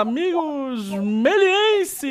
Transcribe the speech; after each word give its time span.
amigos 0.00 0.88
melienses! 0.88 2.08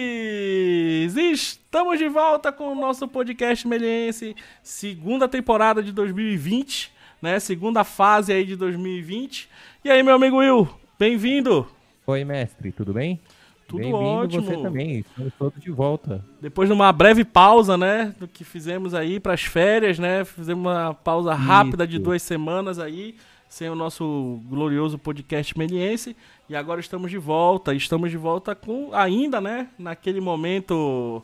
Estamos 1.18 1.98
de 1.98 2.08
volta 2.08 2.52
com 2.52 2.68
o 2.72 2.76
nosso 2.76 3.08
podcast 3.08 3.68
meliense, 3.68 4.36
segunda 4.62 5.28
temporada 5.28 5.82
de 5.82 5.92
2020, 5.92 6.92
né? 7.20 7.40
Segunda 7.40 7.84
fase 7.84 8.32
aí 8.32 8.46
de 8.46 8.56
2020. 8.56 9.50
E 9.84 9.90
aí, 9.90 10.04
meu 10.04 10.14
amigo 10.14 10.38
Will, 10.38 10.70
bem-vindo! 11.00 11.68
Oi, 12.06 12.24
mestre, 12.24 12.72
tudo 12.72 12.94
bem? 12.94 13.20
Tudo 13.68 13.90
ótimo. 13.90 14.44
você 14.44 14.58
também, 14.58 15.00
estamos 15.00 15.34
todos 15.40 15.60
de 15.60 15.72
volta. 15.72 16.24
Depois 16.40 16.70
de 16.70 16.74
uma 16.74 16.92
breve 16.92 17.26
pausa, 17.26 17.76
né, 17.76 18.14
do 18.20 18.28
que 18.28 18.44
fizemos 18.44 18.94
aí 18.94 19.20
para 19.20 19.34
as 19.34 19.42
férias, 19.42 19.98
né, 19.98 20.24
fizemos 20.26 20.64
uma 20.64 20.94
pausa 20.94 21.34
rápida 21.34 21.86
Isso. 21.86 21.92
de 21.92 21.98
duas 21.98 22.22
semanas 22.22 22.78
aí, 22.78 23.16
sem 23.50 23.70
o 23.70 23.76
nosso 23.76 24.40
glorioso 24.48 24.98
podcast 24.98 25.58
meliense, 25.58 26.16
e 26.48 26.56
agora 26.56 26.80
estamos 26.80 27.12
de 27.12 27.18
volta, 27.18 27.74
estamos 27.74 28.12
de 28.12 28.18
volta 28.18 28.56
com, 28.56 28.94
ainda, 28.94 29.42
né, 29.42 29.68
naquele 29.78 30.22
momento 30.22 31.22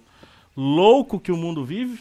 louco 0.58 1.20
que 1.20 1.32
o 1.32 1.38
mundo 1.38 1.64
vive, 1.64 2.00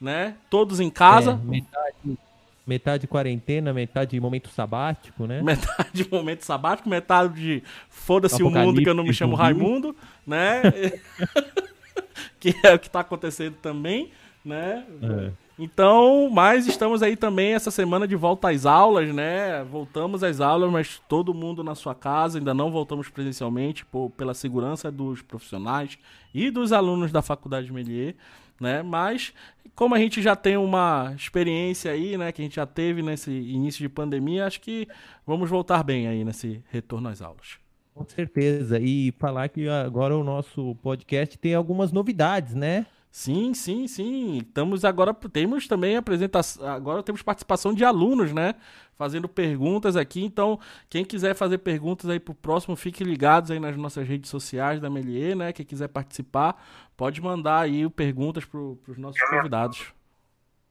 né, 0.00 0.34
todos 0.50 0.80
em 0.80 0.90
casa. 0.90 1.32
É, 1.32 1.50
metade, 1.50 2.18
Metade 2.66 3.06
quarentena, 3.06 3.72
metade 3.72 4.18
momento 4.18 4.48
sabático, 4.48 5.24
né? 5.24 5.40
Metade 5.40 6.08
momento 6.10 6.44
sabático, 6.44 6.88
metade 6.88 7.34
de 7.34 7.62
foda-se 7.88 8.42
o 8.42 8.50
mundo 8.50 8.82
que 8.82 8.88
eu 8.88 8.94
não 8.94 9.04
me 9.04 9.14
chamo 9.14 9.36
Raimundo, 9.36 9.94
né? 10.26 10.62
que 12.40 12.54
é 12.62 12.74
o 12.74 12.78
que 12.78 12.88
está 12.88 13.00
acontecendo 13.00 13.54
também, 13.62 14.10
né? 14.44 14.84
É. 15.02 15.45
Então, 15.58 16.28
mas 16.30 16.66
estamos 16.66 17.02
aí 17.02 17.16
também 17.16 17.54
essa 17.54 17.70
semana 17.70 18.06
de 18.06 18.14
volta 18.14 18.50
às 18.50 18.66
aulas, 18.66 19.14
né? 19.14 19.64
Voltamos 19.64 20.22
às 20.22 20.40
aulas, 20.40 20.70
mas 20.70 21.00
todo 21.08 21.32
mundo 21.32 21.64
na 21.64 21.74
sua 21.74 21.94
casa, 21.94 22.38
ainda 22.38 22.52
não 22.52 22.70
voltamos 22.70 23.08
presencialmente 23.08 23.84
por, 23.84 24.10
pela 24.10 24.34
segurança 24.34 24.90
dos 24.90 25.22
profissionais 25.22 25.98
e 26.34 26.50
dos 26.50 26.72
alunos 26.72 27.10
da 27.10 27.22
Faculdade 27.22 27.68
de 27.68 27.72
Melier 27.72 28.14
né? 28.60 28.82
Mas 28.82 29.32
como 29.74 29.94
a 29.94 29.98
gente 29.98 30.22
já 30.22 30.34
tem 30.34 30.56
uma 30.56 31.12
experiência 31.16 31.90
aí, 31.90 32.16
né, 32.16 32.32
que 32.32 32.40
a 32.40 32.44
gente 32.44 32.56
já 32.56 32.66
teve 32.66 33.02
nesse 33.02 33.30
início 33.30 33.80
de 33.80 33.88
pandemia, 33.88 34.46
acho 34.46 34.60
que 34.60 34.88
vamos 35.26 35.50
voltar 35.50 35.82
bem 35.82 36.08
aí 36.08 36.24
nesse 36.24 36.62
retorno 36.70 37.08
às 37.08 37.20
aulas. 37.20 37.58
Com 37.94 38.04
certeza. 38.04 38.78
E 38.78 39.12
falar 39.18 39.48
que 39.48 39.68
agora 39.68 40.16
o 40.16 40.24
nosso 40.24 40.74
podcast 40.76 41.38
tem 41.38 41.54
algumas 41.54 41.92
novidades, 41.92 42.54
né? 42.54 42.86
Sim, 43.16 43.54
sim, 43.54 43.88
sim. 43.88 44.36
Estamos 44.46 44.84
agora 44.84 45.14
temos 45.14 45.66
também 45.66 45.96
apresentação, 45.96 46.68
agora 46.68 47.02
temos 47.02 47.22
participação 47.22 47.72
de 47.72 47.82
alunos, 47.82 48.30
né? 48.30 48.54
Fazendo 48.94 49.26
perguntas 49.26 49.96
aqui. 49.96 50.22
Então, 50.22 50.60
quem 50.90 51.02
quiser 51.02 51.34
fazer 51.34 51.56
perguntas 51.58 52.10
aí 52.10 52.20
pro 52.20 52.34
próximo, 52.34 52.76
fique 52.76 53.02
ligados 53.02 53.50
aí 53.50 53.58
nas 53.58 53.74
nossas 53.74 54.06
redes 54.06 54.28
sociais 54.28 54.82
da 54.82 54.90
Melier, 54.90 55.34
né? 55.34 55.50
Quem 55.50 55.64
quiser 55.64 55.88
participar, 55.88 56.62
pode 56.94 57.22
mandar 57.22 57.60
aí 57.60 57.88
perguntas 57.88 58.44
para 58.44 58.60
os 58.60 58.98
nossos 58.98 59.22
convidados. 59.30 59.94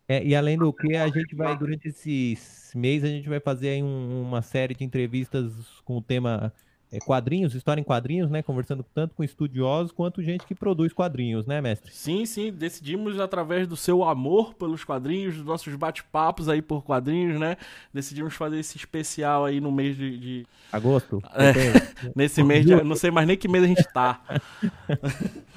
É, 0.07 0.23
e 0.23 0.35
além 0.35 0.55
do 0.55 0.71
que, 0.71 0.95
a 0.95 1.07
gente 1.07 1.35
vai, 1.35 1.57
durante 1.57 1.87
esses 1.87 2.71
meses, 2.75 3.09
a 3.09 3.11
gente 3.11 3.27
vai 3.27 3.39
fazer 3.39 3.69
aí 3.69 3.81
um, 3.81 4.21
uma 4.21 4.43
série 4.43 4.75
de 4.75 4.83
entrevistas 4.83 5.51
com 5.83 5.97
o 5.97 6.01
tema 6.01 6.53
é, 6.95 6.99
quadrinhos, 6.99 7.53
história 7.53 7.81
em 7.81 7.83
quadrinhos, 7.83 8.29
né? 8.29 8.41
Conversando 8.41 8.85
tanto 8.93 9.13
com 9.15 9.23
estudiosos 9.23 9.91
quanto 9.91 10.23
gente 10.23 10.45
que 10.45 10.55
produz 10.55 10.93
quadrinhos, 10.93 11.45
né, 11.45 11.59
mestre? 11.59 11.91
Sim, 11.91 12.25
sim. 12.25 12.51
Decidimos, 12.51 13.19
através 13.19 13.67
do 13.67 13.75
seu 13.75 14.03
amor 14.03 14.53
pelos 14.53 14.83
quadrinhos, 14.83 15.35
dos 15.35 15.45
nossos 15.45 15.75
bate-papos 15.75 16.47
aí 16.47 16.61
por 16.61 16.83
quadrinhos, 16.83 17.39
né? 17.39 17.57
Decidimos 17.93 18.33
fazer 18.33 18.59
esse 18.59 18.77
especial 18.77 19.45
aí 19.45 19.59
no 19.59 19.71
mês 19.71 19.97
de. 19.97 20.17
de... 20.17 20.47
Agosto? 20.71 21.21
É, 21.33 22.11
nesse 22.15 22.41
mês 22.43 22.65
de. 22.65 22.75
Não 22.83 22.95
sei 22.95 23.11
mais 23.11 23.27
nem 23.27 23.37
que 23.37 23.47
mês 23.47 23.63
a 23.63 23.67
gente 23.67 23.83
tá. 23.93 24.21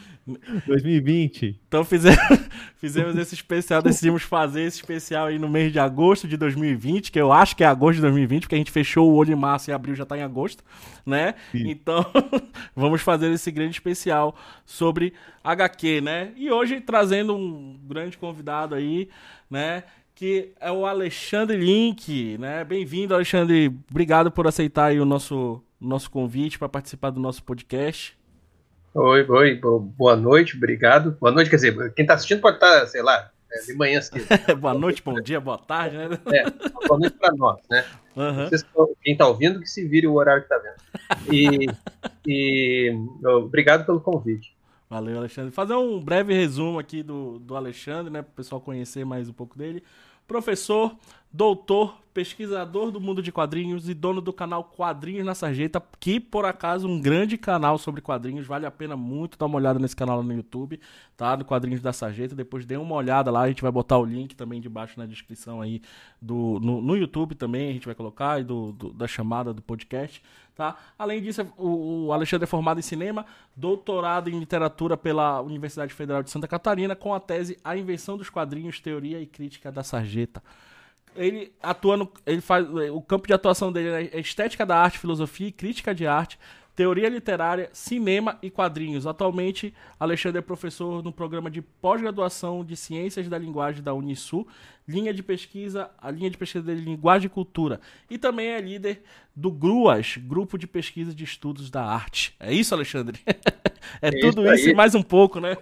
2020. 0.67 1.61
Então 1.67 1.85
fizemos, 1.85 2.19
fizemos 2.77 3.17
esse 3.17 3.35
especial, 3.35 3.81
decidimos 3.81 4.23
fazer 4.23 4.63
esse 4.63 4.77
especial 4.77 5.27
aí 5.27 5.39
no 5.39 5.49
mês 5.49 5.73
de 5.73 5.79
agosto 5.79 6.29
de 6.29 6.37
2020, 6.37 7.11
que 7.11 7.21
eu 7.21 7.33
acho 7.33 7.57
que 7.57 7.65
é 7.65 7.67
agosto 7.67 7.97
de 7.97 8.03
2020, 8.03 8.43
porque 8.43 8.55
a 8.55 8.59
gente 8.59 8.71
fechou 8.71 9.11
o 9.11 9.15
olho 9.15 9.33
em 9.33 9.37
março 9.37 9.71
e 9.71 9.73
abril 9.73 9.95
já 9.95 10.05
tá 10.05 10.19
em 10.19 10.23
agosto, 10.23 10.63
né? 11.07 11.35
Sim. 11.53 11.71
Então, 11.71 12.05
vamos 12.77 13.01
fazer 13.01 13.31
esse 13.31 13.51
grande 13.51 13.77
especial 13.77 14.37
sobre 14.67 15.15
HQ, 15.43 16.01
né? 16.01 16.33
E 16.37 16.51
hoje 16.51 16.81
trazendo 16.81 17.35
um 17.35 17.79
grande 17.87 18.19
convidado 18.19 18.75
aí, 18.75 19.09
né? 19.51 19.85
Que 20.15 20.53
é 20.61 20.71
o 20.71 20.85
Alexandre 20.85 21.57
Link, 21.57 22.37
né? 22.39 22.65
Bem-vindo, 22.65 23.15
Alexandre. 23.15 23.73
Obrigado 23.89 24.31
por 24.33 24.47
aceitar 24.49 24.87
aí 24.87 25.01
o 25.01 25.05
nosso, 25.05 25.63
nosso 25.81 26.11
convite 26.11 26.59
para 26.59 26.69
participar 26.69 27.11
do 27.11 27.21
nosso 27.21 27.43
podcast. 27.45 28.18
Oi, 28.95 29.27
oi, 29.29 29.55
boa 29.55 30.17
noite, 30.17 30.57
obrigado. 30.57 31.13
Boa 31.21 31.31
noite, 31.31 31.51
quer 31.51 31.57
dizer, 31.57 31.93
quem 31.93 32.05
está 32.05 32.15
assistindo 32.15 32.41
pode 32.41 32.57
estar, 32.57 32.81
tá, 32.81 32.87
sei 32.87 33.03
lá, 33.03 33.31
é, 33.53 33.61
de 33.61 33.75
manhã 33.75 34.01
cedo. 34.01 34.25
boa 34.59 34.73
noite, 34.73 35.03
bom 35.03 35.21
dia, 35.21 35.39
boa 35.39 35.59
tarde, 35.59 35.97
né? 35.97 36.09
É, 36.33 36.51
boa 36.87 36.99
noite 36.99 37.17
para 37.19 37.35
nós, 37.35 37.61
né? 37.69 37.85
Uhum. 38.17 38.49
Vocês, 38.49 38.65
quem 39.03 39.13
está 39.13 39.29
ouvindo, 39.29 39.61
que 39.61 39.69
se 39.69 39.87
vire 39.87 40.07
o 40.07 40.15
horário 40.15 40.43
que 40.43 40.53
está 40.53 40.59
vendo. 40.59 41.33
E, 41.33 41.69
e 42.27 42.99
obrigado 43.25 43.85
pelo 43.85 44.01
convite. 44.01 44.57
Valeu, 44.89 45.19
Alexandre. 45.19 45.53
Fazer 45.53 45.75
um 45.75 46.03
breve 46.03 46.33
resumo 46.33 46.79
aqui 46.79 47.03
do, 47.03 47.39
do 47.41 47.55
Alexandre, 47.55 48.11
né, 48.11 48.23
para 48.23 48.31
o 48.31 48.35
pessoal 48.35 48.59
conhecer 48.59 49.05
mais 49.05 49.29
um 49.29 49.35
pouco 49.35 49.57
dele. 49.57 49.83
Professor, 50.27 50.97
doutor, 51.31 52.01
pesquisador 52.19 52.91
do 52.91 53.01
mundo 53.01 53.23
de 53.23 53.31
quadrinhos 53.31 53.89
e 53.89 53.95
dono 53.95 54.21
do 54.21 54.33
canal 54.33 54.65
Quadrinhos 54.65 55.25
na 55.25 55.37
Sarjeta, 55.37 55.81
que 56.01 56.19
por 56.19 56.45
acaso 56.45 56.89
um 56.89 57.01
grande 57.01 57.39
canal 57.39 57.79
sobre 57.79 58.01
quadrinhos, 58.01 58.45
vale 58.45 58.67
a 58.67 58.73
pena 58.73 58.97
muito 58.97 59.39
dar 59.39 59.47
uma 59.47 59.55
olhada 59.55 59.79
nesse 59.79 59.95
canal 59.95 60.21
no 60.21 60.33
YouTube, 60.35 60.81
tá? 61.17 61.37
Do 61.37 61.45
Quadrinhos 61.45 61.81
da 61.81 61.93
Sarjeta, 61.93 62.35
depois 62.35 62.67
dê 62.67 62.77
uma 62.77 62.97
olhada 62.97 63.31
lá, 63.31 63.43
a 63.43 63.49
gente 63.49 63.63
vai 63.63 63.71
botar 63.71 63.99
o 63.99 64.05
link 64.05 64.35
também 64.35 64.61
debaixo 64.61 64.99
na 64.99 65.07
descrição 65.07 65.61
aí 65.61 65.81
do 66.21 66.59
no, 66.61 66.83
no 66.83 66.97
YouTube 66.97 67.37
também, 67.37 67.71
a 67.71 67.73
gente 67.73 67.87
vai 67.87 67.95
colocar 67.95 68.41
e 68.41 68.43
do, 68.43 68.73
do, 68.73 68.93
da 68.93 69.07
chamada 69.07 69.55
do 69.55 69.63
podcast, 69.63 70.21
tá? 70.57 70.77
Além 70.99 71.23
disso, 71.23 71.47
o, 71.57 72.07
o 72.07 72.13
Alexandre 72.13 72.43
é 72.43 72.49
formado 72.49 72.81
em 72.81 72.83
cinema, 72.83 73.25
doutorado 73.55 74.29
em 74.29 74.37
literatura 74.37 74.97
pela 74.97 75.41
Universidade 75.41 75.95
Federal 75.95 76.25
de 76.25 76.33
Santa 76.33 76.49
Catarina 76.49 76.97
com 76.97 77.15
a 77.15 77.21
tese 77.21 77.57
A 77.63 77.77
Invenção 77.77 78.17
dos 78.17 78.29
Quadrinhos, 78.29 78.81
Teoria 78.81 79.21
e 79.21 79.27
Crítica 79.27 79.71
da 79.71 79.85
Sarjeta 79.85 80.43
ele 81.19 81.53
atua 81.63 81.97
no. 81.97 82.11
Ele 82.25 82.41
faz, 82.41 82.67
o 82.93 83.03
campo 83.03 83.27
de 83.27 83.35
atuação 83.35 83.73
dele 83.73 84.11
é 84.13 84.21
estética 84.21 84.65
da 84.65 84.77
arte, 84.77 84.99
filosofia 84.99 85.49
e 85.49 85.53
crítica 85.53 85.95
de 85.95 86.07
arte, 86.07 86.39
teoria 86.75 87.09
literária, 87.09 87.69
cinema 87.73 88.39
e 88.41 88.51
quadrinhos. 88.51 89.05
Atualmente, 89.05 89.75
Alexandre 89.99 90.39
é 90.39 90.43
professor 90.43 91.03
no 91.03 91.13
programa 91.13 91.51
de 91.51 91.61
pós-graduação 91.61 92.65
de 92.65 92.77
Ciências 92.77 93.29
da 93.29 93.37
Linguagem 93.37 93.83
da 93.83 93.93
Unisul, 93.93 94.47
linha 94.87 95.13
de 95.13 95.23
pesquisa, 95.23 95.91
a 95.99 96.09
linha 96.09 96.31
de 96.31 96.39
pesquisa 96.39 96.65
dele 96.65 96.83
Linguagem 96.83 97.27
e 97.27 97.31
Cultura. 97.31 97.81
E 98.09 98.17
também 98.17 98.51
é 98.51 98.61
líder 98.61 99.03
do 99.35 99.51
GRUAS, 99.51 100.19
Grupo 100.19 100.57
de 100.57 100.69
Pesquisa 100.69 101.13
de 101.13 101.25
Estudos 101.25 101.69
da 101.69 101.83
Arte. 101.83 102.37
É 102.39 102.55
isso, 102.55 102.73
Alexandre? 102.73 103.21
é, 104.01 104.09
é, 104.09 104.11
tudo 104.13 104.45
isso, 104.45 104.55
isso 104.55 104.71
e 104.71 104.75
mais 104.75 104.95
um 104.95 105.03
pouco, 105.03 105.41
né? 105.41 105.57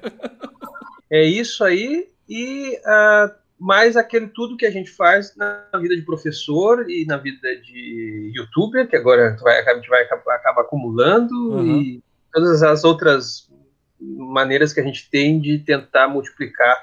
é 1.10 1.24
isso 1.24 1.64
aí 1.64 2.08
e. 2.28 2.78
Uh 2.84 3.45
mas 3.58 3.96
aquele 3.96 4.28
tudo 4.28 4.56
que 4.56 4.66
a 4.66 4.70
gente 4.70 4.90
faz 4.90 5.34
na 5.36 5.64
vida 5.80 5.96
de 5.96 6.02
professor 6.02 6.88
e 6.90 7.06
na 7.06 7.16
vida 7.16 7.56
de 7.56 8.32
youtuber, 8.34 8.88
que 8.88 8.96
agora 8.96 9.28
a 9.28 9.74
gente 9.74 9.88
vai 9.88 10.02
acabar, 10.02 10.60
acumulando, 10.60 11.34
uhum. 11.52 11.66
e 11.66 12.02
todas 12.32 12.62
as 12.62 12.84
outras 12.84 13.50
maneiras 13.98 14.72
que 14.72 14.80
a 14.80 14.84
gente 14.84 15.08
tem 15.10 15.40
de 15.40 15.58
tentar 15.58 16.08
multiplicar 16.08 16.76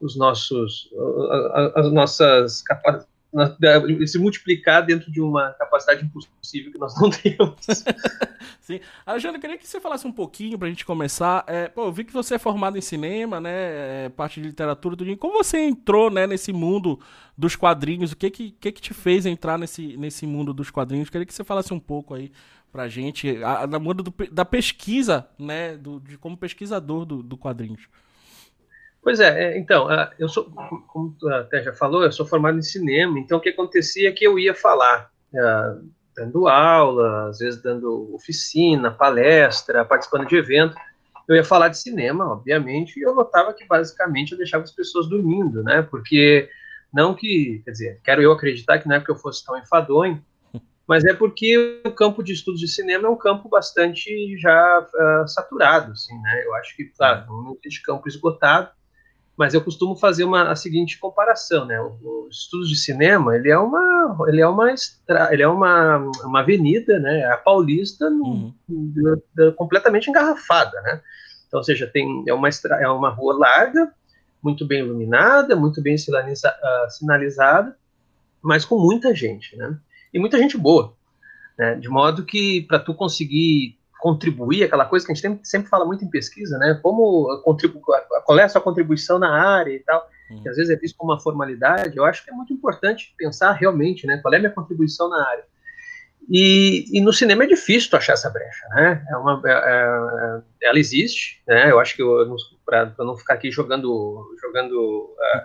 os 0.00 0.16
nossos, 0.16 0.90
as 1.74 1.90
nossas 1.92 2.62
capacidades 2.62 3.13
se 4.06 4.18
multiplicar 4.18 4.84
dentro 4.84 5.10
de 5.10 5.20
uma 5.20 5.50
capacidade 5.52 6.04
impossível 6.04 6.70
que 6.72 6.78
nós 6.78 6.94
não 7.00 7.10
temos. 7.10 7.84
Sim. 8.60 8.80
Alexandre, 9.04 9.36
eu 9.36 9.40
queria 9.40 9.58
que 9.58 9.66
você 9.66 9.80
falasse 9.80 10.06
um 10.06 10.12
pouquinho 10.12 10.58
para 10.58 10.68
a 10.68 10.70
gente 10.70 10.84
começar. 10.84 11.44
É, 11.46 11.68
pô, 11.68 11.84
eu 11.86 11.92
vi 11.92 12.04
que 12.04 12.12
você 12.12 12.36
é 12.36 12.38
formado 12.38 12.78
em 12.78 12.80
cinema, 12.80 13.40
né? 13.40 13.50
É, 14.04 14.08
parte 14.08 14.40
de 14.40 14.46
literatura, 14.46 14.96
tudo. 14.96 15.16
Como 15.16 15.42
você 15.42 15.58
entrou 15.58 16.10
né, 16.10 16.26
nesse 16.26 16.52
mundo 16.52 16.98
dos 17.36 17.56
quadrinhos? 17.56 18.12
O 18.12 18.16
que 18.16 18.30
que, 18.30 18.50
que 18.52 18.72
que 18.72 18.80
te 18.80 18.94
fez 18.94 19.26
entrar 19.26 19.58
nesse, 19.58 19.96
nesse 19.96 20.26
mundo 20.26 20.54
dos 20.54 20.70
quadrinhos? 20.70 21.08
Eu 21.08 21.12
queria 21.12 21.26
que 21.26 21.34
você 21.34 21.44
falasse 21.44 21.74
um 21.74 21.80
pouco 21.80 22.14
aí 22.14 22.30
pra 22.70 22.88
gente, 22.88 23.42
a, 23.42 23.66
da 23.66 23.78
mundo 23.78 24.02
do, 24.02 24.14
da 24.32 24.44
pesquisa, 24.44 25.28
né? 25.38 25.76
Do, 25.76 26.00
de 26.00 26.16
como 26.18 26.36
pesquisador 26.36 27.04
do, 27.04 27.22
do 27.22 27.36
quadrinhos. 27.36 27.88
Pois 29.04 29.20
é, 29.20 29.44
é, 29.44 29.58
então, 29.58 29.86
eu 30.18 30.26
sou, 30.30 30.50
como 30.88 31.14
até 31.30 31.62
já 31.62 31.74
falou, 31.74 32.02
eu 32.02 32.10
sou 32.10 32.24
formado 32.24 32.56
em 32.56 32.62
cinema, 32.62 33.18
então 33.18 33.36
o 33.36 33.40
que 33.40 33.50
acontecia 33.50 34.08
é 34.08 34.12
que 34.12 34.26
eu 34.26 34.38
ia 34.38 34.54
falar, 34.54 35.10
dando 36.16 36.48
aula, 36.48 37.28
às 37.28 37.38
vezes 37.38 37.60
dando 37.60 38.14
oficina, 38.14 38.90
palestra, 38.90 39.84
participando 39.84 40.26
de 40.26 40.36
evento, 40.36 40.74
eu 41.28 41.36
ia 41.36 41.44
falar 41.44 41.68
de 41.68 41.78
cinema, 41.78 42.32
obviamente, 42.32 42.98
e 42.98 43.02
eu 43.02 43.14
notava 43.14 43.52
que 43.52 43.66
basicamente 43.66 44.32
eu 44.32 44.38
deixava 44.38 44.64
as 44.64 44.72
pessoas 44.72 45.06
dormindo, 45.06 45.62
né, 45.62 45.82
porque 45.82 46.48
não 46.90 47.14
que, 47.14 47.60
quer 47.62 47.72
dizer, 47.72 48.00
quero 48.02 48.22
eu 48.22 48.32
acreditar 48.32 48.78
que 48.78 48.88
não 48.88 48.96
é 48.96 49.00
porque 49.00 49.12
eu 49.12 49.16
fosse 49.16 49.44
tão 49.44 49.58
enfadonho, 49.58 50.24
mas 50.88 51.04
é 51.04 51.12
porque 51.12 51.82
o 51.84 51.90
campo 51.90 52.22
de 52.22 52.32
estudos 52.32 52.60
de 52.60 52.68
cinema 52.68 53.06
é 53.06 53.10
um 53.10 53.18
campo 53.18 53.50
bastante 53.50 54.38
já 54.38 54.80
uh, 54.80 55.28
saturado, 55.28 55.92
assim, 55.92 56.16
né? 56.22 56.42
Eu 56.46 56.54
acho 56.54 56.74
que, 56.76 56.84
claro, 56.84 57.26
não 57.26 57.56
existe 57.60 57.82
campo 57.82 58.06
esgotado, 58.06 58.70
mas 59.36 59.52
eu 59.52 59.62
costumo 59.62 59.96
fazer 59.96 60.24
uma, 60.24 60.50
a 60.50 60.56
seguinte 60.56 60.98
comparação, 60.98 61.64
né? 61.64 61.80
Os 61.80 62.42
estudos 62.42 62.68
de 62.68 62.76
cinema, 62.76 63.34
ele 63.36 63.50
é 63.50 63.58
uma, 63.58 64.16
ele 64.28 64.40
é 64.40 64.46
uma, 64.46 64.74
ele 65.30 65.42
é 65.42 65.48
uma, 65.48 65.98
uma 66.24 66.40
avenida, 66.40 66.98
né? 66.98 67.24
A 67.26 67.36
Paulista 67.36 68.06
uhum. 68.08 68.54
completamente 69.56 70.08
engarrafada, 70.08 70.80
né? 70.82 71.00
Então, 71.46 71.58
ou 71.58 71.64
seja, 71.64 71.86
tem 71.86 72.24
é 72.26 72.34
uma 72.34 72.48
é 72.48 72.88
uma 72.88 73.10
rua 73.10 73.36
larga, 73.36 73.92
muito 74.42 74.66
bem 74.66 74.80
iluminada, 74.80 75.56
muito 75.56 75.82
bem 75.82 75.96
sinaliza, 75.96 76.50
uh, 76.50 76.90
sinalizada, 76.90 77.76
mas 78.42 78.64
com 78.64 78.78
muita 78.78 79.14
gente, 79.14 79.56
né? 79.56 79.78
e 80.14 80.18
muita 80.18 80.38
gente 80.38 80.56
boa. 80.56 80.94
Né? 81.58 81.74
De 81.74 81.88
modo 81.88 82.24
que, 82.24 82.62
para 82.62 82.78
tu 82.78 82.94
conseguir 82.94 83.76
contribuir, 84.00 84.64
aquela 84.64 84.84
coisa 84.84 85.06
que 85.06 85.12
a 85.12 85.14
gente 85.14 85.40
sempre, 85.42 85.68
fala 85.68 85.84
muito 85.84 86.04
em 86.04 86.10
pesquisa, 86.10 86.58
né? 86.58 86.78
Como 86.82 87.40
contribu 87.42 87.80
qual 87.80 88.38
é 88.38 88.42
a 88.42 88.48
sua 88.48 88.60
contribuição 88.60 89.18
na 89.18 89.30
área 89.30 89.72
e 89.72 89.80
tal, 89.80 90.06
uhum. 90.30 90.42
que 90.42 90.48
às 90.48 90.56
vezes 90.56 90.70
é 90.70 90.76
visto 90.76 90.96
como 90.96 91.12
uma 91.12 91.20
formalidade, 91.20 91.96
eu 91.96 92.04
acho 92.04 92.24
que 92.24 92.30
é 92.30 92.34
muito 92.34 92.52
importante 92.52 93.14
pensar 93.16 93.52
realmente, 93.52 94.06
né? 94.06 94.18
Qual 94.18 94.32
é 94.34 94.36
a 94.36 94.40
minha 94.40 94.52
contribuição 94.52 95.08
na 95.08 95.26
área. 95.26 95.44
E, 96.30 96.86
e, 96.92 97.00
no 97.00 97.12
cinema 97.12 97.44
é 97.44 97.46
difícil 97.46 97.90
tu 97.90 97.96
achar 97.96 98.14
essa 98.14 98.30
brecha, 98.30 98.66
né? 98.74 99.04
É 99.10 99.16
uma, 99.16 99.42
é, 99.44 99.52
é, 99.52 100.68
ela 100.68 100.78
existe, 100.78 101.42
né? 101.46 101.70
Eu 101.70 101.78
acho 101.78 101.94
que 101.96 102.02
para 102.64 102.92
não 102.98 103.16
ficar 103.16 103.34
aqui 103.34 103.50
jogando, 103.50 104.34
jogando 104.40 104.72
uh, 104.72 105.42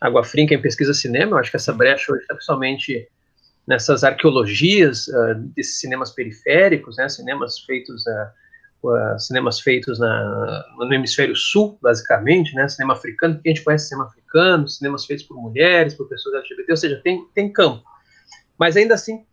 água 0.00 0.24
fria 0.24 0.44
em 0.44 0.62
pesquisa 0.62 0.92
cinema, 0.94 1.32
eu 1.32 1.38
acho 1.38 1.50
que 1.50 1.56
essa 1.56 1.72
brecha 1.72 2.12
hoje 2.12 2.22
está 2.22 2.34
principalmente 2.34 3.08
nessas 3.70 4.02
arqueologias 4.02 5.06
uh, 5.06 5.34
desses 5.54 5.78
cinemas 5.78 6.10
periféricos, 6.10 6.96
né, 6.96 7.08
cinemas 7.08 7.60
feitos 7.60 8.02
uh, 8.04 8.88
uh, 8.88 9.16
cinemas 9.16 9.60
feitos 9.60 10.00
na, 10.00 10.64
no 10.76 10.92
hemisfério 10.92 11.36
sul, 11.36 11.78
basicamente, 11.80 12.52
né, 12.56 12.68
cinema 12.68 12.94
africano, 12.94 13.40
que 13.40 13.48
a 13.48 13.52
gente 13.54 13.62
conhece 13.62 13.86
cinema 13.86 14.08
africano, 14.08 14.68
cinemas 14.68 15.06
feitos 15.06 15.24
por 15.24 15.40
mulheres, 15.40 15.94
por 15.94 16.08
pessoas 16.08 16.34
LGBT, 16.34 16.72
ou 16.72 16.76
seja, 16.76 17.00
tem, 17.04 17.24
tem 17.32 17.52
campo. 17.52 17.84
Mas 18.58 18.76
ainda 18.76 18.94
assim, 18.94 19.24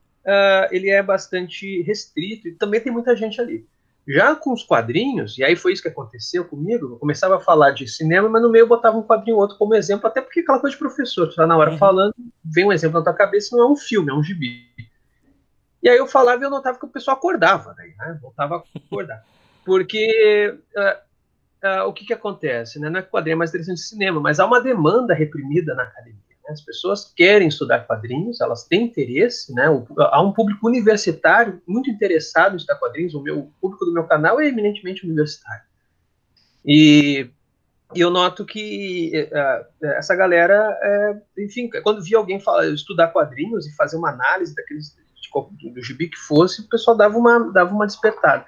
ele 0.71 0.89
é 0.89 1.01
bastante 1.01 1.81
restrito 1.81 2.47
e 2.47 2.51
também 2.53 2.79
tem 2.79 2.91
muita 2.91 3.15
gente 3.15 3.41
ali. 3.41 3.65
Já 4.07 4.33
com 4.35 4.53
os 4.53 4.63
quadrinhos, 4.63 5.37
e 5.37 5.43
aí 5.43 5.55
foi 5.55 5.73
isso 5.73 5.81
que 5.81 5.89
aconteceu 5.89 6.45
comigo, 6.45 6.93
eu 6.93 6.97
começava 6.97 7.35
a 7.35 7.39
falar 7.41 7.71
de 7.71 7.85
cinema, 7.87 8.29
mas 8.29 8.41
no 8.41 8.49
meio 8.49 8.63
eu 8.63 8.67
botava 8.67 8.97
um 8.97 9.03
quadrinho 9.03 9.35
ou 9.35 9.41
outro 9.41 9.57
como 9.57 9.75
exemplo, 9.75 10.07
até 10.07 10.21
porque 10.21 10.39
aquela 10.39 10.59
coisa 10.59 10.73
de 10.73 10.79
professor, 10.79 11.27
tu 11.27 11.35
tá 11.35 11.45
na 11.45 11.57
hora 11.57 11.71
uhum. 11.71 11.77
falando, 11.77 12.15
vem 12.43 12.65
um 12.65 12.71
exemplo 12.71 12.99
na 12.99 13.03
tua 13.03 13.13
cabeça, 13.13 13.55
não 13.55 13.65
é 13.65 13.69
um 13.69 13.75
filme, 13.75 14.09
é 14.09 14.13
um 14.13 14.23
gibi. 14.23 14.65
E 15.83 15.89
aí 15.89 15.97
eu 15.97 16.07
falava 16.07 16.41
e 16.41 16.45
eu 16.45 16.49
notava 16.49 16.79
que 16.79 16.85
o 16.85 16.89
pessoal 16.89 17.17
acordava, 17.17 17.73
né? 17.73 18.19
Voltava 18.21 18.55
a 18.55 18.63
acordar. 18.77 19.23
Porque 19.65 20.57
uh, 20.75 21.67
uh, 21.67 21.87
o 21.87 21.93
que 21.93 22.05
que 22.05 22.13
acontece, 22.13 22.79
né? 22.79 22.89
Não 22.89 22.99
é 22.99 23.03
que 23.03 23.11
quadrinho 23.11 23.35
é 23.35 23.37
mais 23.37 23.51
interessante 23.51 23.77
de 23.77 23.87
cinema, 23.87 24.19
mas 24.19 24.39
há 24.39 24.45
uma 24.45 24.61
demanda 24.61 25.13
reprimida 25.13 25.75
na 25.75 25.83
academia. 25.83 26.26
Né? 26.47 26.53
As 26.53 26.61
pessoas 26.61 27.11
querem 27.15 27.49
estudar 27.49 27.85
quadrinhos, 27.85 28.39
elas 28.39 28.63
têm 28.63 28.85
interesse, 28.85 29.53
né? 29.53 29.65
há 29.97 30.21
um 30.21 30.31
público 30.31 30.65
universitário 30.65 31.61
muito 31.67 31.89
interessado 31.89 32.53
em 32.53 32.57
estudar 32.57 32.79
quadrinhos. 32.79 33.13
O 33.13 33.21
meu 33.21 33.39
o 33.39 33.51
público 33.59 33.85
do 33.85 33.93
meu 33.93 34.05
canal 34.05 34.39
é 34.39 34.47
eminentemente 34.47 35.05
universitário. 35.05 35.63
E, 36.65 37.29
eu 37.95 38.09
noto 38.09 38.45
que 38.45 39.29
uh, 39.31 39.85
essa 39.85 40.15
galera, 40.15 40.69
uh, 40.71 41.41
enfim, 41.41 41.69
quando 41.83 42.03
via 42.03 42.17
alguém 42.17 42.39
falar, 42.39 42.67
estudar 42.67 43.07
quadrinhos 43.07 43.65
e 43.65 43.75
fazer 43.75 43.95
uma 43.95 44.09
análise 44.09 44.53
daqueles 44.53 44.95
do 45.71 45.83
gibi 45.83 46.09
que 46.09 46.17
fosse, 46.17 46.61
o 46.61 46.67
pessoal 46.67 46.97
dava 46.97 47.15
uma, 47.15 47.51
dava 47.51 47.73
uma 47.73 47.85
despertada. 47.85 48.45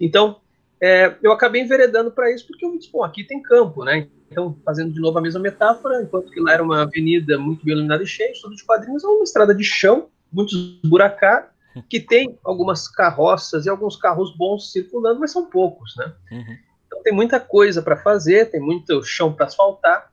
Então, 0.00 0.40
é, 0.80 1.16
eu 1.22 1.32
acabei 1.32 1.62
enveredando 1.62 2.10
para 2.10 2.32
isso 2.32 2.46
porque 2.46 2.64
eu 2.64 2.76
disse, 2.76 2.90
bom, 2.90 3.02
aqui 3.02 3.24
tem 3.24 3.42
campo, 3.42 3.84
né? 3.84 4.08
Então, 4.30 4.56
fazendo 4.64 4.92
de 4.92 5.00
novo 5.00 5.18
a 5.18 5.22
mesma 5.22 5.40
metáfora, 5.40 6.02
enquanto 6.02 6.30
que 6.30 6.40
lá 6.40 6.52
era 6.52 6.62
uma 6.62 6.82
avenida 6.82 7.38
muito 7.38 7.64
bem 7.64 7.74
iluminada 7.74 8.02
e 8.02 8.06
cheia, 8.06 8.30
estudo 8.30 8.54
de 8.54 8.64
quadrinhos 8.64 9.02
é 9.02 9.06
uma 9.06 9.24
estrada 9.24 9.54
de 9.54 9.64
chão, 9.64 10.08
muito 10.30 10.54
esburacada, 10.54 11.48
que 11.88 12.00
tem 12.00 12.38
algumas 12.44 12.88
carroças 12.88 13.66
e 13.66 13.70
alguns 13.70 13.96
carros 13.96 14.36
bons 14.36 14.72
circulando, 14.72 15.20
mas 15.20 15.30
são 15.30 15.46
poucos, 15.46 15.94
né? 15.96 16.12
Uhum. 16.30 16.56
Então 16.86 17.02
tem 17.02 17.12
muita 17.12 17.38
coisa 17.40 17.80
para 17.80 17.96
fazer, 17.96 18.50
tem 18.50 18.60
muito 18.60 19.02
chão 19.02 19.32
para 19.32 19.46
asfaltar, 19.46 20.10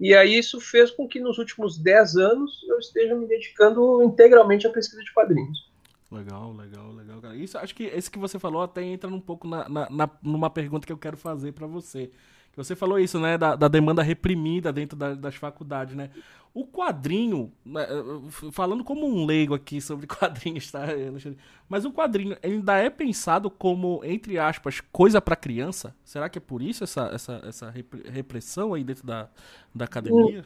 e 0.00 0.14
aí 0.14 0.38
isso 0.38 0.60
fez 0.60 0.90
com 0.90 1.08
que 1.08 1.18
nos 1.18 1.38
últimos 1.38 1.76
10 1.76 2.16
anos 2.16 2.64
eu 2.68 2.78
esteja 2.78 3.14
me 3.16 3.26
dedicando 3.26 4.02
integralmente 4.02 4.66
à 4.66 4.70
pesquisa 4.70 5.02
de 5.02 5.12
quadrinhos. 5.12 5.67
Legal, 6.10 6.52
legal, 6.54 6.92
legal. 6.92 7.34
Isso, 7.34 7.58
acho 7.58 7.74
que 7.74 7.84
esse 7.84 8.10
que 8.10 8.18
você 8.18 8.38
falou 8.38 8.62
até 8.62 8.82
entra 8.82 9.08
um 9.10 9.20
pouco 9.20 9.46
na, 9.46 9.68
na, 9.68 9.90
na 9.90 10.10
numa 10.22 10.48
pergunta 10.48 10.86
que 10.86 10.92
eu 10.92 10.98
quero 10.98 11.16
fazer 11.16 11.52
para 11.52 11.66
você. 11.66 12.10
Você 12.58 12.74
falou 12.74 12.98
isso, 12.98 13.20
né, 13.20 13.38
da, 13.38 13.54
da 13.54 13.68
demanda 13.68 14.02
reprimida 14.02 14.72
dentro 14.72 14.96
da, 14.96 15.14
das 15.14 15.36
faculdades, 15.36 15.94
né? 15.94 16.10
O 16.52 16.66
quadrinho, 16.66 17.52
né, 17.64 17.86
falando 18.50 18.82
como 18.82 19.06
um 19.06 19.24
leigo 19.24 19.54
aqui 19.54 19.80
sobre 19.80 20.08
quadrinhos, 20.08 20.68
tá, 20.68 20.80
Mas 21.68 21.84
o 21.84 21.92
quadrinho 21.92 22.36
ainda 22.42 22.76
é 22.76 22.90
pensado 22.90 23.48
como, 23.48 24.00
entre 24.02 24.40
aspas, 24.40 24.80
coisa 24.90 25.20
para 25.20 25.36
criança? 25.36 25.94
Será 26.04 26.28
que 26.28 26.38
é 26.38 26.40
por 26.40 26.60
isso 26.60 26.82
essa, 26.82 27.08
essa, 27.14 27.42
essa 27.46 27.74
repressão 28.12 28.74
aí 28.74 28.82
dentro 28.82 29.06
da, 29.06 29.28
da 29.72 29.84
academia? 29.84 30.44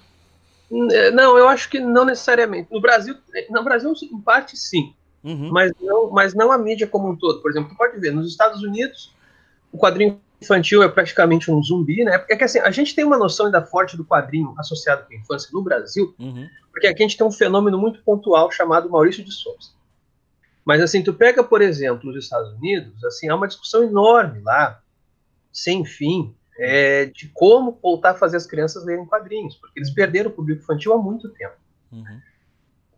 Não, 1.15 1.38
eu 1.38 1.49
acho 1.49 1.70
que 1.70 1.81
não 1.81 2.05
necessariamente. 2.05 2.70
No 2.70 2.81
Brasil, 2.81 3.17
no 3.49 3.65
Brasil 3.65 3.93
em 4.03 4.20
parte 4.20 4.55
sim, 4.55 4.94
uhum. 5.25 5.51
mas, 5.51 5.73
não, 5.81 6.11
mas 6.11 6.35
não 6.35 6.53
a 6.53 6.59
mídia 6.59 6.87
como 6.87 7.09
um 7.09 7.17
todo. 7.17 7.41
Por 7.41 7.51
exemplo, 7.51 7.71
tu 7.71 7.77
pode 7.77 7.99
ver, 7.99 8.13
nos 8.13 8.29
Estados 8.29 8.63
Unidos, 8.63 9.15
o 9.71 9.79
quadrinho 9.79 10.21
infantil 10.41 10.83
é 10.83 10.89
praticamente 10.89 11.51
um 11.51 11.63
zumbi, 11.63 12.05
né? 12.05 12.19
Porque 12.19 12.45
assim, 12.45 12.59
a 12.59 12.71
gente 12.71 12.95
tem 12.95 13.05
uma 13.05 13.17
noção 13.17 13.47
ainda 13.47 13.63
forte 13.63 13.97
do 13.97 14.05
quadrinho 14.05 14.55
associado 14.58 15.06
com 15.06 15.15
a 15.15 15.17
infância 15.17 15.49
no 15.53 15.63
Brasil, 15.63 16.15
uhum. 16.19 16.49
porque 16.70 16.87
aqui 16.87 17.03
a 17.03 17.06
gente 17.06 17.17
tem 17.17 17.27
um 17.27 17.32
fenômeno 17.32 17.79
muito 17.79 18.03
pontual 18.03 18.51
chamado 18.51 18.91
Maurício 18.91 19.25
de 19.25 19.32
Souza. 19.32 19.70
Mas 20.65 20.81
assim, 20.81 21.03
tu 21.03 21.13
pega, 21.15 21.43
por 21.43 21.63
exemplo, 21.63 22.11
os 22.11 22.17
Estados 22.17 22.53
Unidos, 22.55 23.03
assim, 23.05 23.29
há 23.29 23.35
uma 23.35 23.49
discussão 23.49 23.82
enorme 23.82 24.41
lá, 24.41 24.81
sem 25.53 25.85
fim, 25.85 26.35
é, 26.58 27.06
de 27.06 27.29
como 27.29 27.79
voltar 27.82 28.11
a 28.11 28.15
fazer 28.15 28.37
as 28.37 28.46
crianças 28.46 28.85
lerem 28.85 29.06
quadrinhos, 29.06 29.56
porque 29.56 29.79
eles 29.79 29.91
perderam 29.91 30.31
o 30.31 30.32
público 30.32 30.63
infantil 30.63 30.93
há 30.93 30.99
muito 30.99 31.29
tempo. 31.31 31.55
Uhum. 31.91 32.20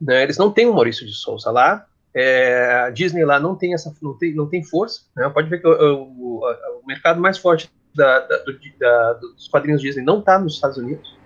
Né, 0.00 0.22
eles 0.22 0.36
não 0.36 0.50
têm 0.50 0.66
o 0.66 0.74
Maurício 0.74 1.06
de 1.06 1.14
Souza 1.14 1.50
lá, 1.50 1.86
é, 2.14 2.84
a 2.86 2.90
Disney 2.90 3.24
lá 3.24 3.40
não 3.40 3.56
tem 3.56 3.74
essa 3.74 3.92
não 4.00 4.16
tem, 4.16 4.34
não 4.34 4.48
tem 4.48 4.62
força. 4.62 5.02
Né? 5.16 5.28
Pode 5.30 5.48
ver 5.48 5.60
que 5.60 5.66
o, 5.66 5.72
o, 5.72 6.40
o 6.82 6.86
mercado 6.86 7.20
mais 7.20 7.38
forte 7.38 7.70
da, 7.94 8.20
da, 8.20 8.38
do, 8.38 8.52
da, 8.78 9.12
dos 9.14 9.48
quadrinhos 9.48 9.80
Disney 9.80 10.04
não 10.04 10.20
está 10.20 10.38
nos 10.38 10.54
Estados 10.54 10.78
Unidos. 10.78 11.16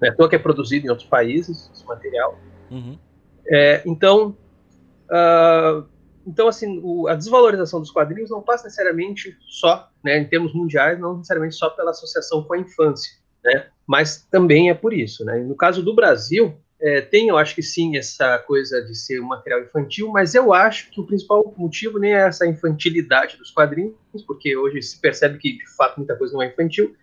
Né? 0.00 0.10
Então, 0.12 0.28
que 0.28 0.36
é 0.36 0.38
produzido 0.38 0.86
em 0.86 0.90
outros 0.90 1.08
países, 1.08 1.70
esse 1.74 1.84
material. 1.86 2.38
Uhum. 2.70 2.98
É, 3.48 3.82
então, 3.86 4.36
uh, 5.10 5.86
então 6.26 6.48
assim, 6.48 6.80
o, 6.82 7.08
a 7.08 7.14
desvalorização 7.14 7.80
dos 7.80 7.90
quadrinhos 7.90 8.30
não 8.30 8.42
passa 8.42 8.64
necessariamente 8.64 9.36
só, 9.48 9.88
né, 10.04 10.18
em 10.18 10.24
termos 10.24 10.52
mundiais, 10.52 10.98
não 10.98 11.16
necessariamente 11.16 11.54
só 11.54 11.70
pela 11.70 11.90
associação 11.90 12.42
com 12.42 12.54
a 12.54 12.58
infância, 12.58 13.12
né? 13.44 13.66
Mas 13.86 14.26
também 14.30 14.68
é 14.68 14.74
por 14.74 14.92
isso, 14.92 15.24
né? 15.24 15.38
No 15.38 15.54
caso 15.54 15.80
do 15.80 15.94
Brasil, 15.94 16.56
é, 16.80 17.00
tem, 17.00 17.28
eu 17.28 17.38
acho 17.38 17.54
que 17.54 17.62
sim, 17.62 17.96
essa 17.96 18.38
coisa 18.38 18.82
de 18.82 18.94
ser 18.94 19.20
um 19.20 19.26
material 19.26 19.62
infantil, 19.62 20.10
mas 20.10 20.34
eu 20.34 20.52
acho 20.52 20.90
que 20.90 21.00
o 21.00 21.06
principal 21.06 21.54
motivo 21.56 21.98
nem 21.98 22.14
é 22.14 22.26
essa 22.26 22.46
infantilidade 22.46 23.38
dos 23.38 23.50
quadrinhos, 23.50 23.94
porque 24.26 24.56
hoje 24.56 24.82
se 24.82 25.00
percebe 25.00 25.38
que 25.38 25.56
de 25.56 25.66
fato 25.74 25.96
muita 25.96 26.16
coisa 26.16 26.34
não 26.34 26.42
é 26.42 26.48
infantil, 26.48 26.94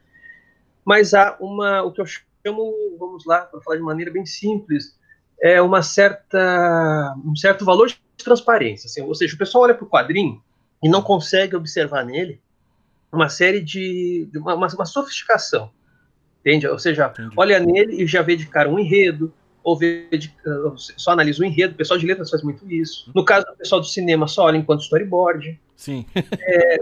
mas 0.86 1.14
há 1.14 1.38
uma, 1.40 1.82
o 1.82 1.92
que 1.92 2.02
eu 2.02 2.06
chamo, 2.06 2.98
vamos 3.00 3.26
lá, 3.26 3.42
para 3.42 3.62
falar 3.62 3.78
de 3.78 3.84
maneira 3.84 4.12
bem 4.12 4.26
simples, 4.26 4.98
é 5.42 5.62
uma 5.62 5.82
certa, 5.82 7.16
um 7.26 7.36
certo 7.36 7.66
valor 7.66 7.88
de 7.88 8.00
transparência. 8.24 8.88
Assim, 8.88 9.02
ou 9.02 9.16
seja, 9.16 9.36
o 9.36 9.38
pessoal 9.38 9.64
olha 9.64 9.74
para 9.74 9.86
o 9.86 9.90
quadrinho 9.90 10.42
e 10.84 10.90
não 10.90 11.02
consegue 11.02 11.56
observar 11.56 12.06
nele 12.06 12.40
uma 13.12 13.30
série 13.30 13.62
de. 13.62 14.30
uma, 14.36 14.56
uma 14.56 14.86
sofisticação. 14.86 15.72
Entende? 16.42 16.68
Ou 16.68 16.78
seja, 16.78 17.08
Entendi. 17.08 17.34
olha 17.38 17.60
nele 17.60 18.04
e 18.04 18.08
já 18.08 18.22
vê 18.22 18.36
de 18.36 18.46
cara 18.46 18.70
um 18.70 18.78
enredo, 18.78 19.34
ou 19.64 19.78
ver 19.78 20.10
de, 20.12 20.28
uh, 20.46 20.74
só 20.78 21.12
analisa 21.12 21.42
o 21.42 21.46
enredo, 21.46 21.74
o 21.74 21.78
pessoal 21.78 21.98
de 21.98 22.06
letras 22.06 22.30
faz 22.30 22.44
muito 22.44 22.70
isso. 22.72 23.10
No 23.16 23.24
caso 23.24 23.46
do 23.46 23.56
pessoal 23.56 23.80
do 23.80 23.88
cinema, 23.88 24.28
só 24.28 24.44
olha 24.44 24.58
enquanto 24.58 24.82
storyboard. 24.82 25.60
Sim. 25.76 26.06
é, 26.42 26.78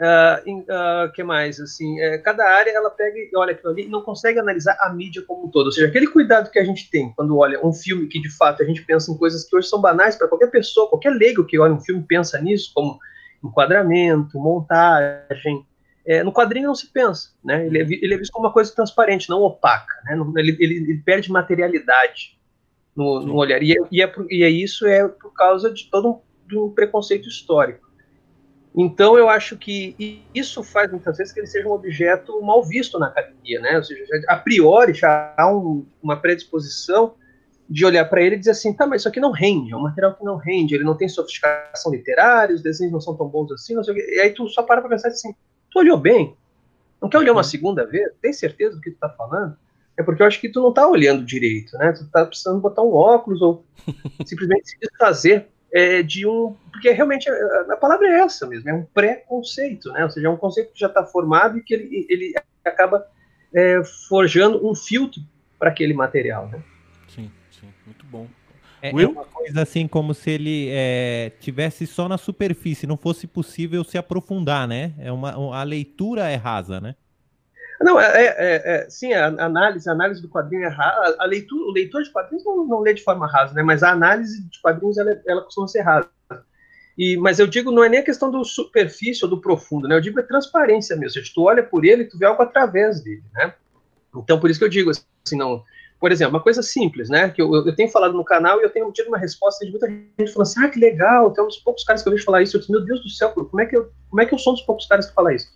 uh, 0.00 0.58
uh, 0.60 1.12
que 1.12 1.22
mais? 1.24 1.58
Assim, 1.60 2.00
é, 2.00 2.18
cada 2.18 2.44
área 2.44 2.70
ela 2.70 2.90
pega 2.90 3.18
e 3.18 3.30
olha 3.36 3.52
aquilo 3.52 3.72
ali 3.72 3.84
e 3.84 3.88
não 3.88 4.02
consegue 4.02 4.38
analisar 4.38 4.76
a 4.80 4.92
mídia 4.92 5.22
como 5.26 5.46
um 5.46 5.50
todo. 5.50 5.66
Ou 5.66 5.72
seja, 5.72 5.88
aquele 5.88 6.06
cuidado 6.06 6.50
que 6.50 6.58
a 6.58 6.64
gente 6.64 6.88
tem 6.90 7.12
quando 7.12 7.36
olha 7.36 7.64
um 7.64 7.72
filme 7.72 8.06
que 8.06 8.20
de 8.20 8.30
fato 8.30 8.62
a 8.62 8.66
gente 8.66 8.82
pensa 8.82 9.10
em 9.10 9.16
coisas 9.16 9.44
que 9.44 9.56
hoje 9.56 9.68
são 9.68 9.80
banais 9.80 10.16
para 10.16 10.28
qualquer 10.28 10.50
pessoa, 10.50 10.88
qualquer 10.88 11.10
leigo 11.10 11.44
que 11.44 11.58
olha 11.58 11.74
um 11.74 11.80
filme 11.80 12.04
pensa 12.06 12.40
nisso, 12.40 12.70
como 12.74 12.98
enquadramento, 13.42 14.38
montagem, 14.38 15.66
é, 16.04 16.22
no 16.22 16.32
quadrinho 16.32 16.66
não 16.66 16.74
se 16.74 16.90
pensa, 16.92 17.30
né? 17.44 17.66
Ele 17.66 17.78
é, 17.78 17.82
ele 17.82 18.14
é, 18.14 18.16
visto 18.16 18.32
como 18.32 18.46
uma 18.46 18.52
coisa 18.52 18.74
transparente, 18.74 19.30
não 19.30 19.42
opaca, 19.42 19.94
né? 20.04 20.18
Ele, 20.36 20.56
ele, 20.58 20.74
ele, 20.74 21.02
perde 21.04 21.30
materialidade. 21.30 22.38
no, 22.96 23.20
no 23.20 23.36
olhar. 23.36 23.62
E, 23.62 23.72
é, 23.72 23.76
e, 23.90 24.02
é, 24.02 24.12
e 24.30 24.42
é 24.42 24.50
isso 24.50 24.86
é 24.86 25.06
por 25.06 25.32
causa 25.32 25.72
de 25.72 25.88
todo 25.90 26.22
um, 26.52 26.64
um 26.66 26.70
preconceito 26.70 27.28
histórico. 27.28 27.90
Então, 28.74 29.18
eu 29.18 29.28
acho 29.28 29.56
que 29.56 30.24
isso 30.34 30.62
faz 30.64 30.90
muitas 30.90 31.18
vezes 31.18 31.32
que 31.32 31.40
ele 31.40 31.46
seja 31.46 31.68
um 31.68 31.72
objeto 31.72 32.40
mal 32.40 32.64
visto 32.64 32.98
na 32.98 33.08
academia, 33.08 33.60
né? 33.60 33.76
Ou 33.76 33.84
seja, 33.84 34.02
a 34.28 34.36
priori 34.36 34.94
já 34.94 35.34
há 35.36 35.54
um, 35.54 35.86
uma 36.02 36.16
predisposição 36.16 37.14
de 37.68 37.84
olhar 37.84 38.04
para 38.06 38.22
ele 38.22 38.36
e 38.36 38.38
dizer 38.38 38.52
assim, 38.52 38.72
tá, 38.72 38.86
mas 38.86 39.02
isso 39.02 39.08
aqui 39.08 39.20
não 39.20 39.30
rende, 39.30 39.72
é 39.72 39.76
um 39.76 39.82
material 39.82 40.14
que 40.14 40.24
não 40.24 40.36
rende, 40.36 40.74
ele 40.74 40.84
não 40.84 40.96
tem 40.96 41.08
sofisticação 41.08 41.92
literária, 41.92 42.54
os 42.54 42.62
desenhos 42.62 42.92
não 42.92 43.00
são 43.00 43.16
tão 43.16 43.28
bons 43.28 43.50
assim, 43.52 43.74
não 43.74 43.84
sei 43.84 43.94
o 43.94 43.96
quê. 43.96 44.14
E 44.16 44.20
aí 44.20 44.30
tu 44.30 44.48
só 44.48 44.62
para 44.62 44.80
para 44.80 44.90
pensar 44.90 45.08
assim, 45.08 45.34
tu 45.72 45.78
olhou 45.78 45.96
bem? 45.96 46.36
Não 47.00 47.08
quer 47.08 47.18
olhar 47.18 47.32
uma 47.32 47.42
segunda 47.42 47.84
vez? 47.86 48.10
Tem 48.20 48.32
certeza 48.32 48.76
do 48.76 48.80
que 48.80 48.90
tu 48.90 48.98
tá 48.98 49.08
falando? 49.08 49.56
É 49.96 50.02
porque 50.02 50.22
eu 50.22 50.26
acho 50.26 50.40
que 50.40 50.48
tu 50.48 50.62
não 50.62 50.72
tá 50.72 50.86
olhando 50.86 51.24
direito, 51.24 51.76
né? 51.76 51.92
Tu 51.92 52.08
tá 52.10 52.24
precisando 52.24 52.60
botar 52.60 52.82
um 52.82 52.92
óculos 52.92 53.42
ou 53.42 53.64
simplesmente 54.24 54.70
se 54.70 54.78
desfazer 54.78 55.48
é, 55.72 56.02
de 56.02 56.26
um. 56.26 56.54
Porque 56.70 56.90
realmente 56.90 57.28
a, 57.28 57.72
a, 57.72 57.76
palavra 57.76 58.06
é 58.06 58.20
essa 58.20 58.46
mesmo, 58.46 58.68
é 58.68 58.74
um 58.74 58.84
pré-conceito, 58.84 59.90
né? 59.92 60.04
Ou 60.04 60.10
seja, 60.10 60.28
é 60.28 60.30
um 60.30 60.36
conceito 60.36 60.72
que 60.72 60.80
já 60.80 60.86
está 60.86 61.04
formado 61.04 61.58
e 61.58 61.62
que 61.62 61.74
ele, 61.74 62.06
ele 62.08 62.34
acaba 62.64 63.06
é, 63.52 63.82
forjando 64.08 64.66
um 64.66 64.74
filtro 64.74 65.20
para 65.58 65.70
aquele 65.70 65.94
material, 65.94 66.48
né? 66.48 66.62
Sim, 67.08 67.30
sim, 67.50 67.68
muito 67.86 68.04
bom. 68.06 68.26
É, 68.82 68.90
é, 68.90 69.06
uma 69.06 69.24
coisa 69.24 69.62
assim 69.62 69.86
como 69.86 70.12
se 70.12 70.28
ele 70.28 70.68
é, 70.70 71.30
tivesse 71.40 71.86
só 71.86 72.08
na 72.08 72.18
superfície, 72.18 72.86
não 72.86 72.96
fosse 72.96 73.28
possível 73.28 73.84
se 73.84 73.96
aprofundar, 73.96 74.66
né? 74.66 74.92
É 74.98 75.12
uma, 75.12 75.30
a 75.56 75.62
leitura 75.62 76.28
é 76.28 76.34
rasa, 76.34 76.80
né? 76.80 76.96
Não, 77.80 77.98
é, 78.00 78.06
é, 78.06 78.62
é, 78.64 78.90
sim, 78.90 79.12
a 79.12 79.26
análise, 79.26 79.88
a 79.88 79.92
análise 79.92 80.20
do 80.20 80.28
quadrinho 80.28 80.64
é 80.64 80.68
rasa. 80.68 81.16
A 81.18 81.24
leitura, 81.24 81.64
o 81.64 81.72
leitor 81.72 82.02
de 82.02 82.10
quadrinhos 82.10 82.44
não, 82.44 82.66
não 82.66 82.80
lê 82.80 82.92
de 82.92 83.02
forma 83.02 83.26
rasa, 83.26 83.54
né? 83.54 83.62
Mas 83.62 83.82
a 83.82 83.90
análise 83.90 84.42
de 84.48 84.60
quadrinhos 84.60 84.98
ela, 84.98 85.20
ela 85.26 85.42
costuma 85.42 85.68
ser 85.68 85.82
rasa. 85.82 86.08
E, 86.96 87.16
mas 87.16 87.38
eu 87.38 87.46
digo, 87.46 87.70
não 87.70 87.82
é 87.82 87.88
nem 87.88 88.00
a 88.00 88.04
questão 88.04 88.30
do 88.30 88.44
superfície 88.44 89.24
ou 89.24 89.30
do 89.30 89.40
profundo, 89.40 89.88
né? 89.88 89.96
Eu 89.96 90.00
digo 90.00 90.18
é 90.20 90.22
transparência 90.22 90.96
mesmo. 90.96 91.12
Seja, 91.14 91.32
tu 91.34 91.42
olha 91.42 91.62
por 91.62 91.84
ele, 91.84 92.04
tu 92.04 92.18
vê 92.18 92.26
algo 92.26 92.42
através 92.42 93.00
dele, 93.00 93.22
né? 93.32 93.54
Então, 94.14 94.38
por 94.38 94.50
isso 94.50 94.58
que 94.58 94.64
eu 94.64 94.68
digo 94.68 94.90
assim, 94.90 95.36
não. 95.36 95.64
Por 96.02 96.10
exemplo, 96.10 96.34
uma 96.34 96.42
coisa 96.42 96.64
simples, 96.64 97.08
né? 97.08 97.30
Que 97.30 97.40
eu, 97.40 97.54
eu 97.54 97.76
tenho 97.76 97.88
falado 97.88 98.12
no 98.12 98.24
canal 98.24 98.58
e 98.58 98.64
eu 98.64 98.70
tenho 98.70 98.90
tido 98.90 99.06
uma 99.06 99.18
resposta 99.18 99.64
de 99.64 99.70
muita 99.70 99.88
gente 99.88 100.32
falando 100.32 100.48
assim: 100.48 100.64
ah, 100.64 100.68
que 100.68 100.80
legal, 100.80 101.30
tem 101.30 101.44
uns 101.44 101.58
poucos 101.58 101.84
caras 101.84 102.02
que 102.02 102.08
eu 102.08 102.12
vejo 102.12 102.24
falar 102.24 102.42
isso. 102.42 102.56
Eu 102.56 102.58
disse, 102.58 102.72
meu 102.72 102.84
Deus 102.84 103.00
do 103.04 103.08
céu, 103.08 103.30
como 103.30 103.60
é 103.60 103.66
que 103.66 103.76
eu, 103.76 103.88
como 104.10 104.20
é 104.20 104.26
que 104.26 104.34
eu 104.34 104.38
sou 104.40 104.52
um 104.52 104.56
dos 104.56 104.64
poucos 104.64 104.84
caras 104.86 105.06
que 105.06 105.14
fala 105.14 105.32
isso? 105.32 105.46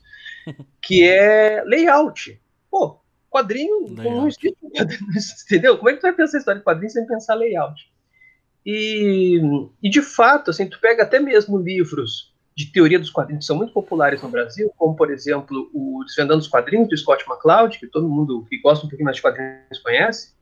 que 0.81 1.03
é 1.03 1.65
layout. 1.67 2.41
Pô, 2.71 3.01
quadrinho 3.29 3.89
não 3.89 4.29
existe, 4.29 4.57
entendeu? 5.51 5.79
Como 5.79 5.91
é 5.91 5.95
que 5.95 5.99
tu 5.99 6.03
vai 6.03 6.13
pensar 6.13 6.37
a 6.37 6.39
história 6.39 6.61
de 6.61 6.65
quadrinho 6.65 6.91
sem 6.91 7.05
pensar 7.09 7.35
layout? 7.35 7.83
E, 8.65 9.41
e 9.83 9.91
de 9.91 10.01
fato, 10.01 10.53
assim, 10.53 10.69
tu 10.69 10.81
pega 10.81 11.03
até 11.03 11.19
mesmo 11.19 11.59
livros 11.59 12.33
de 12.57 12.67
teoria 12.67 13.01
dos 13.01 13.11
quadrinhos 13.11 13.45
que 13.45 13.47
são 13.47 13.57
muito 13.57 13.73
populares 13.73 14.23
no 14.23 14.29
Brasil, 14.29 14.73
como 14.79 14.95
por 14.95 15.11
exemplo 15.11 15.69
o 15.75 16.05
Desvendando 16.07 16.39
os 16.39 16.49
Quadrinhos 16.49 16.89
do 16.89 16.97
Scott 16.97 17.25
McCloud, 17.29 17.77
que 17.81 17.89
todo 17.89 18.09
mundo 18.09 18.47
que 18.49 18.59
gosta 18.61 18.87
um 18.87 18.89
pouquinho 18.89 19.07
mais 19.07 19.17
de 19.17 19.23
quadrinhos 19.23 19.81
conhece, 19.83 20.36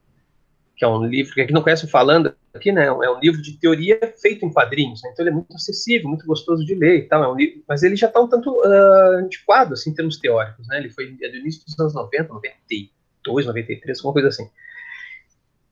que 0.75 0.83
é 0.83 0.87
um 0.87 1.05
livro 1.05 1.33
que 1.33 1.53
não 1.53 1.61
conhece 1.61 1.87
falando 1.87 2.35
aqui, 2.53 2.71
né? 2.71 2.85
É 2.85 2.91
um 2.91 3.19
livro 3.19 3.41
de 3.41 3.57
teoria 3.57 3.97
feito 4.21 4.45
em 4.45 4.51
quadrinhos, 4.51 5.01
né? 5.01 5.09
então 5.13 5.23
ele 5.23 5.29
é 5.29 5.33
muito 5.33 5.55
acessível, 5.55 6.09
muito 6.09 6.25
gostoso 6.25 6.65
de 6.65 6.75
ler 6.75 6.97
e 6.97 7.01
tal. 7.03 7.23
É 7.23 7.27
um 7.27 7.35
livro, 7.35 7.63
mas 7.67 7.81
ele 7.81 7.95
já 7.95 8.07
está 8.07 8.19
um 8.19 8.27
tanto 8.27 8.51
uh, 8.51 9.17
antiquado 9.17 9.73
assim, 9.73 9.91
em 9.91 9.93
termos 9.93 10.17
teóricos, 10.17 10.67
né? 10.67 10.77
Ele 10.79 10.89
foi 10.89 11.15
é 11.21 11.29
do 11.29 11.37
início 11.37 11.63
dos 11.65 11.79
anos 11.79 11.93
90, 11.93 12.33
92, 12.33 13.45
93, 13.45 13.99
alguma 13.99 14.13
coisa 14.13 14.27
assim. 14.27 14.49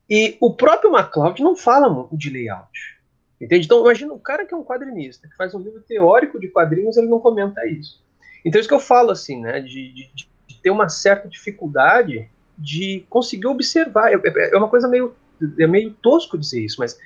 E 0.09 0.37
o 0.39 0.53
próprio 0.53 0.91
MacLeod 0.91 1.41
não 1.41 1.55
fala 1.55 1.89
muito 1.89 2.17
de 2.17 2.29
layout. 2.29 2.93
Entende? 3.41 3.65
Então, 3.65 3.81
imagina 3.81 4.13
o 4.13 4.19
cara 4.19 4.45
que 4.45 4.53
é 4.53 4.57
um 4.57 4.63
quadrinista, 4.63 5.27
que 5.27 5.35
faz 5.35 5.53
um 5.53 5.59
livro 5.59 5.81
teórico 5.81 6.39
de 6.39 6.47
quadrinhos, 6.47 6.95
ele 6.95 7.07
não 7.07 7.19
comenta 7.19 7.65
isso. 7.67 8.01
Então, 8.45 8.59
isso 8.59 8.69
que 8.69 8.75
eu 8.75 8.79
falo, 8.79 9.11
assim, 9.11 9.41
né, 9.41 9.59
de, 9.59 9.91
de, 9.91 10.11
de 10.47 10.61
ter 10.61 10.69
uma 10.69 10.87
certa 10.87 11.27
dificuldade 11.27 12.29
de 12.57 13.05
conseguir 13.09 13.47
observar. 13.47 14.11
É, 14.11 14.19
é, 14.53 14.57
uma 14.57 14.67
coisa 14.67 14.87
meio, 14.87 15.15
é 15.59 15.67
meio 15.67 15.91
tosco 16.01 16.37
dizer 16.37 16.61
isso, 16.61 16.77
mas 16.79 16.97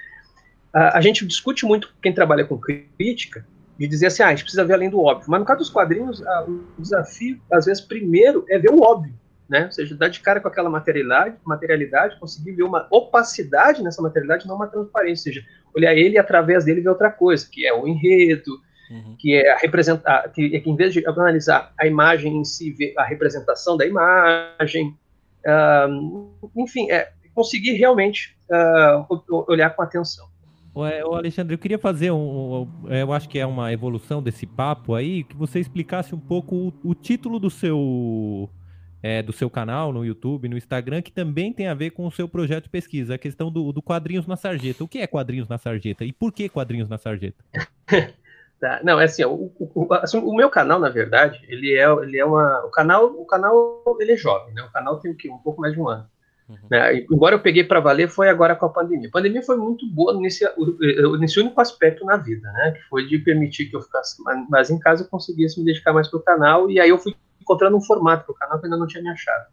a, 0.74 0.98
a, 0.98 1.02
gente 1.02 1.26
discute 1.26 1.66
muito 1.66 1.94
quem 2.02 2.14
trabalha 2.14 2.46
com 2.46 2.58
crítica 2.58 3.46
de 3.78 3.88
dizer 3.88 4.08
assim, 4.08 4.24
ah, 4.24 4.28
a 4.28 4.30
gente 4.32 4.44
precisa 4.44 4.66
ver 4.66 4.74
além 4.74 4.90
do 4.90 5.00
óbvio. 5.00 5.30
Mas 5.30 5.40
no 5.40 5.46
caso 5.46 5.60
dos 5.60 5.70
quadrinhos, 5.70 6.26
a, 6.26 6.46
o 6.48 6.82
desafio, 6.82 7.40
às 7.52 7.66
vezes, 7.66 7.82
primeiro 7.82 8.46
é 8.50 8.58
ver 8.58 8.72
o 8.72 8.82
óbvio, 8.82 9.14
né? 9.48 9.66
Ou 9.66 9.72
seja, 9.72 9.96
dar 9.96 10.10
de 10.10 10.20
cara 10.20 10.42
com 10.42 10.48
aquela 10.48 10.70
materialidade, 10.70 11.38
materialidade, 11.46 12.20
conseguir 12.20 12.54
ver 12.54 12.64
uma 12.64 12.88
opacidade 12.90 13.84
nessa 13.84 14.02
materialidade, 14.02 14.48
não 14.48 14.56
uma 14.56 14.68
transparência. 14.68 15.30
Ou 15.30 15.34
seja, 15.36 15.48
olhar 15.76 15.96
ele 15.96 16.16
e 16.16 16.18
através 16.18 16.66
dele 16.66 16.82
ver 16.82 16.90
outra 16.90 17.12
coisa, 17.12 17.48
que 17.50 17.66
é 17.66 17.74
o 17.74 17.88
enredo, 17.88 18.52
uhum. 18.90 19.16
que 19.20 19.36
é 19.36 19.52
a 19.52 19.58
representar, 19.58 20.30
que, 20.30 20.56
é 20.56 20.60
que 20.60 20.70
em 20.70 20.76
vez 20.76 20.94
de 20.94 21.06
analisar 21.06 21.72
a 21.80 21.86
imagem 21.86 22.38
em 22.38 22.44
si, 22.44 22.72
ver 22.72 22.94
a 22.98 23.04
representação 23.04 23.78
da 23.78 23.86
imagem, 23.86 24.98
Uh, 25.48 26.52
enfim, 26.56 26.92
é, 26.92 27.12
conseguir 27.34 27.74
realmente 27.74 28.36
uh, 28.52 29.46
olhar 29.48 29.70
com 29.70 29.82
atenção. 29.82 30.28
O 30.74 31.16
Alexandre, 31.16 31.56
eu 31.56 31.58
queria 31.58 31.80
fazer 31.80 32.12
um. 32.12 32.68
Eu 32.88 33.12
acho 33.12 33.28
que 33.28 33.40
é 33.40 33.46
uma 33.48 33.74
evolução 33.74 34.22
desse 34.22 34.46
papo 34.46 34.94
aí, 34.94 35.24
que 35.24 35.36
você 35.36 35.60
explicasse 35.60 36.14
um 36.14 36.20
pouco 36.20 36.56
o, 36.56 36.74
o 36.92 36.94
título 36.94 37.40
do 37.40 37.50
seu, 37.50 38.48
é, 39.02 39.24
do 39.24 39.34
seu 39.34 39.50
canal 39.50 39.92
no 39.92 40.06
YouTube, 40.06 40.48
no 40.48 40.56
Instagram, 40.56 41.02
que 41.02 41.12
também 41.12 41.52
tem 41.52 41.68
a 41.68 41.74
ver 41.74 41.90
com 41.92 42.06
o 42.06 42.12
seu 42.12 42.30
projeto 42.30 42.66
de 42.66 42.70
pesquisa, 42.70 43.16
a 43.16 43.18
questão 43.18 43.52
do, 43.52 43.72
do 43.72 43.82
quadrinhos 43.82 44.28
na 44.28 44.36
sarjeta. 44.36 44.84
O 44.84 44.88
que 44.88 45.00
é 45.00 45.08
quadrinhos 45.08 45.48
na 45.48 45.58
sarjeta 45.58 46.06
e 46.06 46.14
por 46.14 46.32
que 46.32 46.48
quadrinhos 46.48 46.88
na 46.88 47.00
sarjeta? 47.00 47.44
Tá? 48.60 48.80
Não, 48.84 49.00
é 49.00 49.06
assim, 49.06 49.24
o, 49.24 49.52
o, 49.60 49.94
assim, 49.94 50.18
o, 50.18 50.34
meu 50.34 50.50
canal, 50.50 50.80
na 50.80 50.90
verdade, 50.90 51.40
ele 51.48 51.76
é, 51.76 51.86
ele 52.02 52.18
é 52.18 52.26
uma. 52.26 52.66
O 52.66 52.70
canal, 52.70 53.06
o 53.06 53.26
canal 53.26 53.84
ele 54.00 54.14
é 54.14 54.18
jovem, 54.18 54.54
né? 54.54 54.64
O 54.64 54.72
canal 54.72 55.00
tem 55.00 55.12
o 55.12 55.16
quê? 55.16 55.30
Um 55.30 55.38
pouco 55.38 55.62
mais 55.62 55.74
de 55.74 55.80
um 55.80 55.88
ano. 55.88 56.08
Uhum. 56.50 56.58
Né? 56.72 57.06
Embora 57.12 57.36
eu 57.36 57.40
peguei 57.40 57.64
para 57.64 57.80
valer, 57.80 58.10
foi 58.10 58.30
agora 58.30 58.56
com 58.56 58.66
a 58.66 58.70
pandemia. 58.70 59.10
A 59.10 59.12
pandemia 59.12 59.44
foi 59.44 59.58
muito 59.58 59.88
boa 59.92 60.20
nesse, 60.20 60.44
nesse 61.20 61.40
único 61.40 61.62
aspecto 61.62 62.04
na 62.04 62.18
vida, 62.18 62.52
né? 62.52 62.72
Que 62.72 62.82
foi 62.90 63.06
de 63.06 63.20
permitir 63.20 63.68
que 63.70 63.76
eu 63.76 63.82
ficasse 63.82 64.18
mais 64.50 64.72
em 64.72 64.80
casa, 64.80 65.04
eu 65.04 65.08
conseguisse 65.08 65.60
me 65.60 65.66
dedicar 65.66 65.94
mais 65.94 66.08
para 66.08 66.18
o 66.18 66.24
canal, 66.24 66.70
e 66.70 66.80
aí 66.80 66.90
eu 66.90 66.98
fui 66.98 67.16
encontrando 67.40 67.78
um 67.78 67.82
formato 67.82 68.26
para 68.26 68.34
o 68.34 68.36
canal 68.36 68.60
que 68.60 68.66
ainda 68.66 68.78
não 68.78 68.88
tinha 68.88 69.04
me 69.04 69.10
achado. 69.10 69.46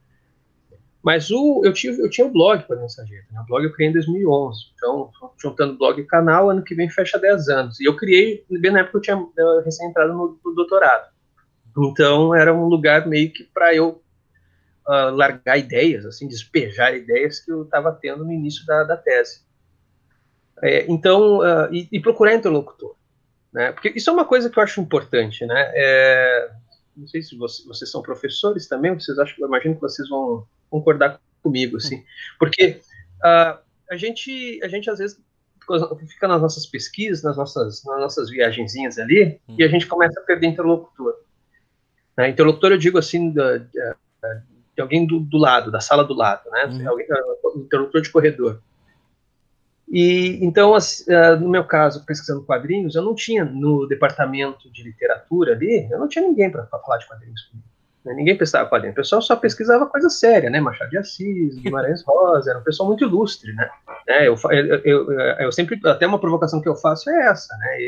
Mas 1.04 1.30
o, 1.30 1.60
eu, 1.62 1.72
tive, 1.74 2.00
eu 2.00 2.08
tinha 2.08 2.26
um 2.26 2.32
blog 2.32 2.62
para 2.66 2.80
Mensageiro. 2.80 3.26
Né? 3.30 3.38
O 3.38 3.44
blog 3.44 3.62
eu 3.62 3.72
criei 3.72 3.90
em 3.90 3.92
2011. 3.92 4.58
Então, 4.74 5.10
juntando 5.36 5.76
blog 5.76 6.00
e 6.00 6.06
canal, 6.06 6.48
ano 6.48 6.64
que 6.64 6.74
vem 6.74 6.88
fecha 6.88 7.18
10 7.18 7.48
anos. 7.50 7.78
E 7.78 7.84
eu 7.84 7.94
criei, 7.94 8.42
bem 8.48 8.72
na 8.72 8.80
época 8.80 8.96
eu 8.96 9.02
tinha 9.02 9.28
recém 9.62 9.86
entrado 9.86 10.14
no, 10.14 10.40
no, 10.42 10.54
doutorado. 10.54 11.12
Então, 11.76 12.34
era 12.34 12.54
um 12.54 12.64
lugar 12.64 13.06
meio 13.06 13.30
que 13.30 13.44
para 13.44 13.74
eu 13.74 14.02
uh, 14.88 15.10
largar 15.10 15.58
ideias, 15.58 16.06
assim, 16.06 16.26
despejar 16.26 16.96
ideias 16.96 17.38
que 17.38 17.52
eu 17.52 17.64
estava 17.64 17.92
tendo 17.92 18.24
no 18.24 18.32
início 18.32 18.64
da, 18.64 18.84
da 18.84 18.96
tese. 18.96 19.42
É, 20.62 20.90
então, 20.90 21.40
uh, 21.40 21.68
e, 21.70 21.86
e, 21.92 22.00
procurar 22.00 22.34
interlocutor. 22.34 22.96
Né? 23.52 23.72
Porque 23.72 23.92
isso 23.94 24.08
é 24.08 24.12
uma 24.12 24.24
coisa 24.24 24.48
que 24.48 24.58
eu 24.58 24.62
acho 24.62 24.80
importante. 24.80 25.44
Né? 25.44 25.70
É, 25.74 26.50
não 26.96 27.06
sei 27.06 27.20
se 27.20 27.36
você, 27.36 27.62
vocês 27.66 27.90
são 27.90 28.00
professores 28.00 28.66
também, 28.66 28.94
vocês 28.94 29.18
acham, 29.18 29.36
eu 29.40 29.48
imagino 29.48 29.74
que 29.74 29.82
vocês 29.82 30.08
vão 30.08 30.46
concordar 30.70 31.20
comigo, 31.42 31.76
assim, 31.76 32.02
porque 32.38 32.80
uh, 33.22 33.58
a 33.90 33.96
gente, 33.96 34.60
a 34.62 34.68
gente 34.68 34.88
às 34.90 34.98
vezes 34.98 35.20
fica 36.08 36.28
nas 36.28 36.42
nossas 36.42 36.66
pesquisas, 36.66 37.22
nas 37.22 37.36
nossas, 37.36 37.84
nas 37.84 38.00
nossas 38.00 38.30
viagenzinhas 38.30 38.98
ali, 38.98 39.40
hum. 39.48 39.56
e 39.58 39.64
a 39.64 39.68
gente 39.68 39.86
começa 39.86 40.20
a 40.20 40.22
perder 40.22 40.48
interlocutor. 40.48 41.14
Né? 42.16 42.28
Interlocutor 42.28 42.72
eu 42.72 42.78
digo 42.78 42.98
assim, 42.98 43.32
da, 43.32 43.58
de, 43.58 43.70
de, 44.74 44.80
alguém 44.80 45.06
do, 45.06 45.20
do, 45.20 45.38
lado, 45.38 45.70
da 45.70 45.80
sala 45.80 46.04
do 46.04 46.14
lado, 46.14 46.48
né? 46.50 46.66
Hum. 46.66 46.88
Alguém, 46.88 47.06
interlocutor 47.56 48.02
de 48.02 48.10
corredor. 48.10 48.60
E 49.88 50.38
então, 50.44 50.72
uh, 50.72 51.40
no 51.40 51.48
meu 51.48 51.64
caso, 51.64 52.04
pesquisando 52.04 52.44
quadrinhos, 52.44 52.94
eu 52.94 53.02
não 53.02 53.14
tinha 53.14 53.44
no 53.44 53.86
departamento 53.86 54.70
de 54.70 54.82
literatura 54.82 55.52
ali, 55.52 55.88
eu 55.90 55.98
não 55.98 56.08
tinha 56.08 56.26
ninguém 56.26 56.50
para 56.50 56.66
falar 56.66 56.98
de 56.98 57.06
quadrinhos 57.06 57.42
comigo. 57.42 57.68
Né? 58.04 58.14
Ninguém 58.14 58.36
pesquisava 58.36 58.68
quadrinhos. 58.68 58.92
O 58.92 58.96
pessoal 58.96 59.22
só 59.22 59.34
pesquisava 59.34 59.86
coisa 59.86 60.08
séria, 60.08 60.50
né? 60.50 60.60
Machado 60.60 60.90
de 60.90 60.98
Assis, 60.98 61.56
Guimarães 61.56 62.02
Rosa, 62.06 62.50
era 62.50 62.58
um 62.58 62.64
pessoal 62.64 62.88
muito 62.88 63.04
ilustre, 63.04 63.52
né? 63.54 63.68
É, 64.06 64.28
eu, 64.28 64.36
eu, 64.50 64.80
eu, 64.84 65.12
eu, 65.12 65.52
sempre, 65.52 65.80
até 65.86 66.06
uma 66.06 66.20
provocação 66.20 66.60
que 66.60 66.68
eu 66.68 66.76
faço 66.76 67.08
é 67.08 67.26
essa, 67.26 67.56
né? 67.56 67.78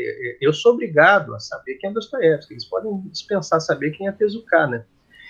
Eu, 0.41 0.51
sou 0.51 0.73
obrigado 0.73 1.35
a 1.35 1.39
saber 1.39 1.75
quem 1.75 1.91
é 1.91 1.93
Dostoiévski. 1.93 2.53
Eles 2.53 2.65
podem 2.65 2.99
dispensar 3.11 3.61
saber 3.61 3.91
quem 3.91 4.07
é 4.07 4.11
Tezuka, 4.11 4.67
né? 4.67 4.83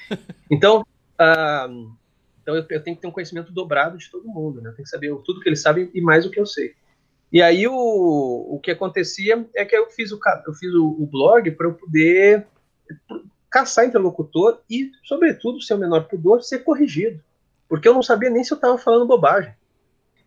Então, 0.49 0.85
uh, 1.19 1.91
então 2.41 2.55
eu, 2.55 2.63
tenho 2.63 2.95
que 2.95 3.01
ter 3.01 3.07
um 3.07 3.11
conhecimento 3.11 3.51
dobrado 3.51 3.97
de 3.97 4.09
todo 4.09 4.25
mundo, 4.25 4.61
né? 4.61 4.69
Eu 4.69 4.73
tenho 4.73 4.85
que 4.85 4.89
saber 4.89 5.13
tudo 5.25 5.41
que 5.41 5.49
eles 5.49 5.61
sabem 5.61 5.91
e 5.93 5.99
mais 5.99 6.25
o 6.25 6.31
que 6.31 6.39
eu 6.39 6.45
sei. 6.45 6.73
E 7.29 7.41
aí 7.41 7.67
o, 7.67 7.73
o 7.73 8.57
que 8.63 8.71
acontecia 8.71 9.45
é 9.53 9.65
que 9.65 9.75
eu 9.75 9.89
fiz 9.89 10.13
o, 10.13 10.19
eu 10.47 10.53
fiz 10.53 10.73
o, 10.73 10.87
o 10.87 11.05
blog 11.05 11.51
para 11.51 11.67
eu 11.67 11.73
poder 11.73 12.47
caçar 13.49 13.85
interlocutor 13.85 14.61
e, 14.69 14.91
sobretudo, 15.03 15.61
seu 15.61 15.77
menor 15.77 16.07
pudor, 16.07 16.41
ser 16.43 16.59
corrigido. 16.59 17.23
Porque 17.67 17.87
eu 17.87 17.93
não 17.93 18.03
sabia 18.03 18.29
nem 18.29 18.43
se 18.43 18.53
eu 18.53 18.55
estava 18.55 18.77
falando 18.77 19.07
bobagem. 19.07 19.53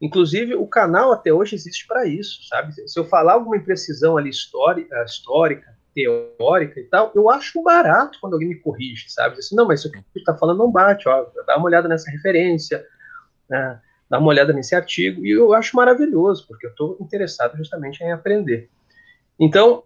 Inclusive, 0.01 0.55
o 0.55 0.67
canal 0.67 1.13
até 1.13 1.33
hoje 1.33 1.55
existe 1.55 1.87
para 1.87 2.07
isso, 2.07 2.47
sabe? 2.49 2.73
Se 2.73 2.99
eu 2.99 3.05
falar 3.05 3.35
alguma 3.35 3.57
imprecisão 3.57 4.17
ali 4.17 4.31
histórica, 4.31 5.05
histórica, 5.05 5.77
teórica 5.95 6.81
e 6.81 6.85
tal, 6.85 7.13
eu 7.15 7.29
acho 7.29 7.63
barato 7.63 8.19
quando 8.21 8.35
alguém 8.35 8.49
me 8.49 8.55
corrige, 8.55 9.11
sabe? 9.11 9.39
Assim, 9.39 9.55
não, 9.55 9.67
mas 9.67 9.81
isso 9.81 9.91
que 9.91 9.99
você 9.99 10.21
está 10.21 10.37
falando 10.37 10.59
não 10.59 10.71
bate, 10.71 11.09
ó, 11.09 11.27
dá 11.47 11.57
uma 11.57 11.67
olhada 11.67 11.89
nessa 11.89 12.11
referência, 12.11 12.85
né? 13.49 13.81
dá 14.09 14.19
uma 14.19 14.29
olhada 14.29 14.53
nesse 14.53 14.75
artigo, 14.75 15.25
e 15.25 15.31
eu 15.31 15.55
acho 15.55 15.77
maravilhoso, 15.77 16.45
porque 16.49 16.67
eu 16.67 16.71
estou 16.71 16.97
interessado 17.01 17.57
justamente 17.57 18.03
em 18.03 18.11
aprender. 18.11 18.69
Então, 19.39 19.85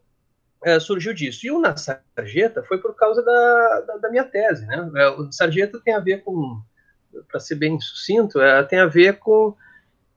é, 0.65 0.81
surgiu 0.81 1.13
disso. 1.13 1.47
E 1.47 1.51
o 1.51 1.61
na 1.61 1.77
sarjeta 1.77 2.63
foi 2.63 2.79
por 2.79 2.95
causa 2.97 3.23
da, 3.23 3.81
da, 3.87 3.97
da, 3.99 4.11
minha 4.11 4.25
tese, 4.25 4.67
né? 4.67 4.91
É, 4.97 5.09
o 5.11 5.31
sarjeta 5.31 5.79
tem 5.85 5.95
a 5.95 6.01
ver 6.01 6.23
com, 6.23 6.61
para 7.29 7.39
ser 7.39 7.57
bem 7.57 7.79
sucinto, 7.79 8.41
é, 8.41 8.63
tem 8.65 8.79
a 8.79 8.87
ver 8.87 9.19
com 9.19 9.55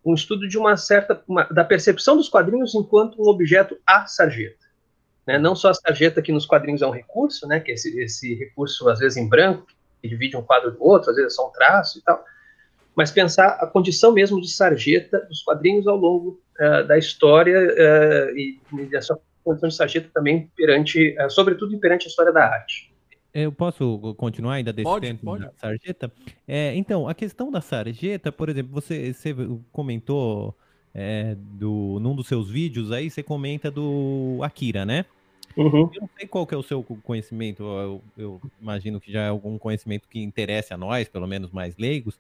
um 0.06 0.14
estudo 0.14 0.48
de 0.48 0.58
uma 0.58 0.78
certa 0.78 1.22
uma, 1.28 1.44
da 1.44 1.66
percepção 1.66 2.16
dos 2.16 2.30
quadrinhos 2.30 2.74
enquanto 2.74 3.22
um 3.22 3.28
objeto 3.28 3.78
a 3.86 4.08
sarjeta. 4.08 4.66
Né? 5.28 5.38
Não 5.38 5.54
só 5.54 5.70
a 5.70 5.74
sarjeta 5.74 6.22
que 6.22 6.32
nos 6.32 6.46
quadrinhos 6.46 6.82
é 6.82 6.88
um 6.88 6.92
recurso, 6.92 7.46
né? 7.46 7.60
que 7.60 7.74
esse, 7.74 8.00
esse 8.00 8.34
recurso 8.36 8.88
às 8.88 9.00
vezes 9.00 9.18
em 9.18 9.28
branco 9.28 9.68
que 10.02 10.08
divide 10.08 10.38
um 10.38 10.44
quadro 10.44 10.72
do 10.72 10.82
outro, 10.82 11.10
às 11.10 11.18
vezes 11.18 11.34
é 11.34 11.36
só 11.36 11.50
um 11.50 11.52
traço 11.52 12.00
e 12.00 12.02
tal, 12.02 12.24
mas 12.96 13.12
pensar 13.12 13.50
a 13.60 13.68
condição 13.68 14.14
mesmo 14.14 14.40
de 14.40 14.50
sarjeta 14.50 15.20
dos 15.28 15.44
quadrinhos 15.44 15.88
ao 15.88 15.98
longo 15.98 16.42
uh, 16.60 16.88
da 16.88 16.98
história 16.98 17.60
uh, 17.60 18.38
e, 18.38 18.62
e 18.90 18.96
a 18.96 19.02
sua 19.02 19.20
condição 19.48 19.70
de 19.70 19.76
sarjeta 19.76 20.10
também 20.14 20.52
perante, 20.56 21.16
uh, 21.20 21.30
sobretudo 21.30 21.78
perante 21.80 22.06
a 22.06 22.10
história 22.10 22.32
da 22.32 22.46
arte. 22.46 22.92
Eu 23.34 23.52
posso 23.52 24.16
continuar 24.16 24.54
ainda 24.56 24.74
desse 24.74 24.84
pode, 24.84 25.08
tempo 25.08 25.24
pode. 25.24 25.44
da 25.44 25.52
sarjeta? 25.58 26.12
É, 26.48 26.76
então, 26.76 27.08
a 27.08 27.14
questão 27.14 27.52
da 27.52 27.62
sarjeta, 27.62 28.32
por 28.32 28.50
exemplo, 28.50 28.72
você, 28.74 29.14
você 29.14 29.36
comentou 29.72 30.58
é, 30.94 31.36
do, 31.36 32.00
num 32.02 32.16
dos 32.16 32.28
seus 32.28 32.50
vídeos 32.50 32.92
aí, 32.92 33.10
você 33.10 33.22
comenta 33.22 33.70
do 33.70 34.40
Akira, 34.42 34.86
né? 34.86 35.06
Uhum. 35.56 35.90
Eu 35.94 36.02
não 36.02 36.10
sei 36.18 36.28
qual 36.28 36.46
que 36.46 36.54
é 36.54 36.58
o 36.58 36.64
seu 36.64 36.84
conhecimento, 36.84 37.64
eu, 37.64 38.02
eu, 38.18 38.42
imagino 38.62 39.00
que 39.00 39.12
já 39.12 39.22
é 39.22 39.30
algum 39.30 39.58
conhecimento 39.58 40.08
que 40.08 40.22
interesse 40.22 40.74
a 40.74 40.78
nós, 40.78 41.08
pelo 41.08 41.28
menos 41.28 41.52
mais 41.52 41.76
leigos, 41.78 42.20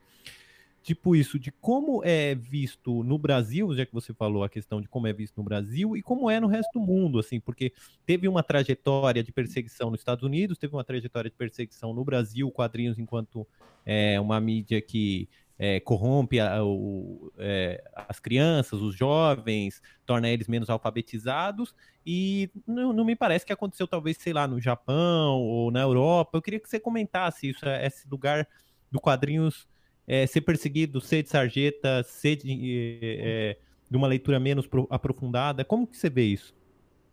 tipo 0.87 1.13
isso, 1.17 1.37
de 1.37 1.51
como 1.51 2.01
é 2.05 2.33
visto 2.33 3.03
no 3.03 3.17
Brasil, 3.17 3.75
já 3.75 3.85
que 3.85 3.93
você 3.93 4.13
falou 4.13 4.41
a 4.41 4.47
questão 4.47 4.79
de 4.79 4.87
como 4.87 5.05
é 5.05 5.11
visto 5.11 5.35
no 5.35 5.43
Brasil 5.43 5.97
e 5.97 6.01
como 6.01 6.31
é 6.31 6.39
no 6.39 6.47
resto 6.47 6.79
do 6.79 6.79
mundo, 6.79 7.19
assim, 7.19 7.41
porque 7.41 7.73
teve 8.05 8.25
uma 8.25 8.41
trajetória 8.41 9.21
de 9.21 9.33
perseguição 9.33 9.91
nos 9.91 9.99
Estados 9.99 10.23
Unidos, 10.23 10.57
teve 10.57 10.73
uma 10.73 10.85
trajetória 10.85 11.29
de 11.29 11.35
perseguição 11.35 11.93
no 11.93 12.05
Brasil, 12.05 12.49
quadrinhos 12.49 12.97
enquanto 12.97 13.45
é, 13.85 14.17
uma 14.17 14.39
mídia 14.39 14.79
que 14.81 15.27
é, 15.59 15.81
corrompe 15.81 16.39
a, 16.39 16.63
o, 16.63 17.33
é, 17.37 17.83
as 17.93 18.17
crianças, 18.17 18.81
os 18.81 18.95
jovens, 18.95 19.81
torna 20.05 20.29
eles 20.29 20.47
menos 20.47 20.69
alfabetizados, 20.69 21.75
e 22.05 22.49
não, 22.65 22.93
não, 22.93 23.03
me 23.03 23.13
parece 23.17 23.45
que 23.45 23.51
aconteceu 23.51 23.85
talvez, 23.89 24.15
sei 24.21 24.31
lá, 24.31 24.47
no 24.47 24.61
Japão 24.61 25.41
ou 25.41 25.69
na 25.69 25.81
Europa. 25.81 26.37
Eu 26.37 26.41
queria 26.41 26.61
que 26.61 26.69
você 26.69 26.79
comentasse 26.79 27.49
isso, 27.49 27.65
esse 27.65 28.07
lugar 28.07 28.47
do 28.89 29.01
quadrinhos 29.01 29.67
é, 30.07 30.25
ser 30.25 30.41
perseguido, 30.41 31.01
ser 31.01 31.23
de 31.23 31.29
sarjeta, 31.29 32.01
ser 32.03 32.37
de, 32.37 32.99
é, 33.01 33.57
de 33.89 33.97
uma 33.97 34.07
leitura 34.07 34.39
menos 34.39 34.67
aprofundada? 34.89 35.65
Como 35.65 35.85
que 35.85 35.97
você 35.97 36.09
vê 36.09 36.23
isso? 36.23 36.55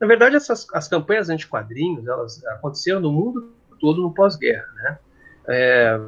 Na 0.01 0.07
verdade, 0.07 0.37
essas 0.37 0.67
as 0.73 0.87
campanhas 0.87 1.29
anti-quadrinhos, 1.29 2.07
elas 2.07 2.45
aconteceram 2.47 3.01
no 3.01 3.13
mundo 3.13 3.53
todo 3.81 4.01
no 4.01 4.13
pós-guerra, 4.13 4.67
né? 4.77 4.99
É, 5.47 6.01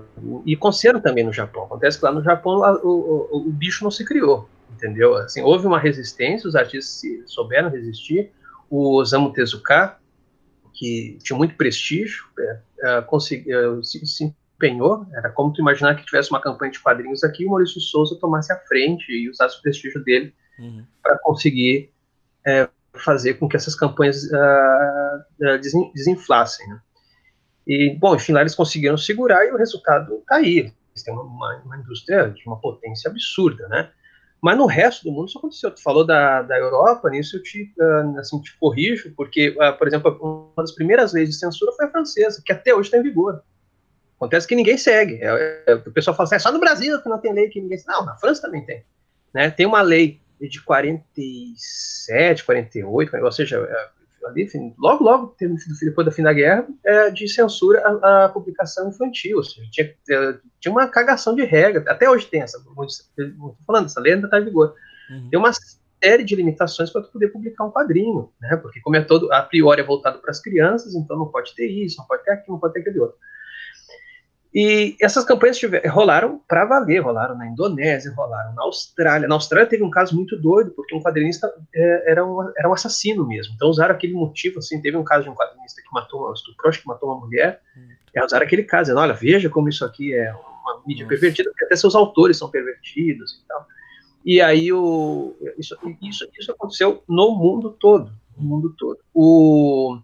e 0.47 0.55
aconteceram 0.55 1.01
também 1.01 1.25
no 1.25 1.33
Japão. 1.33 1.65
Acontece 1.65 1.99
que 1.99 2.05
lá 2.05 2.13
no 2.13 2.23
Japão 2.23 2.55
lá, 2.55 2.75
o, 2.83 3.29
o, 3.31 3.49
o, 3.49 3.53
bicho 3.53 3.85
não 3.85 3.91
se 3.91 4.05
criou, 4.05 4.49
entendeu? 4.73 5.15
Assim, 5.17 5.43
houve 5.43 5.67
uma 5.67 5.79
resistência, 5.79 6.49
os 6.49 6.57
artistas 6.57 7.03
souberam 7.27 7.69
resistir. 7.69 8.33
O 8.71 8.97
Osamu 8.97 9.33
Tezuka, 9.33 9.99
que 10.73 11.19
tinha 11.23 11.37
muito 11.37 11.55
prestígio, 11.55 12.25
é, 12.39 12.59
é, 12.81 13.03
conseguiu, 13.03 13.85
se, 13.85 14.07
se 14.07 14.35
empenhou, 14.57 15.07
era 15.13 15.31
como 15.31 15.53
tu 15.53 15.61
imaginar 15.61 15.95
que 15.95 16.05
tivesse 16.05 16.31
uma 16.31 16.41
campanha 16.41 16.73
de 16.73 16.81
quadrinhos 16.81 17.23
aqui 17.23 17.45
e 17.45 17.47
o 17.47 17.51
Maurício 17.51 17.81
Souza 17.81 18.19
tomasse 18.19 18.53
a 18.53 18.59
frente 18.61 19.13
e 19.13 19.29
usasse 19.31 19.59
o 19.59 19.63
prestígio 19.63 20.03
dele 20.03 20.35
uhum. 20.59 20.85
para 21.03 21.19
conseguir 21.19 21.93
é, 22.47 22.69
fazer 22.95 23.35
com 23.35 23.49
que 23.49 23.57
essas 23.57 23.75
campanhas 23.75 24.25
uh, 24.25 25.59
desinflassem. 25.95 26.67
Né? 26.69 26.81
E, 27.67 27.97
bom, 27.99 28.15
enfim, 28.17 28.33
lá 28.33 28.41
eles 28.41 28.55
conseguiram 28.55 28.97
segurar 28.97 29.45
e 29.45 29.53
o 29.53 29.57
resultado 29.57 30.17
está 30.17 30.37
aí. 30.37 30.73
Eles 30.91 31.03
têm 31.05 31.15
uma, 31.15 31.57
uma, 31.65 31.77
indústria 31.77 32.31
de 32.31 32.47
uma 32.47 32.59
potência 32.59 33.11
absurda, 33.11 33.69
né? 33.69 33.91
Mas 34.41 34.57
no 34.57 34.67
resto 34.67 35.05
do 35.05 35.13
mundo 35.13 35.29
isso 35.29 35.39
aconteceu. 35.39 35.71
Tu 35.71 35.83
falou 35.83 36.07
da, 36.07 36.43
da 36.43 36.59
Europa, 36.59 37.11
nisso 37.11 37.37
eu 37.37 37.43
te, 37.43 37.73
uh, 37.79 38.19
assim, 38.19 38.41
te 38.41 38.57
corrijo, 38.59 39.13
porque, 39.17 39.51
uh, 39.51 39.77
por 39.77 39.87
exemplo, 39.89 40.17
uma 40.57 40.63
das 40.63 40.73
primeiras 40.73 41.13
leis 41.13 41.29
de 41.29 41.35
censura 41.35 41.73
foi 41.73 41.87
a 41.87 41.91
francesa, 41.91 42.43
que 42.45 42.53
até 42.53 42.75
hoje 42.75 42.89
está 42.89 42.99
em 42.99 43.03
vigor. 43.03 43.43
Acontece 44.17 44.47
que 44.47 44.57
ninguém 44.57 44.79
segue. 44.79 45.19
É, 45.23 45.63
é, 45.67 45.75
o 45.75 45.93
pessoal 45.93 46.17
fala 46.17 46.27
assim, 46.27 46.37
é 46.37 46.39
só 46.39 46.51
no 46.51 46.59
Brasil 46.59 47.01
que 47.03 47.09
não 47.09 47.19
tem 47.19 47.33
lei 47.33 47.49
que 47.49 47.61
ninguém 47.61 47.79
segue. 47.79 47.93
Não, 47.93 48.05
na 48.05 48.17
França 48.17 48.43
também 48.43 48.65
tem. 48.65 48.85
Né? 49.33 49.51
Tem 49.51 49.67
uma 49.67 49.83
lei 49.83 50.21
de 50.41 50.63
47, 50.63 52.45
48, 52.45 53.17
ou 53.17 53.33
seja, 53.33 53.59
é, 53.59 53.89
ali, 54.27 54.49
logo, 54.79 55.05
logo, 55.05 55.37
depois 55.81 56.05
do 56.07 56.13
fim 56.13 56.23
da 56.23 56.33
guerra, 56.33 56.67
é, 56.85 57.11
de 57.11 57.29
censura 57.29 57.81
a, 57.81 58.25
a 58.25 58.29
publicação 58.29 58.89
infantil. 58.89 59.39
Ou 59.39 59.45
seja, 59.45 59.69
tinha, 59.71 59.95
é, 60.11 60.39
tinha 60.61 60.73
uma 60.73 60.89
cagação 60.89 61.35
de 61.35 61.45
regra. 61.45 61.85
Até 61.91 62.09
hoje 62.09 62.27
tem 62.27 62.43
essa. 62.43 62.59
Estou 62.59 63.57
falando, 63.67 63.87
essa 63.87 64.01
lei 64.01 64.15
ainda 64.15 64.27
está 64.27 64.41
em 64.41 64.45
vigor. 64.45 64.75
Uhum. 65.11 65.29
Tem 65.31 65.39
uma 65.39 65.53
série 66.03 66.25
de 66.25 66.35
limitações 66.35 66.91
para 66.91 67.03
poder 67.03 67.29
publicar 67.29 67.65
um 67.65 67.71
quadrinho, 67.71 68.31
né? 68.41 68.57
Porque 68.57 68.81
como 68.81 68.97
é 68.97 69.03
todo, 69.03 69.33
a 69.33 69.43
priori 69.43 69.81
é 69.81 69.85
voltado 69.85 70.19
para 70.19 70.31
as 70.31 70.41
crianças, 70.41 70.95
então 70.95 71.17
não 71.17 71.29
pode 71.29 71.55
ter 71.55 71.67
isso, 71.67 71.99
não 71.99 72.07
pode 72.07 72.25
ter 72.25 72.33
aquilo, 72.33 72.55
não 72.55 72.61
pode 72.61 72.75
ter 72.75 72.81
aquele 72.81 73.01
outro. 73.01 73.17
E 74.59 74.97
essas 75.03 75.23
campanhas 75.23 75.59
tiver, 75.59 75.87
rolaram 75.87 76.41
para 76.49 76.65
valer, 76.65 77.01
rolaram 77.01 77.37
na 77.37 77.47
Indonésia, 77.47 78.11
rolaram 78.17 78.55
na 78.55 78.63
Austrália. 78.63 79.29
Na 79.29 79.35
Austrália 79.35 79.69
teve 79.69 79.85
um 79.85 79.91
caso 79.91 80.17
muito 80.17 80.35
doido, 80.35 80.71
porque 80.71 80.97
um 80.97 81.03
quadrinista 81.03 81.53
é, 81.75 82.13
era, 82.13 82.27
um, 82.27 82.41
era 82.57 82.67
um 82.67 82.73
assassino 82.73 83.29
mesmo. 83.29 83.53
Então 83.55 83.69
usaram 83.69 83.95
aquele 83.95 84.15
motivo, 84.15 84.61
assim, 84.61 84.81
teve 84.81 84.97
um 84.97 85.05
caso 85.05 85.25
de 85.25 85.29
um 85.29 85.35
quadrinista 85.35 85.83
que 85.83 85.89
matou, 85.93 86.31
um 86.31 86.33
estuprou, 86.33 86.73
que 86.73 86.87
matou 86.87 87.11
uma 87.11 87.21
mulher, 87.21 87.61
hum. 87.77 87.87
e 88.15 88.25
usaram 88.25 88.47
aquele 88.47 88.63
caso, 88.63 88.85
dizendo, 88.85 89.01
olha, 89.01 89.13
veja 89.13 89.51
como 89.51 89.69
isso 89.69 89.85
aqui 89.85 90.15
é 90.15 90.33
uma 90.33 90.81
mídia 90.87 91.05
Nossa. 91.05 91.09
pervertida, 91.11 91.51
porque 91.51 91.65
até 91.67 91.77
seus 91.77 91.95
autores 91.95 92.39
são 92.39 92.51
pervertidos 92.51 93.43
e 93.45 93.47
tal. 93.47 93.67
E 94.25 94.41
aí 94.41 94.73
o, 94.73 95.37
isso, 95.59 95.77
isso, 96.01 96.27
isso 96.41 96.51
aconteceu 96.51 97.05
no 97.07 97.31
mundo 97.33 97.77
todo, 97.79 98.11
no 98.35 98.43
mundo 98.43 98.75
todo. 98.79 99.01
O, 99.13 99.99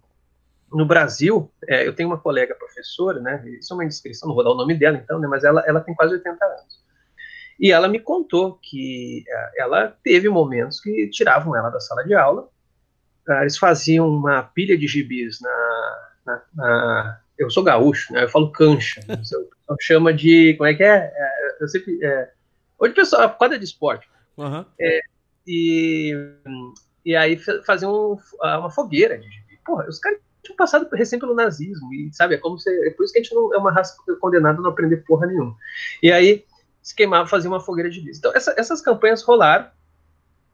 no 0.73 0.87
Brasil, 0.87 1.51
é, 1.69 1.87
eu 1.87 1.95
tenho 1.95 2.09
uma 2.09 2.19
colega 2.19 2.55
professora, 2.55 3.21
né? 3.21 3.43
Isso 3.59 3.73
é 3.73 3.77
uma 3.77 3.85
indiscrição, 3.85 4.29
não 4.29 4.35
vou 4.35 4.45
dar 4.45 4.51
o 4.51 4.57
nome 4.57 4.75
dela 4.75 4.97
então, 4.97 5.19
né? 5.19 5.29
Mas 5.29 5.45
ela, 5.45 5.63
ela 5.67 5.81
tem 5.81 5.95
quase 5.95 6.15
80 6.15 6.45
anos. 6.45 6.83
E 7.61 7.71
ela 7.71 7.89
me 7.89 8.01
contou 8.01 8.59
que 8.63 9.25
é, 9.29 9.63
ela 9.63 9.97
teve 10.03 10.29
momentos 10.29 10.81
que 10.81 11.09
tiravam 11.11 11.57
ela 11.57 11.71
da 11.71 11.81
sala 11.81 12.05
de 12.05 12.15
aula, 12.15 12.49
ah, 13.29 13.43
eles 13.43 13.57
faziam 13.57 14.09
uma 14.09 14.43
pilha 14.43 14.77
de 14.77 14.89
gibis 14.89 15.41
na, 15.41 16.09
na, 16.27 16.43
na 16.55 17.21
eu 17.39 17.51
sou 17.51 17.63
gaúcho, 17.63 18.13
né? 18.13 18.25
Eu 18.25 18.29
falo 18.29 18.51
cancha. 18.51 19.01
Né? 19.07 19.15
O 19.15 19.19
pessoal 19.19 19.49
chama 19.81 20.13
de. 20.13 20.55
Como 20.55 20.69
é 20.69 20.75
que 20.75 20.83
é? 20.83 21.13
é 21.15 21.57
eu 21.61 21.69
sempre. 21.69 21.99
É, 22.03 22.31
hoje 22.79 22.93
o 22.93 22.97
pessoal. 22.97 23.31
Quadra 23.31 23.59
de 23.59 23.65
esporte. 23.65 24.09
Uhum. 24.37 24.65
É, 24.81 25.01
e, 25.47 26.15
e 27.05 27.17
aí 27.17 27.37
faziam 27.65 28.19
uma 28.41 28.71
fogueira 28.71 29.19
de 29.19 29.29
gibi. 29.29 29.59
Porra, 29.65 29.87
os 29.89 29.99
caras 29.99 30.19
tinham 30.43 30.57
passado 30.57 30.89
recém 30.93 31.19
pelo 31.19 31.35
nazismo, 31.35 31.93
e 31.95 32.13
sabe, 32.13 32.35
é 32.35 32.39
como 32.39 32.59
se, 32.59 32.69
é 32.87 32.91
por 32.91 33.05
isso 33.05 33.13
que 33.13 33.21
a 33.21 33.23
gente 33.23 33.35
não 33.35 33.55
é 33.55 33.59
uma 33.59 33.71
raça 33.71 33.97
condenada 34.21 34.59
a 34.59 34.63
não 34.63 34.71
aprender 34.71 34.99
porra 34.99 35.27
nenhuma. 35.27 35.57
E 36.03 36.11
aí 36.11 36.45
se 36.83 36.95
queimava, 36.95 37.29
fazia 37.29 37.49
uma 37.49 37.61
fogueira 37.61 37.89
de 37.89 38.01
lixo. 38.01 38.19
Então 38.19 38.33
essa, 38.35 38.53
essas 38.59 38.81
campanhas 38.81 39.23
rolaram, 39.23 39.67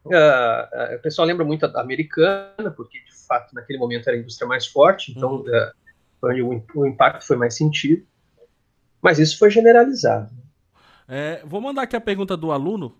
uh, 0.04 0.10
uh, 0.10 0.96
o 0.96 0.98
pessoal 1.00 1.26
lembra 1.26 1.44
muito 1.44 1.66
da 1.66 1.80
americana, 1.80 2.70
porque 2.76 2.98
de 2.98 3.26
fato 3.26 3.54
naquele 3.54 3.78
momento 3.78 4.06
era 4.08 4.16
a 4.16 4.20
indústria 4.20 4.46
mais 4.46 4.66
forte, 4.66 5.12
então 5.12 5.36
uhum. 5.36 5.40
uh, 5.42 5.72
onde 6.22 6.42
o, 6.42 6.64
o, 6.74 6.86
impacto 6.86 7.26
foi 7.26 7.36
mais 7.36 7.56
sentido, 7.56 8.06
mas 9.00 9.18
isso 9.18 9.38
foi 9.38 9.50
generalizado. 9.50 10.30
É, 11.08 11.42
vou 11.46 11.60
mandar 11.62 11.82
aqui 11.82 11.96
a 11.96 12.00
pergunta 12.00 12.36
do 12.36 12.52
aluno. 12.52 12.94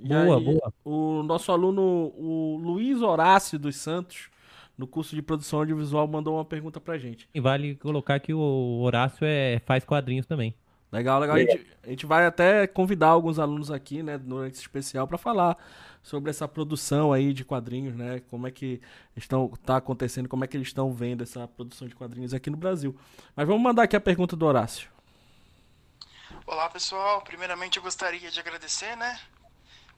Boa, 0.00 0.38
aí, 0.38 0.44
boa. 0.44 0.72
O 0.84 1.22
nosso 1.22 1.52
aluno, 1.52 2.12
o 2.16 2.58
Luiz 2.60 3.00
Horácio 3.00 3.56
dos 3.56 3.76
Santos, 3.76 4.28
no 4.76 4.86
curso 4.86 5.14
de 5.14 5.22
produção 5.22 5.60
audiovisual, 5.60 6.06
mandou 6.08 6.36
uma 6.36 6.44
pergunta 6.44 6.80
pra 6.80 6.98
gente. 6.98 7.28
E 7.34 7.40
vale 7.40 7.76
colocar 7.76 8.18
que 8.20 8.32
o 8.32 8.80
Horácio 8.80 9.24
é, 9.24 9.60
faz 9.64 9.84
quadrinhos 9.84 10.26
também. 10.26 10.54
Legal, 10.92 11.18
legal. 11.20 11.36
A 11.36 11.38
gente, 11.38 11.66
a 11.82 11.88
gente 11.88 12.04
vai 12.04 12.26
até 12.26 12.66
convidar 12.66 13.08
alguns 13.08 13.38
alunos 13.38 13.70
aqui, 13.70 14.02
né, 14.02 14.18
durante 14.18 14.54
esse 14.54 14.62
especial, 14.62 15.08
para 15.08 15.16
falar 15.16 15.56
sobre 16.02 16.28
essa 16.28 16.46
produção 16.46 17.14
aí 17.14 17.32
de 17.32 17.46
quadrinhos, 17.46 17.96
né? 17.96 18.20
Como 18.28 18.46
é 18.46 18.50
que 18.50 18.78
estão 19.16 19.48
tá 19.64 19.78
acontecendo, 19.78 20.28
como 20.28 20.44
é 20.44 20.46
que 20.46 20.54
eles 20.54 20.68
estão 20.68 20.92
vendo 20.92 21.22
essa 21.22 21.48
produção 21.48 21.88
de 21.88 21.94
quadrinhos 21.94 22.34
aqui 22.34 22.50
no 22.50 22.58
Brasil. 22.58 22.94
Mas 23.34 23.46
vamos 23.46 23.62
mandar 23.62 23.84
aqui 23.84 23.96
a 23.96 24.00
pergunta 24.00 24.36
do 24.36 24.44
Horácio. 24.44 24.90
Olá, 26.46 26.68
pessoal. 26.68 27.22
Primeiramente 27.22 27.78
eu 27.78 27.82
gostaria 27.82 28.30
de 28.30 28.38
agradecer, 28.38 28.94
né, 28.96 29.18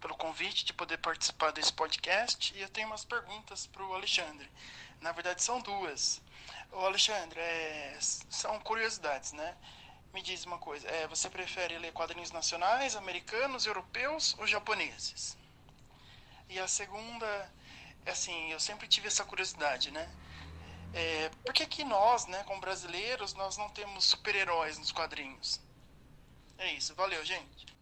pelo 0.05 0.15
convite 0.17 0.67
de 0.67 0.75
poder 0.75 0.99
participar 0.99 1.51
desse 1.51 1.73
podcast. 1.73 2.55
E 2.55 2.61
eu 2.61 2.69
tenho 2.69 2.89
umas 2.89 3.07
perguntas 3.07 3.67
para 3.67 3.83
o 3.83 3.95
Alexandre. 3.95 4.47
Na 5.01 5.13
verdade, 5.13 5.43
são 5.43 5.61
duas. 5.61 6.21
O 6.71 6.81
Alexandre, 6.81 7.41
é, 7.41 7.97
são 7.99 8.61
curiosidades, 8.61 9.33
né? 9.33 9.57
Me 10.13 10.21
diz 10.21 10.45
uma 10.45 10.59
coisa, 10.59 10.87
é, 10.89 11.09
você 11.09 11.31
prefere 11.31 11.79
ler 11.79 11.91
quadrinhos 11.93 12.31
nacionais, 12.31 12.95
americanos, 12.95 13.65
europeus 13.65 14.37
ou 14.39 14.47
japoneses? 14.47 15.39
E 16.51 16.59
a 16.59 16.69
segunda, 16.69 17.51
é 18.05 18.11
assim, 18.11 18.53
eu 18.53 18.61
sempre 18.61 18.87
tive 18.87 19.09
essa 19.09 19.25
curiosidade, 19.25 19.91
né? 19.91 20.07
É, 20.93 21.31
por 21.43 21.55
que, 21.55 21.67
que 21.67 21.83
nós, 21.83 22.27
né, 22.27 22.45
como 22.45 22.61
brasileiros, 22.61 23.33
nós 23.33 23.57
não 23.57 23.71
temos 23.71 24.05
super-heróis 24.05 24.77
nos 24.77 24.93
quadrinhos? 24.93 25.63
É 26.59 26.75
isso, 26.75 26.95
valeu, 26.95 27.25
gente. 27.25 27.74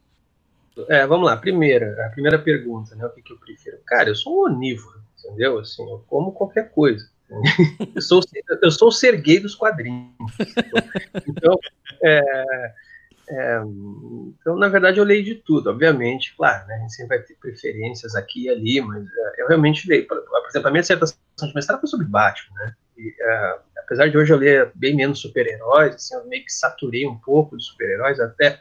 É, 0.89 1.07
vamos 1.07 1.27
lá, 1.27 1.37
primeira, 1.37 2.07
a 2.07 2.11
primeira 2.11 2.39
pergunta, 2.39 2.95
né, 2.95 3.05
o 3.05 3.11
que, 3.11 3.23
que 3.23 3.33
eu 3.33 3.39
prefiro? 3.39 3.79
Cara, 3.87 4.09
eu 4.09 4.15
sou 4.15 4.33
um 4.33 4.53
onívoro, 4.53 5.03
entendeu? 5.19 5.59
Assim, 5.59 5.83
eu 5.89 6.05
como 6.07 6.33
qualquer 6.33 6.71
coisa. 6.71 7.11
Eu 7.95 8.03
sou, 8.03 8.21
eu 8.63 8.71
sou 8.71 8.89
o 8.89 8.93
ser 8.93 9.19
gay 9.23 9.41
dos 9.41 9.55
quadrinhos. 9.55 10.13
Então, 11.27 11.59
é, 12.05 12.21
é, 13.31 13.63
então, 14.39 14.57
na 14.57 14.69
verdade, 14.69 14.99
eu 14.99 15.05
leio 15.05 15.25
de 15.25 15.37
tudo, 15.37 15.71
obviamente, 15.71 16.35
claro, 16.37 16.67
né, 16.67 16.75
a 16.75 16.79
gente 16.81 16.93
sempre 16.93 17.17
vai 17.17 17.25
ter 17.25 17.35
preferências 17.37 18.15
aqui 18.15 18.45
e 18.45 18.49
ali, 18.51 18.81
mas 18.83 19.03
é, 19.03 19.43
eu 19.43 19.49
realmente 19.49 19.89
leio. 19.89 20.07
Por, 20.07 20.21
por 20.21 20.49
exemplo, 20.51 20.69
a 20.69 20.71
minha 20.71 20.83
dissertação 20.83 21.17
de 21.41 21.55
mestrado 21.55 21.81
foi 21.81 21.89
sobre 21.89 22.07
Batman, 22.07 22.55
né? 22.57 22.75
E, 22.99 23.15
é, 23.19 23.59
apesar 23.79 24.09
de 24.09 24.19
hoje 24.19 24.33
eu 24.33 24.37
ler 24.37 24.71
bem 24.75 24.95
menos 24.95 25.21
super-heróis, 25.21 25.95
assim, 25.95 26.15
eu 26.15 26.27
meio 26.27 26.45
que 26.45 26.53
saturei 26.53 27.07
um 27.07 27.17
pouco 27.17 27.57
de 27.57 27.65
super-heróis, 27.65 28.21
até 28.21 28.61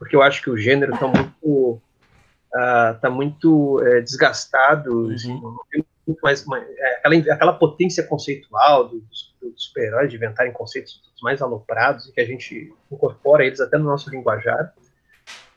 porque 0.00 0.16
eu 0.16 0.22
acho 0.22 0.42
que 0.42 0.48
o 0.48 0.56
gênero 0.56 0.94
está 0.94 1.06
muito, 1.06 1.72
uh, 2.54 3.00
tá 3.02 3.10
muito 3.10 3.82
é, 3.84 4.00
desgastado, 4.00 4.90
uhum. 4.90 5.12
assim, 5.12 5.40
muito 6.06 6.20
mais, 6.22 6.42
é, 6.50 6.96
aquela, 6.96 7.34
aquela 7.34 7.52
potência 7.52 8.02
conceitual 8.04 8.88
dos, 8.88 9.34
dos 9.42 9.62
super-heróis 9.62 10.08
de 10.08 10.16
inventarem 10.16 10.54
conceitos 10.54 11.02
mais 11.22 11.42
aloprados 11.42 12.06
e 12.06 12.12
que 12.12 12.20
a 12.22 12.24
gente 12.24 12.72
incorpora 12.90 13.44
eles 13.44 13.60
até 13.60 13.76
no 13.76 13.84
nosso 13.84 14.08
linguajar, 14.08 14.72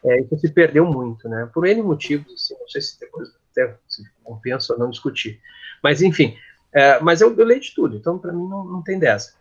é, 0.03 0.19
isso 0.19 0.37
se 0.37 0.51
perdeu 0.51 0.85
muito, 0.85 1.29
né? 1.29 1.49
Por 1.53 1.65
N 1.65 1.81
motivos, 1.81 2.33
assim, 2.33 2.53
não 2.59 2.67
sei 2.67 2.81
se 2.81 2.99
depois 2.99 3.29
até 3.49 3.73
se 3.87 4.03
compensa 4.25 4.73
ou 4.73 4.79
não 4.79 4.89
discutir. 4.89 5.39
Mas, 5.81 6.01
enfim, 6.01 6.37
é, 6.73 6.99
mas 6.99 7.21
eu, 7.21 7.33
eu, 7.33 7.45
leio 7.45 7.61
de 7.61 7.73
tudo, 7.73 7.95
então 7.95 8.19
para 8.19 8.33
mim 8.33 8.45
não, 8.45 8.65
não 8.65 8.83
tem 8.83 8.99
dessa. 8.99 9.35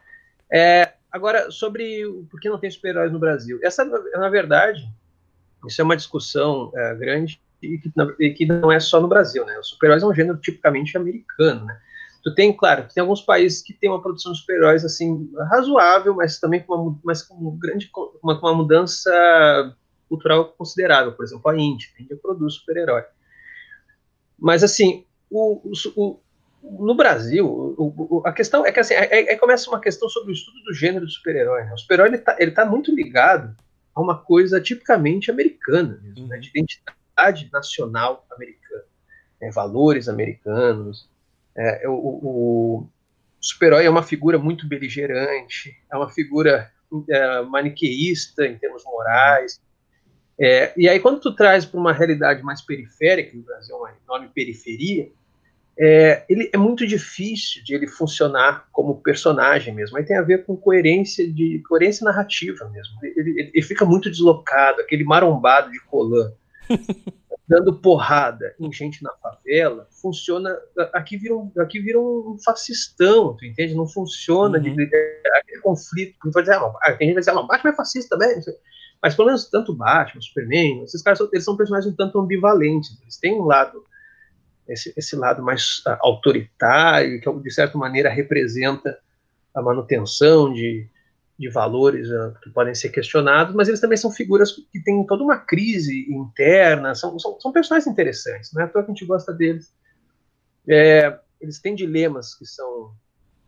É, 0.48 0.91
agora, 1.12 1.50
sobre 1.50 2.04
por 2.30 2.40
que 2.40 2.48
não 2.48 2.58
tem 2.58 2.70
super-heróis 2.70 3.12
no 3.12 3.18
Brasil. 3.18 3.60
Essa, 3.62 3.84
na 3.84 4.28
verdade, 4.28 4.88
isso 5.66 5.80
é 5.80 5.84
uma 5.84 5.96
discussão 5.96 6.72
é, 6.74 6.94
grande 6.94 7.40
e 7.62 7.78
que, 7.78 7.92
e 8.18 8.30
que, 8.30 8.46
não 8.46 8.72
é 8.72 8.80
só 8.80 9.00
no 9.00 9.06
Brasil, 9.06 9.44
né? 9.44 9.58
Os 9.58 9.68
super-heróis 9.68 10.02
é 10.02 10.06
um 10.06 10.14
gênero 10.14 10.38
tipicamente 10.38 10.96
americano, 10.96 11.66
né? 11.66 11.78
Tu 12.22 12.34
tem, 12.34 12.56
claro, 12.56 12.86
tu 12.88 12.94
tem 12.94 13.00
alguns 13.00 13.20
países 13.20 13.60
que 13.60 13.72
têm 13.72 13.90
uma 13.90 14.00
produção 14.00 14.32
de 14.32 14.38
super-heróis 14.38 14.84
assim 14.84 15.30
razoável, 15.50 16.14
mas 16.14 16.38
também 16.38 16.62
com 16.62 16.74
uma, 16.74 17.00
mas 17.04 17.22
com 17.22 17.34
um 17.34 17.58
grande 17.58 17.90
uma, 18.22 18.38
uma 18.38 18.54
mudança 18.54 19.76
cultural 20.08 20.46
considerável. 20.56 21.12
Por 21.12 21.24
exemplo, 21.24 21.50
a 21.50 21.56
Índia, 21.56 21.88
a 21.98 22.02
Índia 22.02 22.16
produz 22.16 22.54
super-herói. 22.54 23.02
Mas 24.38 24.62
assim, 24.62 25.04
o, 25.28 25.72
o, 25.96 26.20
no 26.62 26.94
Brasil, 26.94 27.46
o, 27.46 28.22
a 28.24 28.32
questão 28.32 28.64
é 28.64 28.70
que 28.70 28.78
assim, 28.78 28.94
é, 28.94 29.32
é, 29.32 29.36
começa 29.36 29.68
uma 29.68 29.80
questão 29.80 30.08
sobre 30.08 30.30
o 30.30 30.34
estudo 30.34 30.62
do 30.62 30.72
gênero 30.72 31.04
do 31.04 31.10
super-herói. 31.10 31.64
Né? 31.64 31.72
O 31.72 31.78
super-herói 31.78 32.08
ele 32.08 32.16
está 32.16 32.64
tá 32.64 32.64
muito 32.64 32.94
ligado 32.94 33.56
a 33.94 34.00
uma 34.00 34.16
coisa 34.16 34.60
tipicamente 34.60 35.30
americana, 35.30 35.98
mesmo, 36.02 36.28
né? 36.28 36.38
de 36.38 36.48
identidade 36.50 37.50
nacional 37.52 38.24
americana, 38.30 38.84
né? 39.40 39.50
valores 39.50 40.08
americanos. 40.08 41.10
É, 41.56 41.88
o, 41.88 41.92
o 41.92 42.88
super-herói 43.40 43.84
é 43.84 43.90
uma 43.90 44.02
figura 44.02 44.38
muito 44.38 44.66
beligerante, 44.68 45.76
é 45.90 45.96
uma 45.96 46.08
figura 46.08 46.70
é, 47.10 47.42
maniqueísta 47.42 48.46
em 48.46 48.56
termos 48.56 48.84
morais. 48.84 49.60
É, 50.38 50.72
e 50.76 50.88
aí, 50.88 50.98
quando 51.00 51.20
tu 51.20 51.34
traz 51.34 51.64
para 51.66 51.78
uma 51.78 51.92
realidade 51.92 52.42
mais 52.42 52.62
periférica, 52.62 53.36
no 53.36 53.42
Brasil 53.42 53.74
é 53.74 53.78
uma 53.78 53.94
enorme 54.04 54.28
periferia, 54.28 55.10
é, 55.78 56.24
ele 56.28 56.50
é 56.52 56.56
muito 56.56 56.86
difícil 56.86 57.62
de 57.64 57.74
ele 57.74 57.86
funcionar 57.86 58.68
como 58.72 59.00
personagem 59.00 59.74
mesmo. 59.74 59.96
Aí 59.96 60.04
tem 60.04 60.16
a 60.16 60.22
ver 60.22 60.44
com 60.44 60.56
coerência 60.56 61.30
de 61.30 61.62
coerência 61.68 62.04
narrativa 62.04 62.68
mesmo. 62.68 62.94
Ele, 63.02 63.30
ele, 63.30 63.50
ele 63.54 63.62
fica 63.62 63.84
muito 63.84 64.10
deslocado, 64.10 64.80
aquele 64.80 65.04
marombado 65.04 65.70
de 65.70 65.80
Colan 65.80 66.32
dando 67.48 67.74
porrada 67.74 68.54
em 68.58 68.72
gente 68.72 69.02
na 69.02 69.10
favela, 69.16 69.86
funciona. 69.90 70.56
Aqui 70.92 71.16
vira 71.16 71.36
um, 71.36 71.50
aqui 71.58 71.80
vira 71.80 71.98
um 71.98 72.36
fascistão, 72.44 73.36
tu 73.36 73.44
entende? 73.44 73.74
Não 73.74 73.86
funciona 73.86 74.58
uhum. 74.58 74.64
de, 74.64 74.90
aquele 75.38 75.60
conflito. 75.60 76.16
Vai 76.32 76.42
dizer, 76.42 76.56
ah, 76.56 76.72
ah, 76.82 76.92
tem 76.92 77.08
gente 77.08 77.18
que 77.18 77.24
vai 77.24 77.34
dizer, 77.34 77.44
ah, 77.44 77.46
Batman 77.46 77.70
é 77.70 77.76
fascista 77.76 78.16
também. 78.16 78.40
Mas 79.02 79.14
pelo 79.14 79.26
menos 79.26 79.50
tanto 79.50 79.74
Batman, 79.74 80.20
Superman, 80.20 80.82
esses 80.84 81.02
caras 81.02 81.20
eles 81.32 81.44
são 81.44 81.56
personagens 81.56 81.92
um 81.92 81.96
tanto 81.96 82.18
ambivalentes. 82.20 82.98
Eles 83.02 83.18
têm 83.18 83.34
um 83.34 83.44
lado 83.44 83.84
esse, 84.68 84.92
esse 84.96 85.16
lado 85.16 85.42
mais 85.42 85.82
uh, 85.86 85.96
autoritário, 86.00 87.20
que 87.20 87.32
de 87.40 87.50
certa 87.52 87.76
maneira 87.76 88.08
representa 88.08 88.98
a 89.54 89.60
manutenção 89.60 90.52
de, 90.52 90.88
de 91.38 91.48
valores 91.48 92.08
uh, 92.08 92.34
que 92.42 92.50
podem 92.50 92.74
ser 92.74 92.90
questionados, 92.90 93.54
mas 93.54 93.68
eles 93.68 93.80
também 93.80 93.96
são 93.96 94.10
figuras 94.10 94.52
que 94.52 94.82
têm 94.82 95.04
toda 95.06 95.22
uma 95.22 95.36
crise 95.36 96.06
interna, 96.10 96.94
são, 96.94 97.18
são, 97.18 97.40
são 97.40 97.52
personagens 97.52 97.90
interessantes, 97.90 98.52
não 98.52 98.62
é 98.62 98.64
à 98.64 98.68
toa 98.68 98.82
que 98.82 98.90
a 98.90 98.94
gente 98.94 99.06
gosta 99.06 99.32
deles. 99.32 99.74
É, 100.68 101.18
eles 101.40 101.60
têm 101.60 101.74
dilemas 101.74 102.34
que 102.34 102.46
são 102.46 102.94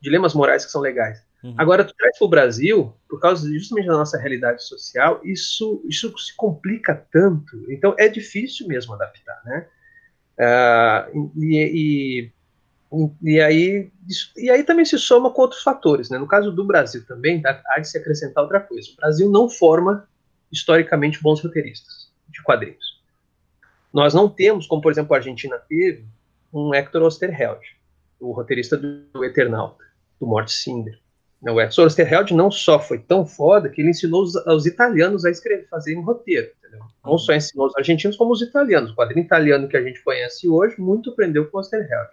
dilemas 0.00 0.34
morais 0.34 0.64
que 0.64 0.70
são 0.70 0.80
legais. 0.80 1.22
Uhum. 1.42 1.54
Agora, 1.56 1.84
tu 1.84 1.94
traz 1.94 2.18
para 2.18 2.26
o 2.26 2.28
Brasil, 2.28 2.94
por 3.08 3.20
causa 3.20 3.50
justamente 3.52 3.86
da 3.86 3.92
nossa 3.92 4.18
realidade 4.18 4.64
social, 4.64 5.20
isso, 5.22 5.82
isso 5.86 6.16
se 6.18 6.34
complica 6.36 6.94
tanto. 7.12 7.70
Então, 7.70 7.94
é 7.98 8.08
difícil 8.08 8.66
mesmo 8.66 8.94
adaptar, 8.94 9.40
né? 9.44 9.66
Uh, 10.38 11.30
e, 11.36 12.30
e, 12.92 13.02
e, 13.22 13.40
aí, 13.40 13.90
e 14.36 14.50
aí 14.50 14.64
também 14.64 14.84
se 14.84 14.98
soma 14.98 15.30
com 15.30 15.42
outros 15.42 15.62
fatores. 15.62 16.10
Né? 16.10 16.18
No 16.18 16.26
caso 16.26 16.50
do 16.50 16.64
Brasil 16.64 17.04
também, 17.06 17.42
há 17.44 17.78
de 17.78 17.88
se 17.88 17.98
acrescentar 17.98 18.42
outra 18.42 18.60
coisa. 18.60 18.88
O 18.92 18.96
Brasil 18.96 19.30
não 19.30 19.48
forma 19.48 20.08
historicamente 20.50 21.22
bons 21.22 21.40
roteiristas 21.40 22.10
de 22.28 22.42
quadrinhos. 22.42 23.02
Nós 23.92 24.12
não 24.12 24.28
temos, 24.28 24.66
como 24.66 24.82
por 24.82 24.90
exemplo 24.90 25.14
a 25.14 25.18
Argentina 25.18 25.56
teve, 25.68 26.04
um 26.52 26.74
Hector 26.74 27.02
Osterheld, 27.02 27.60
o 28.20 28.32
roteirista 28.32 28.76
do 28.76 29.24
Eternauta, 29.24 29.84
do 30.20 30.26
Morte 30.26 30.52
Cinder. 30.52 30.98
O 31.42 31.60
Hector 31.60 31.86
Osterheld 31.86 32.32
não 32.32 32.50
só 32.50 32.80
foi 32.80 32.98
tão 32.98 33.26
foda 33.26 33.68
que 33.68 33.82
ele 33.82 33.90
ensinou 33.90 34.22
os, 34.22 34.34
os 34.34 34.66
italianos 34.66 35.24
a 35.24 35.30
escrever, 35.30 35.68
fazerem 35.68 36.02
roteiro. 36.02 36.50
Não 37.04 37.18
só 37.18 37.34
ensinou 37.34 37.66
os 37.66 37.76
argentinos, 37.76 38.16
como 38.16 38.32
os 38.32 38.42
italianos. 38.42 38.90
O 38.90 38.96
quadrinho 38.96 39.24
italiano 39.24 39.68
que 39.68 39.76
a 39.76 39.82
gente 39.82 40.02
conhece 40.02 40.48
hoje 40.48 40.80
muito 40.80 41.10
aprendeu 41.10 41.46
com 41.50 41.58
Osterheld. 41.58 42.10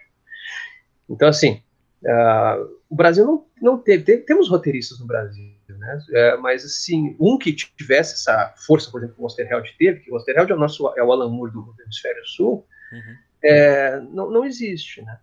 Então, 1.10 1.28
assim, 1.28 1.62
uh, 2.04 2.70
o 2.90 2.96
Brasil 2.96 3.26
não, 3.26 3.46
não 3.62 3.78
teve, 3.78 4.04
teve, 4.04 4.24
Temos 4.24 4.50
roteiristas 4.50 5.00
no 5.00 5.06
Brasil, 5.06 5.54
né? 5.70 6.00
É, 6.14 6.38
mas, 6.38 6.64
assim, 6.66 7.16
um 7.20 7.38
que 7.38 7.54
tivesse 7.54 8.14
essa 8.14 8.54
força, 8.66 8.90
por 8.92 9.00
exemplo, 9.00 9.16
que 9.16 9.22
o 9.22 9.26
Osterheld 9.26 9.76
teve, 9.78 10.00
que 10.02 10.12
o 10.12 10.16
Osterheld 10.16 10.52
é 10.52 10.56
o, 10.56 10.60
nosso, 10.60 10.94
é 10.98 11.04
o 11.04 11.12
Alan 11.12 11.30
Moore 11.30 11.52
do, 11.52 11.62
do 11.62 11.84
Hemisfério 11.84 12.26
Sul, 12.26 12.66
uhum. 12.92 13.16
é, 13.44 14.00
não, 14.12 14.30
não 14.30 14.46
existe, 14.46 15.02
né? 15.02 15.20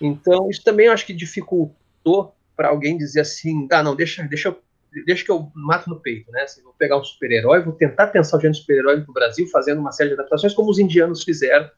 Então, 0.00 0.48
isso 0.48 0.64
também 0.64 0.86
eu 0.86 0.92
acho 0.92 1.04
que 1.04 1.12
dificultou 1.12 2.34
para 2.56 2.68
alguém 2.68 2.96
dizer 2.96 3.20
assim, 3.20 3.68
ah, 3.70 3.82
não, 3.82 3.94
deixa, 3.94 4.22
deixa 4.22 4.48
eu 4.48 4.62
deixa 5.06 5.24
que 5.24 5.30
eu 5.30 5.50
mato 5.54 5.88
no 5.88 6.00
peito, 6.00 6.30
né? 6.30 6.42
Assim, 6.42 6.62
vou 6.62 6.74
pegar 6.74 6.98
um 6.98 7.04
super-herói, 7.04 7.62
vou 7.62 7.72
tentar 7.72 8.08
pensar 8.08 8.36
o 8.36 8.40
gênero 8.40 8.58
super-herói 8.58 9.04
no 9.06 9.12
Brasil, 9.12 9.46
fazendo 9.46 9.80
uma 9.80 9.92
série 9.92 10.10
de 10.10 10.14
adaptações, 10.14 10.54
como 10.54 10.70
os 10.70 10.78
indianos 10.78 11.22
fizeram. 11.22 11.70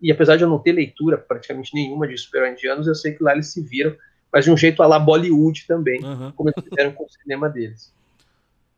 E 0.00 0.10
apesar 0.10 0.36
de 0.36 0.44
eu 0.44 0.48
não 0.48 0.58
ter 0.58 0.72
leitura 0.72 1.16
praticamente 1.16 1.74
nenhuma 1.74 2.06
de 2.06 2.16
super-herói 2.16 2.52
indianos, 2.52 2.86
eu 2.86 2.94
sei 2.94 3.12
que 3.12 3.22
lá 3.22 3.32
eles 3.32 3.52
se 3.52 3.62
viram, 3.62 3.96
mas 4.32 4.44
de 4.44 4.50
um 4.50 4.56
jeito 4.56 4.82
a 4.82 4.86
lá 4.86 4.98
Bollywood 4.98 5.66
também, 5.66 6.04
uhum. 6.04 6.32
como 6.32 6.50
eles 6.50 6.64
fizeram 6.64 6.92
com 6.92 7.04
o 7.04 7.08
cinema 7.08 7.48
deles. 7.48 7.92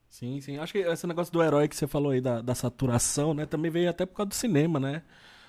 Sim, 0.09 0.40
sim. 0.40 0.59
Acho 0.59 0.72
que 0.72 0.79
esse 0.79 1.07
negócio 1.07 1.33
do 1.33 1.42
herói 1.42 1.68
que 1.68 1.77
você 1.77 1.87
falou 1.87 2.12
aí, 2.12 2.20
da, 2.20 2.40
da 2.40 2.55
saturação, 2.55 3.35
né, 3.35 3.44
também 3.44 3.70
veio 3.70 3.90
até 3.90 4.07
por 4.07 4.16
causa 4.16 4.29
do 4.31 4.35
cinema, 4.35 4.81
né? 4.81 5.03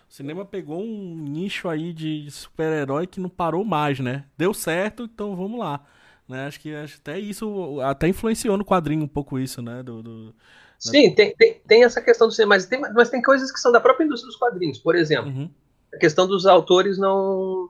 O 0.10 0.14
cinema 0.14 0.46
pegou 0.46 0.82
um 0.82 1.16
nicho 1.16 1.68
aí 1.68 1.92
de 1.92 2.30
super-herói 2.32 3.08
que 3.08 3.20
não 3.20 3.30
parou 3.30 3.64
mais, 3.66 4.00
né? 4.00 4.26
Deu 4.38 4.54
certo, 4.54 5.04
então 5.04 5.36
vamos 5.36 5.60
lá. 5.60 5.86
Né? 6.28 6.46
Acho 6.46 6.60
que 6.60 6.76
acho 6.76 6.98
até 6.98 7.20
isso 7.20 7.80
até 7.82 8.08
influenciou 8.08 8.58
no 8.58 8.66
quadrinho 8.66 9.04
um 9.04 9.08
pouco 9.08 9.40
isso, 9.40 9.62
né? 9.62 9.82
Do, 9.82 10.04
do 10.04 10.36
Sim, 10.78 11.14
tem, 11.16 11.36
tem, 11.36 11.60
tem, 11.68 11.84
essa 11.84 12.02
questão 12.02 12.28
do 12.28 12.34
cinema, 12.34 12.56
mas 12.56 12.66
tem, 12.68 12.80
mas 12.80 13.10
tem 13.10 13.22
coisas 13.22 13.52
que 13.52 13.60
são 13.60 13.72
da 13.72 13.80
própria 13.80 14.06
indústria 14.06 14.28
dos 14.28 14.38
quadrinhos. 14.38 14.78
Por 14.78 14.96
exemplo, 14.96 15.32
uhum. 15.32 15.50
a 15.94 15.98
questão 15.98 16.28
dos 16.28 16.46
autores 16.46 16.98
não 16.98 17.70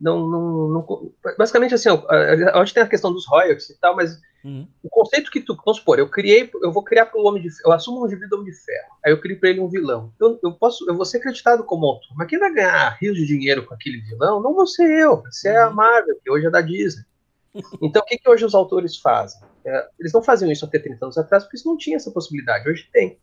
não, 0.00 0.28
não, 0.28 0.68
não, 0.68 1.12
basicamente 1.36 1.74
assim, 1.74 1.88
a 1.88 2.58
gente 2.64 2.74
tem 2.74 2.82
a 2.82 2.88
questão 2.88 3.12
dos 3.12 3.26
royalties 3.26 3.70
e 3.70 3.80
tal, 3.80 3.96
mas 3.96 4.20
uhum. 4.44 4.66
o 4.82 4.88
conceito 4.88 5.30
que 5.30 5.40
tu, 5.40 5.56
vamos 5.56 5.78
supor, 5.78 5.98
eu 5.98 6.08
criei, 6.08 6.48
eu 6.62 6.70
vou 6.70 6.84
criar 6.84 7.06
para 7.06 7.20
o 7.20 7.24
homem 7.26 7.42
de, 7.42 7.48
eu 7.64 7.72
assumo 7.72 8.06
um 8.06 8.08
do 8.08 8.36
homem 8.36 8.52
de 8.52 8.56
ferro, 8.56 8.94
aí 9.04 9.12
eu 9.12 9.20
crio 9.20 9.40
para 9.40 9.50
ele 9.50 9.60
um 9.60 9.68
vilão, 9.68 10.12
eu, 10.20 10.38
eu 10.42 10.52
posso, 10.52 10.88
eu 10.88 10.94
vou 10.94 11.04
ser 11.04 11.18
acreditado 11.18 11.64
como 11.64 11.86
autor, 11.86 12.16
mas 12.16 12.28
quem 12.28 12.38
vai 12.38 12.54
ganhar 12.54 12.96
rios 13.00 13.16
de 13.16 13.26
dinheiro 13.26 13.66
com 13.66 13.74
aquele 13.74 14.00
vilão, 14.02 14.40
não 14.40 14.54
vou 14.54 14.68
ser 14.68 14.88
eu, 14.88 15.20
vai 15.20 15.32
ser 15.32 15.56
a 15.56 15.68
uhum. 15.68 15.74
Marvel, 15.74 16.16
que 16.22 16.30
hoje 16.30 16.46
é 16.46 16.50
da 16.50 16.60
Disney. 16.60 17.04
Então, 17.82 18.02
o 18.02 18.04
que, 18.04 18.18
que 18.18 18.28
hoje 18.28 18.44
os 18.44 18.54
autores 18.54 18.96
fazem? 18.98 19.40
É, 19.64 19.88
eles 19.98 20.12
não 20.12 20.22
faziam 20.22 20.50
isso 20.50 20.64
até 20.64 20.78
30 20.78 21.04
anos 21.04 21.18
atrás, 21.18 21.44
porque 21.44 21.56
isso 21.56 21.68
não 21.68 21.76
tinha 21.76 21.96
essa 21.96 22.10
possibilidade, 22.10 22.68
hoje 22.68 22.88
tem. 22.92 23.18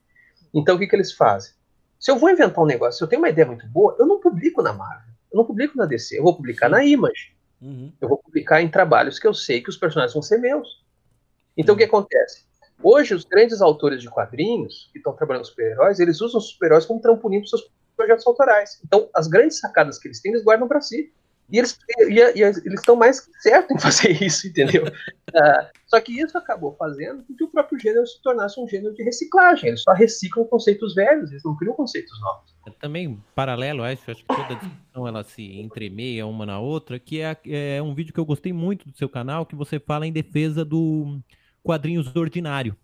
Então, 0.53 0.75
o 0.75 0.79
que, 0.79 0.87
que 0.87 0.95
eles 0.95 1.13
fazem? 1.13 1.53
Se 1.99 2.11
eu 2.11 2.17
vou 2.17 2.29
inventar 2.29 2.63
um 2.63 2.67
negócio, 2.67 2.97
se 2.97 3.03
eu 3.03 3.07
tenho 3.07 3.21
uma 3.21 3.29
ideia 3.29 3.47
muito 3.47 3.67
boa, 3.67 3.95
eu 3.99 4.05
não 4.05 4.19
publico 4.19 4.61
na 4.61 4.73
Marvel. 4.73 5.13
Eu 5.31 5.37
não 5.37 5.45
publico 5.45 5.77
na 5.77 5.85
DC, 5.85 6.19
eu 6.19 6.23
vou 6.23 6.35
publicar 6.35 6.69
na 6.69 6.83
Image. 6.83 7.35
Uhum. 7.61 7.91
Eu 7.99 8.07
vou 8.07 8.17
publicar 8.17 8.61
em 8.61 8.69
trabalhos 8.69 9.17
que 9.17 9.27
eu 9.27 9.33
sei 9.33 9.61
que 9.61 9.69
os 9.69 9.77
personagens 9.77 10.13
vão 10.13 10.21
ser 10.21 10.37
meus. 10.37 10.83
Então 11.57 11.73
uhum. 11.73 11.75
o 11.75 11.79
que 11.79 11.85
acontece? 11.85 12.45
Hoje, 12.83 13.15
os 13.15 13.23
grandes 13.23 13.61
autores 13.61 14.01
de 14.01 14.09
quadrinhos 14.09 14.89
que 14.91 14.99
estão 14.99 15.13
trabalhando 15.13 15.43
com 15.43 15.49
super-heróis, 15.49 15.99
eles 15.99 16.21
usam 16.21 16.39
os 16.39 16.49
super-heróis 16.49 16.85
como 16.85 17.01
trampolim 17.01 17.39
para 17.39 17.49
seus 17.49 17.71
projetos 17.95 18.27
autorais. 18.27 18.81
Então, 18.85 19.09
as 19.13 19.27
grandes 19.27 19.59
sacadas 19.59 19.97
que 19.97 20.07
eles 20.07 20.21
têm, 20.21 20.33
eles 20.33 20.43
guardam 20.43 20.67
para 20.67 20.81
si. 20.81 21.13
E 21.49 21.59
eles 21.59 21.77
e, 22.09 22.13
e, 22.13 22.41
eles 22.41 22.79
estão 22.79 22.95
mais 22.95 23.27
certos 23.39 23.75
em 23.75 23.79
fazer 23.79 24.11
isso, 24.23 24.47
entendeu? 24.47 24.85
uh, 24.85 25.67
só 25.85 26.01
que 26.01 26.19
isso 26.19 26.37
acabou 26.37 26.75
fazendo 26.77 27.23
com 27.23 27.35
que 27.35 27.43
o 27.43 27.47
próprio 27.47 27.79
gênero 27.79 28.05
se 28.07 28.21
tornasse 28.21 28.59
um 28.59 28.67
gênero 28.67 28.93
de 28.95 29.03
reciclagem. 29.03 29.69
Eles 29.69 29.81
só 29.81 29.93
reciclam 29.93 30.45
conceitos 30.45 30.95
velhos, 30.95 31.31
eles 31.31 31.43
não 31.43 31.55
criam 31.55 31.75
conceitos 31.75 32.19
novos. 32.19 32.55
É 32.67 32.71
também, 32.71 33.21
paralelo 33.35 33.83
a 33.83 33.93
isso, 33.93 34.09
acho 34.09 34.21
que 34.21 34.35
toda 34.35 34.55
discussão 34.55 35.07
ela 35.07 35.23
se 35.23 35.59
entremeia 35.59 36.25
uma 36.25 36.45
na 36.45 36.59
outra, 36.59 36.99
que 36.99 37.21
é, 37.21 37.37
é 37.45 37.81
um 37.81 37.93
vídeo 37.93 38.13
que 38.13 38.19
eu 38.19 38.25
gostei 38.25 38.51
muito 38.51 38.89
do 38.89 38.97
seu 38.97 39.07
canal, 39.07 39.45
que 39.45 39.55
você 39.55 39.79
fala 39.79 40.07
em 40.07 40.11
defesa 40.11 40.65
do 40.65 41.19
quadrinhos 41.61 42.15
ordinário. 42.15 42.75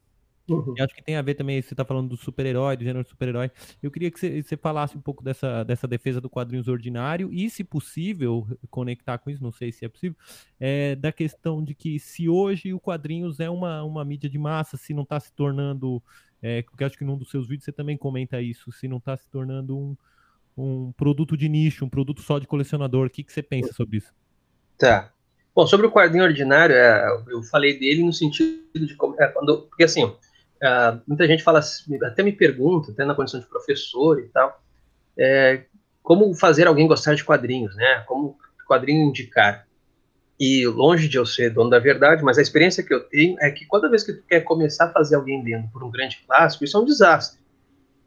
Uhum. 0.49 0.73
Eu 0.77 0.83
acho 0.83 0.93
que 0.93 1.03
tem 1.03 1.15
a 1.15 1.21
ver 1.21 1.35
também, 1.35 1.61
você 1.61 1.73
está 1.73 1.85
falando 1.85 2.09
do 2.09 2.17
super-herói, 2.17 2.75
do 2.75 2.83
gênero 2.83 3.07
super-herói. 3.07 3.51
Eu 3.81 3.91
queria 3.91 4.11
que 4.11 4.19
você, 4.19 4.41
você, 4.41 4.57
falasse 4.57 4.97
um 4.97 5.01
pouco 5.01 5.23
dessa, 5.23 5.63
dessa 5.63 5.87
defesa 5.87 6.19
do 6.19 6.29
quadrinhos 6.29 6.67
ordinário 6.67 7.29
e, 7.31 7.49
se 7.49 7.63
possível, 7.63 8.47
conectar 8.69 9.17
com 9.17 9.29
isso, 9.29 9.43
não 9.43 9.51
sei 9.51 9.71
se 9.71 9.85
é 9.85 9.89
possível, 9.89 10.17
é, 10.59 10.95
da 10.95 11.11
questão 11.11 11.63
de 11.63 11.73
que 11.73 11.99
se 11.99 12.27
hoje 12.27 12.73
o 12.73 12.79
quadrinhos 12.79 13.39
é 13.39 13.49
uma, 13.49 13.83
uma 13.83 14.03
mídia 14.03 14.29
de 14.29 14.37
massa, 14.37 14.77
se 14.77 14.93
não 14.93 15.03
está 15.03 15.19
se 15.19 15.31
tornando, 15.33 16.01
é, 16.41 16.63
porque 16.63 16.83
acho 16.83 16.97
que 16.97 17.05
num 17.05 17.17
dos 17.17 17.29
seus 17.29 17.47
vídeos 17.47 17.65
você 17.65 17.71
também 17.71 17.97
comenta 17.97 18.41
isso, 18.41 18.71
se 18.71 18.87
não 18.87 18.97
está 18.97 19.15
se 19.15 19.27
tornando 19.29 19.77
um, 19.77 19.95
um 20.57 20.91
produto 20.93 21.37
de 21.37 21.47
nicho, 21.47 21.85
um 21.85 21.89
produto 21.89 22.21
só 22.21 22.39
de 22.39 22.47
colecionador. 22.47 23.07
O 23.07 23.09
que, 23.09 23.23
que 23.23 23.31
você 23.31 23.43
pensa 23.43 23.73
sobre 23.73 23.97
isso? 23.97 24.13
Tá. 24.77 25.11
Bom, 25.53 25.67
sobre 25.67 25.85
o 25.85 25.91
quadrinho 25.91 26.23
ordinário, 26.23 26.75
é, 26.75 27.05
eu 27.27 27.43
falei 27.43 27.77
dele 27.77 28.03
no 28.03 28.13
sentido 28.13 28.61
de 28.73 28.95
é, 29.19 29.27
quando, 29.27 29.63
porque 29.63 29.83
assim, 29.83 30.13
Uh, 30.61 31.01
muita 31.07 31.25
gente 31.25 31.43
fala, 31.43 31.59
até 32.03 32.21
me 32.21 32.31
pergunta, 32.31 32.91
até 32.91 33.03
na 33.03 33.15
condição 33.15 33.39
de 33.39 33.47
professor 33.47 34.19
e 34.19 34.27
tal, 34.29 34.61
é, 35.17 35.63
como 36.03 36.33
fazer 36.35 36.67
alguém 36.67 36.87
gostar 36.87 37.15
de 37.15 37.23
quadrinhos, 37.23 37.75
né? 37.75 38.03
Como 38.07 38.37
quadrinho 38.67 39.09
indicar. 39.09 39.67
E 40.39 40.65
longe 40.65 41.07
de 41.07 41.17
eu 41.17 41.25
ser 41.25 41.51
dono 41.51 41.69
da 41.69 41.77
verdade, 41.77 42.23
mas 42.23 42.37
a 42.37 42.41
experiência 42.41 42.83
que 42.83 42.93
eu 42.93 43.01
tenho 43.01 43.35
é 43.39 43.51
que 43.51 43.67
toda 43.67 43.89
vez 43.89 44.03
que 44.03 44.13
tu 44.13 44.23
quer 44.23 44.41
começar 44.41 44.85
a 44.85 44.91
fazer 44.91 45.15
alguém 45.15 45.43
lendo 45.43 45.67
por 45.71 45.83
um 45.83 45.91
grande 45.91 46.23
clássico, 46.25 46.63
isso 46.63 46.77
é 46.77 46.79
um 46.79 46.85
desastre. 46.85 47.39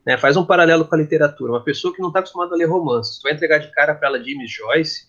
Né? 0.05 0.19
Faz 0.19 0.37
um 0.37 0.45
paralelo 0.45 0.85
com 0.85 0.95
a 0.95 0.99
literatura. 0.99 1.53
Uma 1.53 1.63
pessoa 1.63 1.95
que 1.95 2.01
não 2.01 2.09
está 2.09 2.21
acostumada 2.21 2.55
a 2.55 2.59
ler 2.59 2.65
romances, 2.65 3.19
tu 3.19 3.23
vai 3.23 3.33
entregar 3.33 3.59
de 3.59 3.71
cara 3.71 3.95
para 3.95 4.09
ela 4.09 4.19
James 4.19 4.51
Joyce, 4.51 5.09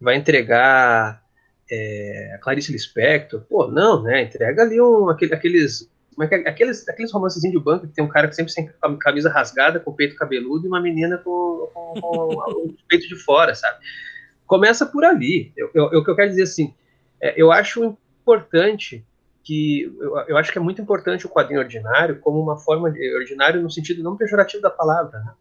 vai 0.00 0.16
entregar 0.16 1.22
é, 1.70 2.38
Clarice 2.42 2.70
Lispector, 2.70 3.40
pô, 3.48 3.68
não, 3.68 4.02
né? 4.02 4.22
Entrega 4.22 4.62
ali 4.62 4.80
um, 4.80 5.08
aquele, 5.08 5.34
aqueles 5.34 5.90
como 6.16 6.24
é 6.24 6.28
que? 6.28 6.48
Aqueles, 6.48 6.88
aqueles 6.88 7.12
romances 7.12 7.42
de 7.42 7.58
banco 7.60 7.86
que 7.86 7.92
tem 7.92 8.02
um 8.02 8.08
cara 8.08 8.26
que 8.26 8.34
sempre 8.34 8.50
sem 8.50 8.72
camisa 8.98 9.28
rasgada, 9.28 9.78
com 9.78 9.90
o 9.90 9.94
peito 9.94 10.16
cabeludo, 10.16 10.64
e 10.64 10.68
uma 10.68 10.80
menina 10.80 11.18
com, 11.18 11.70
com, 11.74 12.00
com 12.00 12.34
o 12.72 12.74
peito 12.88 13.06
de 13.06 13.16
fora, 13.16 13.54
sabe? 13.54 13.78
Começa 14.46 14.86
por 14.86 15.04
ali. 15.04 15.52
Eu, 15.54 15.68
o 15.84 16.02
que 16.02 16.10
eu 16.10 16.16
quero 16.16 16.30
dizer 16.30 16.44
assim, 16.44 16.74
é, 17.20 17.34
eu 17.40 17.52
acho 17.52 17.98
importante 18.22 19.04
que 19.44 19.94
eu, 20.00 20.18
eu, 20.20 20.36
acho 20.38 20.50
que 20.50 20.56
é 20.56 20.60
muito 20.60 20.80
importante 20.80 21.26
o 21.26 21.28
quadrinho 21.28 21.60
ordinário 21.60 22.18
como 22.20 22.40
uma 22.40 22.56
forma 22.56 22.90
de 22.90 23.14
ordinário 23.14 23.60
no 23.60 23.70
sentido 23.70 24.02
não 24.02 24.16
pejorativo 24.16 24.62
da 24.62 24.70
palavra, 24.70 25.18
né? 25.20 25.34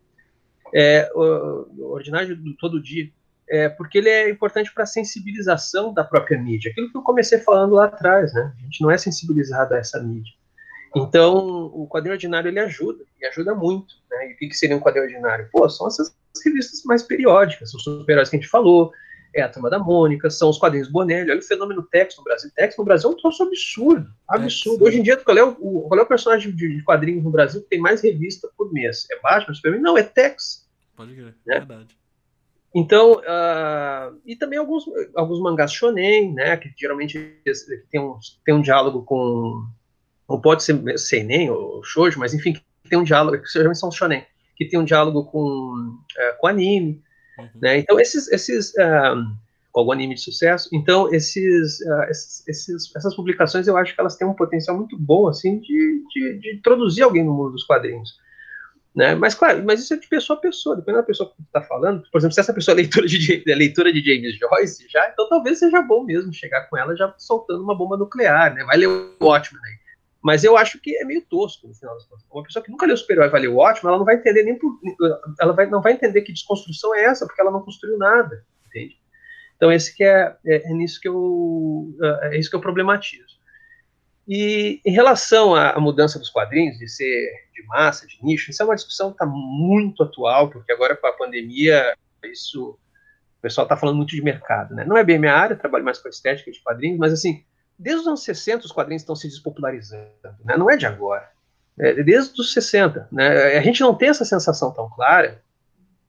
É, 0.74 1.10
o 1.16 1.94
ordinário 1.94 2.36
do 2.36 2.54
todo 2.58 2.84
dia, 2.84 3.10
é, 3.50 3.70
porque 3.70 4.00
ele 4.00 4.10
é 4.10 4.30
importante 4.30 4.74
para 4.74 4.84
a 4.84 4.88
sensibilização 4.88 5.94
da 5.94 6.04
própria 6.04 6.38
mídia. 6.38 6.70
Aquilo 6.70 6.92
que 6.92 6.98
eu 6.98 7.02
comecei 7.02 7.40
falando 7.40 7.76
lá 7.76 7.86
atrás, 7.86 8.34
né? 8.34 8.54
A 8.60 8.62
gente 8.64 8.82
não 8.82 8.92
é 8.92 8.98
sensibilizado 8.98 9.74
a 9.74 9.78
essa 9.78 10.04
mídia. 10.04 10.34
Então, 10.96 11.66
o 11.74 11.88
quadrinho 11.88 12.14
ordinário 12.14 12.50
ele 12.50 12.60
ajuda, 12.60 13.04
e 13.22 13.26
ajuda 13.26 13.54
muito. 13.54 13.96
Né? 14.10 14.30
E 14.30 14.34
o 14.34 14.38
que, 14.38 14.48
que 14.48 14.58
seria 14.58 14.78
um 14.78 14.80
quadrinho 14.80 15.06
ordinário? 15.06 15.50
Pô, 15.52 15.68
são 15.70 15.88
essas 15.88 16.16
revistas 16.44 16.84
mais 16.84 17.04
periódicas, 17.04 17.72
são 17.72 17.78
os 17.78 17.84
super-heróis 17.84 18.30
que 18.30 18.38
a 18.38 18.40
gente 18.40 18.50
falou, 18.50 18.92
é 19.36 19.42
a 19.42 19.50
Turma 19.50 19.70
da 19.70 19.78
Mônica, 19.78 20.30
são 20.30 20.50
os 20.50 20.58
quadrinhos 20.58 20.88
Bonelli, 20.88 21.30
olha 21.30 21.40
o 21.40 21.44
fenômeno 21.44 21.84
Tex 21.84 22.18
no 22.18 22.24
Brasil. 22.24 22.50
Tex 22.56 22.78
no 22.78 22.86
Brasil 22.86 23.10
é 23.10 23.14
um 23.14 23.18
troço 23.18 23.44
absurdo, 23.44 24.10
absurdo. 24.30 24.86
É, 24.86 24.88
Hoje 24.88 25.00
em 25.00 25.04
dia, 25.04 25.18
qual 25.18 25.38
é, 25.38 25.44
o, 25.44 25.82
qual 25.90 26.00
é 26.00 26.04
o 26.04 26.08
personagem 26.08 26.56
de, 26.56 26.78
de 26.78 26.84
quadrinhos 26.84 27.24
no 27.24 27.30
Brasil 27.30 27.62
que 27.62 27.68
tem 27.68 27.80
mais 27.80 28.02
revista 28.02 28.50
por 28.58 28.72
mês? 28.72 29.06
É 29.12 29.20
Batman, 29.20 29.54
Superman? 29.54 29.82
Não, 29.82 29.98
é 29.98 30.04
Tex. 30.04 30.66
Pode 30.96 31.14
crer, 31.14 31.36
né? 31.46 31.60
verdade. 31.60 31.98
Então, 32.74 33.14
uh, 33.14 34.18
e 34.26 34.36
também 34.36 34.60
alguns, 34.60 34.86
alguns 35.16 35.42
mangás 35.42 35.72
shonen, 35.72 36.34
né, 36.34 36.58
que 36.58 36.74
geralmente 36.78 37.42
tem 37.90 38.02
um, 38.02 38.18
tem 38.46 38.54
um 38.54 38.62
diálogo 38.62 39.04
com 39.04 39.66
ou 40.28 40.42
pode 40.42 40.64
ser 40.64 40.98
seinen 40.98 41.50
ou 41.50 41.84
shoujo, 41.84 42.20
mas 42.20 42.34
enfim, 42.34 42.54
que 42.54 42.90
tem 42.90 42.98
um 42.98 43.04
diálogo, 43.04 43.42
que 43.42 43.52
geralmente 43.52 43.80
são 43.80 43.92
shonen, 43.92 44.26
que 44.56 44.66
tem 44.66 44.80
um 44.80 44.86
diálogo 44.86 45.26
com, 45.26 45.40
uh, 45.42 46.40
com 46.40 46.48
anime, 46.48 47.02
uhum. 47.38 47.50
né? 47.62 47.80
Então 47.80 48.00
esses, 48.00 48.28
esses 48.32 48.74
um, 48.78 49.36
algum 49.74 49.92
anime 49.92 50.16
de 50.16 50.22
sucesso, 50.22 50.70
então 50.74 51.14
esses, 51.14 51.80
uh, 51.82 52.04
esses, 52.10 52.48
esses, 52.48 52.96
essas 52.96 53.16
publicações 53.16 53.68
eu 53.68 53.78
acho 53.78 53.94
que 53.94 54.02
elas 54.02 54.16
têm 54.16 54.28
um 54.28 54.34
potencial 54.34 54.78
muito 54.78 54.98
bom 54.98 55.28
assim 55.28 55.60
de, 55.60 56.04
de, 56.14 56.40
de 56.40 56.56
introduzir 56.56 57.04
alguém 57.04 57.24
no 57.24 57.34
mundo 57.34 57.52
dos 57.52 57.64
quadrinhos. 57.64 58.24
Né? 58.96 59.14
Mas, 59.14 59.36
claro, 59.36 59.62
mas 59.66 59.82
isso 59.82 59.94
é 59.94 59.98
de 59.98 60.08
pessoa 60.08 60.40
a 60.40 60.42
pessoa, 60.42 60.78
dependendo 60.78 61.02
da 61.02 61.08
pessoa 61.08 61.30
que 61.30 61.42
está 61.42 61.62
falando. 61.62 62.02
Por 62.10 62.18
exemplo, 62.18 62.34
se 62.34 62.40
essa 62.40 62.54
pessoa 62.54 62.74
é 62.74 62.78
leitora 62.78 63.06
de, 63.06 63.44
é 63.46 63.54
leitora 63.54 63.92
de 63.92 64.00
James 64.00 64.38
Joyce, 64.38 64.88
já, 64.90 65.10
então 65.10 65.28
talvez 65.28 65.60
seja 65.60 65.82
bom 65.82 66.06
mesmo 66.06 66.32
chegar 66.34 66.70
com 66.70 66.78
ela 66.78 66.96
já 66.96 67.14
soltando 67.18 67.62
uma 67.62 67.76
bomba 67.76 67.98
nuclear, 67.98 68.56
né? 68.56 68.64
Vai 68.64 68.78
ler 68.78 68.88
o 68.88 69.18
ótimo, 69.20 69.60
né? 69.60 69.70
Mas 70.26 70.44
eu 70.44 70.58
acho 70.58 70.82
que 70.82 70.98
é 70.98 71.06
meio 71.06 71.22
tosco 71.22 71.68
no 71.68 71.76
final 71.76 71.94
das 71.94 72.04
contas. 72.08 72.26
Uma 72.32 72.42
pessoa 72.42 72.66
que 72.66 72.72
nunca 72.72 72.88
leu 72.88 72.98
super-herói 72.98 73.30
vai 73.30 73.42
ler 73.42 73.50
o 73.50 73.58
ótimo, 73.58 73.90
ela 73.90 74.00
não 74.00 74.06
vai 74.06 74.16
entender 74.16 74.42
nem 74.42 74.58
por, 74.58 74.76
ela 75.40 75.54
vai, 75.54 75.68
não 75.68 75.84
vai 75.84 75.94
entender 75.94 76.24
que 76.24 76.34
desconstrução 76.34 76.96
é 76.96 77.04
essa, 77.04 77.28
porque 77.28 77.40
ela 77.40 77.52
não 77.52 77.62
construiu 77.62 77.96
nada, 77.96 78.44
entende? 78.66 79.00
Então 79.56 79.72
esse 79.72 79.96
que 79.96 80.04
é, 80.04 80.36
é, 80.44 80.72
é 80.72 80.74
nisso 80.74 81.00
que 81.00 81.08
eu 81.08 81.96
é, 82.02 82.30
é 82.30 82.40
isso 82.40 82.50
que 82.50 82.56
eu 82.56 82.60
problematizo. 82.60 83.36
E 84.28 84.82
em 84.84 84.92
relação 84.92 85.54
à, 85.54 85.74
à, 85.74 85.80
mudança 85.80 86.18
dos 86.18 86.32
quadrinhos, 86.32 86.80
de 86.80 86.90
ser 86.90 87.32
de 87.54 87.64
massa, 87.68 88.08
de 88.08 88.18
nicho, 88.24 88.50
isso 88.50 88.64
é 88.64 88.66
uma 88.66 88.74
discussão 88.74 89.10
que 89.10 89.24
está 89.24 89.28
muito 89.28 90.02
atual, 90.02 90.50
porque 90.50 90.72
agora 90.72 90.98
com 90.98 91.06
a 91.06 91.14
pandemia, 91.14 91.96
isso 92.24 92.72
o 92.72 93.42
pessoal 93.44 93.66
está 93.66 93.78
falando 93.78 93.98
muito 93.98 94.16
de 94.16 94.24
mercado, 94.24 94.74
né? 94.74 94.86
Não 94.86 94.98
é 94.98 95.04
bem 95.04 95.20
minha 95.20 95.36
área, 95.36 95.56
trabalho 95.56 95.86
mais 95.86 96.00
com 96.00 96.08
a 96.08 96.10
estética 96.10 96.52
de 96.52 96.64
quadrinhos, 96.64 96.98
mas 96.98 97.14
assim, 97.14 97.46
desde 97.78 98.02
os 98.02 98.08
anos 98.08 98.24
60 98.24 98.66
os 98.66 98.72
quadrinhos 98.72 99.02
estão 99.02 99.16
se 99.16 99.28
despopularizando, 99.28 100.10
né? 100.44 100.58
não 100.58 100.70
é 100.70 100.78
de 100.78 100.86
agora. 100.86 101.30
É 101.78 102.02
desde 102.04 102.40
os 102.40 102.54
60. 102.54 103.10
Né? 103.12 103.58
A 103.58 103.62
gente 103.62 103.82
não 103.82 103.94
tem 103.94 104.10
essa 104.10 104.24
sensação 104.24 104.72
tão 104.72 104.90
clara, 104.90 105.44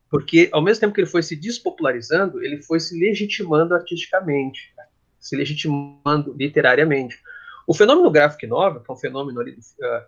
porque 0.08 0.48
ao 0.52 0.62
mesmo 0.62 0.80
tempo 0.80 0.94
que 0.94 1.00
ele 1.00 1.08
foi 1.08 1.22
se 1.22 1.34
despopularizando, 1.34 2.42
ele 2.42 2.62
foi 2.62 2.78
se 2.78 2.98
legitimando 2.98 3.74
artisticamente, 3.74 4.72
se 5.18 5.36
legitimando 5.36 6.32
literariamente. 6.38 7.20
O 7.66 7.74
fenômeno 7.74 8.10
graphic 8.10 8.46
novel, 8.46 8.80
que 8.80 8.90
é 8.90 8.94
um 8.94 8.96
fenômeno 8.96 9.40
ali, 9.40 9.52
uh, 9.52 10.06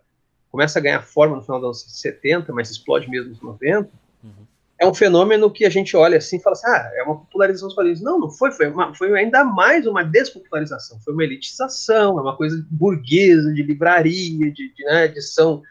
começa 0.48 0.78
a 0.78 0.82
ganhar 0.82 1.02
forma 1.02 1.34
no 1.34 1.42
final 1.42 1.60
dos 1.60 1.82
anos 1.82 2.00
70, 2.00 2.52
mas 2.52 2.70
explode 2.70 3.10
mesmo 3.10 3.30
nos 3.30 3.42
90, 3.42 3.90
uhum 4.22 4.47
é 4.80 4.86
um 4.86 4.94
fenômeno 4.94 5.50
que 5.50 5.64
a 5.64 5.70
gente 5.70 5.96
olha 5.96 6.18
assim 6.18 6.36
e 6.36 6.40
fala 6.40 6.54
assim, 6.54 6.68
ah, 6.68 6.90
é 6.94 7.02
uma 7.02 7.18
popularização 7.18 7.66
dos 7.66 7.74
quadrinhos. 7.74 8.00
Não, 8.00 8.18
não 8.18 8.30
foi, 8.30 8.52
foi, 8.52 8.68
uma, 8.68 8.94
foi 8.94 9.12
ainda 9.18 9.44
mais 9.44 9.86
uma 9.86 10.04
despopularização, 10.04 11.00
foi 11.00 11.12
uma 11.12 11.24
elitização, 11.24 12.18
é 12.18 12.22
uma 12.22 12.36
coisa 12.36 12.64
burguesa, 12.70 13.52
de 13.52 13.62
livraria, 13.62 14.52
de, 14.52 14.72
de 14.72 14.84
né, 14.84 15.06
edição 15.06 15.62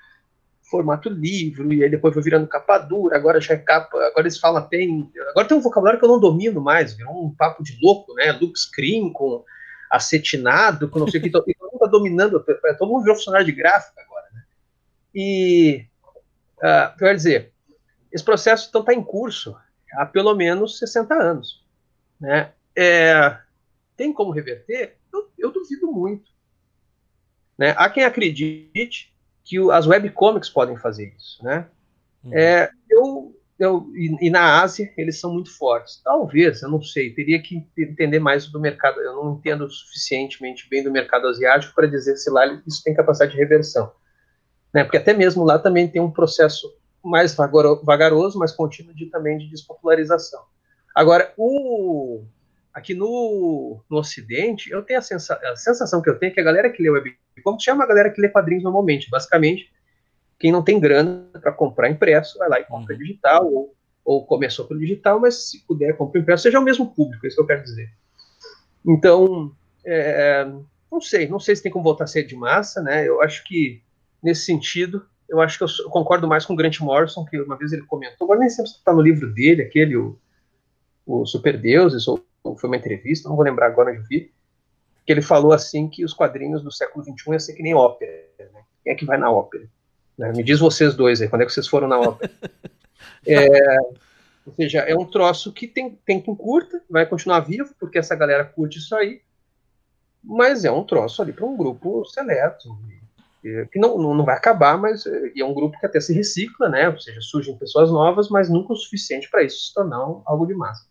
formato 0.69 1.07
livro, 1.07 1.71
e 1.71 1.81
aí 1.81 1.89
depois 1.89 2.13
foi 2.13 2.21
virando 2.21 2.45
capa 2.45 2.77
dura, 2.77 3.15
agora 3.15 3.39
já 3.39 3.53
é 3.53 3.57
capa, 3.57 3.97
agora 3.97 4.23
eles 4.23 4.37
falam 4.37 4.67
tem, 4.67 5.09
agora 5.29 5.47
tem 5.47 5.57
um 5.57 5.61
vocabulário 5.61 5.97
que 5.97 6.03
eu 6.03 6.09
não 6.09 6.19
domino 6.19 6.59
mais, 6.59 6.93
virou 6.93 7.25
um 7.25 7.33
papo 7.33 7.63
de 7.63 7.79
louco, 7.81 8.13
né, 8.15 8.33
look 8.33 8.59
screen 8.59 9.13
com 9.13 9.45
acetinado, 9.89 10.89
com 10.89 10.99
não 10.99 11.07
sei 11.07 11.21
o 11.21 11.23
que, 11.23 11.29
todo 11.31 11.45
mundo 11.45 11.79
tá 11.79 11.87
dominando, 11.87 12.43
todo 12.77 12.89
mundo 12.89 13.03
virou 13.03 13.15
funcionário 13.15 13.45
de 13.45 13.53
gráfica 13.53 14.01
agora, 14.01 14.25
né, 14.33 14.43
e, 15.15 15.85
uh, 16.57 16.97
quer 16.97 17.15
dizer, 17.15 17.53
esse 18.11 18.23
processo 18.23 18.67
então 18.69 18.81
está 18.81 18.93
em 18.93 19.03
curso 19.03 19.55
há 19.93 20.05
pelo 20.05 20.33
menos 20.35 20.77
60 20.79 21.13
anos. 21.13 21.65
né? 22.19 22.51
É, 22.75 23.37
tem 23.95 24.13
como 24.13 24.31
reverter? 24.31 24.97
Eu, 25.11 25.29
eu 25.37 25.51
duvido 25.51 25.87
muito. 25.91 26.31
Né? 27.57 27.73
Há 27.77 27.89
quem 27.89 28.03
acredite 28.03 29.13
que 29.43 29.59
o, 29.59 29.71
as 29.71 29.87
webcomics 29.87 30.49
podem 30.49 30.77
fazer 30.77 31.13
isso, 31.17 31.43
né? 31.43 31.67
Uhum. 32.23 32.33
É, 32.33 32.69
eu, 32.89 33.35
eu, 33.57 33.89
e, 33.95 34.27
e, 34.27 34.29
na 34.29 34.61
Ásia 34.61 34.93
eles 34.95 35.19
são 35.19 35.33
muito 35.33 35.55
fortes. 35.57 36.01
Talvez, 36.03 36.61
eu 36.61 36.69
não 36.69 36.81
sei, 36.81 37.13
teria 37.13 37.41
que 37.41 37.65
entender 37.77 38.19
mais 38.19 38.45
do 38.45 38.59
mercado. 38.59 38.99
Eu 38.99 39.15
não 39.15 39.33
entendo 39.33 39.69
suficientemente 39.69 40.69
bem 40.69 40.83
do 40.83 40.91
mercado 40.91 41.27
asiático 41.27 41.73
para 41.73 41.87
dizer 41.87 42.17
se 42.17 42.29
lá 42.29 42.45
isso 42.67 42.83
tem 42.83 42.93
capacidade 42.93 43.31
de 43.31 43.37
reversão. 43.37 43.91
Né? 44.73 44.83
Porque 44.83 44.97
até 44.97 45.13
mesmo 45.13 45.43
lá 45.43 45.57
também 45.57 45.87
tem 45.87 46.01
um 46.01 46.11
processo 46.11 46.71
mais 47.07 47.35
vagaroso, 47.35 48.37
mais 48.37 48.51
contínuo 48.51 48.93
de, 48.93 49.07
também 49.07 49.37
de 49.37 49.49
despopularização. 49.49 50.41
Agora, 50.93 51.33
o, 51.37 52.23
aqui 52.73 52.93
no, 52.93 53.79
no 53.89 53.97
Ocidente, 53.97 54.69
eu 54.69 54.83
tenho 54.83 54.99
a, 54.99 55.01
sensa, 55.01 55.39
a, 55.43 55.55
sensação 55.55 56.01
que 56.01 56.09
eu 56.09 56.19
tenho 56.19 56.31
é 56.31 56.33
que 56.33 56.39
a 56.39 56.43
galera 56.43 56.69
que 56.69 56.81
lê 56.81 56.89
webcomics 56.89 57.63
chama 57.63 57.83
a 57.83 57.87
galera 57.87 58.09
que 58.09 58.21
lê 58.21 58.29
quadrinhos 58.29 58.63
normalmente. 58.63 59.09
Basicamente, 59.09 59.71
quem 60.39 60.51
não 60.51 60.63
tem 60.63 60.79
grana 60.79 61.27
para 61.41 61.51
comprar 61.51 61.89
impresso, 61.89 62.37
vai 62.37 62.49
lá 62.49 62.59
e 62.59 62.65
compra 62.65 62.93
uhum. 62.93 62.99
digital, 62.99 63.51
ou, 63.51 63.75
ou 64.03 64.25
começou 64.25 64.65
pelo 64.65 64.79
digital, 64.79 65.19
mas 65.19 65.49
se 65.49 65.65
puder, 65.65 65.95
compra 65.95 66.19
impresso, 66.19 66.43
seja 66.43 66.59
o 66.59 66.63
mesmo 66.63 66.93
público, 66.93 67.25
é 67.25 67.27
isso 67.27 67.37
que 67.37 67.41
eu 67.41 67.47
quero 67.47 67.63
dizer. 67.63 67.89
Então, 68.85 69.51
é, 69.85 70.45
não 70.91 71.01
sei, 71.01 71.27
não 71.27 71.39
sei 71.39 71.55
se 71.55 71.63
tem 71.63 71.71
como 71.71 71.83
voltar 71.83 72.03
a 72.03 72.07
ser 72.07 72.23
de 72.23 72.35
massa, 72.35 72.81
né? 72.81 73.07
Eu 73.07 73.21
acho 73.21 73.43
que, 73.43 73.81
nesse 74.21 74.45
sentido, 74.45 75.05
eu 75.29 75.41
acho 75.41 75.57
que 75.57 75.63
eu, 75.63 75.67
eu 75.85 75.89
concordo 75.89 76.27
mais 76.27 76.45
com 76.45 76.53
o 76.53 76.55
Grant 76.55 76.79
Morrison, 76.79 77.25
que 77.25 77.39
uma 77.39 77.57
vez 77.57 77.73
ele 77.73 77.83
comentou, 77.83 78.25
agora 78.25 78.39
nem 78.39 78.49
sempre 78.49 78.71
está 78.71 78.93
no 78.93 79.01
livro 79.01 79.33
dele, 79.33 79.61
aquele, 79.61 79.97
o, 79.97 80.17
o 81.05 81.25
Super 81.25 81.59
Deuses, 81.59 82.07
ou 82.07 82.23
foi 82.57 82.69
uma 82.69 82.77
entrevista, 82.77 83.27
não 83.27 83.35
vou 83.35 83.43
lembrar 83.43 83.67
agora 83.67 83.91
onde 83.91 83.99
eu 83.99 84.05
vi, 84.05 84.31
que 85.05 85.11
ele 85.11 85.21
falou 85.21 85.53
assim 85.53 85.87
que 85.87 86.03
os 86.03 86.13
quadrinhos 86.13 86.61
do 86.61 86.71
século 86.71 87.03
XXI 87.03 87.31
iam 87.31 87.39
ser 87.39 87.53
que 87.53 87.63
nem 87.63 87.73
ópera. 87.73 88.11
Né? 88.39 88.61
Quem 88.83 88.93
é 88.93 88.95
que 88.95 89.05
vai 89.05 89.17
na 89.17 89.31
ópera? 89.31 89.67
Né? 90.17 90.31
Me 90.33 90.43
diz 90.43 90.59
vocês 90.59 90.95
dois 90.95 91.21
aí, 91.21 91.27
quando 91.27 91.41
é 91.41 91.45
que 91.45 91.53
vocês 91.53 91.67
foram 91.67 91.87
na 91.87 91.99
ópera? 91.99 92.31
é, 93.25 93.77
ou 94.45 94.53
seja, 94.55 94.79
é 94.79 94.95
um 94.95 95.05
troço 95.05 95.51
que 95.51 95.67
tem 95.67 95.91
tempo 96.05 96.35
curta, 96.35 96.81
vai 96.89 97.05
continuar 97.05 97.41
vivo, 97.41 97.73
porque 97.79 97.97
essa 97.97 98.15
galera 98.15 98.45
curte 98.45 98.79
isso 98.79 98.95
aí, 98.95 99.21
mas 100.23 100.65
é 100.65 100.71
um 100.71 100.83
troço 100.83 101.21
ali 101.21 101.31
para 101.31 101.45
um 101.45 101.55
grupo 101.55 102.05
seleto, 102.05 102.77
que 103.41 103.79
não, 103.79 103.97
não 103.97 104.25
vai 104.25 104.35
acabar, 104.35 104.77
mas 104.77 105.05
é, 105.05 105.39
é 105.39 105.45
um 105.45 105.53
grupo 105.53 105.79
que 105.79 105.85
até 105.85 105.99
se 105.99 106.13
recicla, 106.13 106.69
né? 106.69 106.89
Ou 106.89 106.99
seja, 106.99 107.19
surgem 107.21 107.57
pessoas 107.57 107.91
novas, 107.91 108.29
mas 108.29 108.49
nunca 108.49 108.73
o 108.73 108.75
suficiente 108.75 109.29
para 109.29 109.43
isso 109.43 109.67
se 109.67 109.73
tornar 109.73 109.97
algo 109.97 110.45
de 110.45 110.53
massa. 110.53 110.87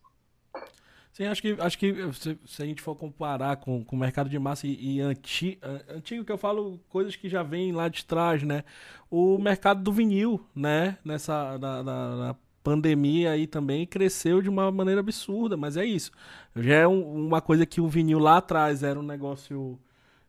Sim, 1.12 1.24
acho 1.24 1.40
que, 1.40 1.56
acho 1.58 1.78
que 1.78 2.12
se, 2.12 2.38
se, 2.44 2.62
a 2.62 2.66
gente 2.66 2.82
for 2.82 2.94
comparar 2.94 3.56
com, 3.56 3.82
com 3.82 3.96
o 3.96 3.98
mercado 3.98 4.28
de 4.28 4.38
massa 4.38 4.66
e, 4.66 4.96
e 4.96 5.00
anti, 5.00 5.58
antigo, 5.88 6.22
que 6.22 6.30
eu 6.30 6.36
falo 6.36 6.78
coisas 6.90 7.16
que 7.16 7.26
já 7.26 7.42
vêm 7.42 7.72
lá 7.72 7.88
de 7.88 8.04
trás, 8.04 8.42
né? 8.42 8.64
O 9.10 9.38
mercado 9.38 9.82
do 9.82 9.90
vinil, 9.90 10.46
né? 10.54 10.98
Nessa 11.02 11.56
na, 11.56 11.82
na, 11.82 12.16
na 12.16 12.36
pandemia 12.62 13.30
aí 13.30 13.46
também 13.46 13.86
cresceu 13.86 14.42
de 14.42 14.50
uma 14.50 14.70
maneira 14.70 15.00
absurda, 15.00 15.56
mas 15.56 15.78
é 15.78 15.86
isso. 15.86 16.10
Já 16.54 16.74
é 16.74 16.86
um, 16.86 17.26
uma 17.26 17.40
coisa 17.40 17.64
que 17.64 17.80
o 17.80 17.88
vinil 17.88 18.18
lá 18.18 18.36
atrás 18.36 18.82
era 18.82 19.00
um 19.00 19.02
negócio 19.02 19.78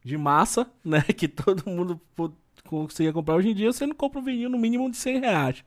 de 0.07 0.17
massa, 0.17 0.67
né? 0.83 1.01
Que 1.01 1.27
todo 1.27 1.69
mundo 1.69 1.99
conseguia 2.65 3.13
comprar. 3.13 3.35
Hoje 3.35 3.49
em 3.49 3.53
dia 3.53 3.71
você 3.71 3.85
não 3.85 3.95
compra 3.95 4.19
um 4.19 4.23
vinil 4.23 4.49
no 4.49 4.57
mínimo 4.57 4.89
de 4.89 4.97
100 4.97 5.19
reais. 5.19 5.63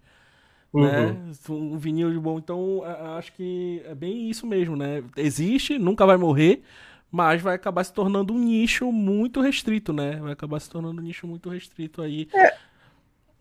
Uhum. 0.72 0.83
Né? 0.83 1.16
Um 1.48 1.76
vinil 1.76 2.11
de 2.11 2.18
bom. 2.18 2.38
Então, 2.38 2.83
acho 3.18 3.33
que 3.33 3.83
é 3.85 3.94
bem 3.94 4.31
isso 4.31 4.46
mesmo, 4.46 4.76
né? 4.76 5.03
Existe, 5.16 5.79
nunca 5.79 6.07
vai 6.07 6.16
morrer, 6.16 6.62
mas 7.11 7.42
vai 7.42 7.55
acabar 7.55 7.85
se 7.85 7.92
tornando 7.92 8.33
um 8.33 8.38
nicho 8.38 8.90
muito 8.90 9.40
restrito, 9.40 9.92
né? 9.92 10.16
Vai 10.16 10.33
acabar 10.33 10.61
se 10.61 10.70
tornando 10.70 11.00
um 11.00 11.05
nicho 11.05 11.26
muito 11.26 11.48
restrito 11.50 12.00
aí. 12.00 12.29
É. 12.33 12.70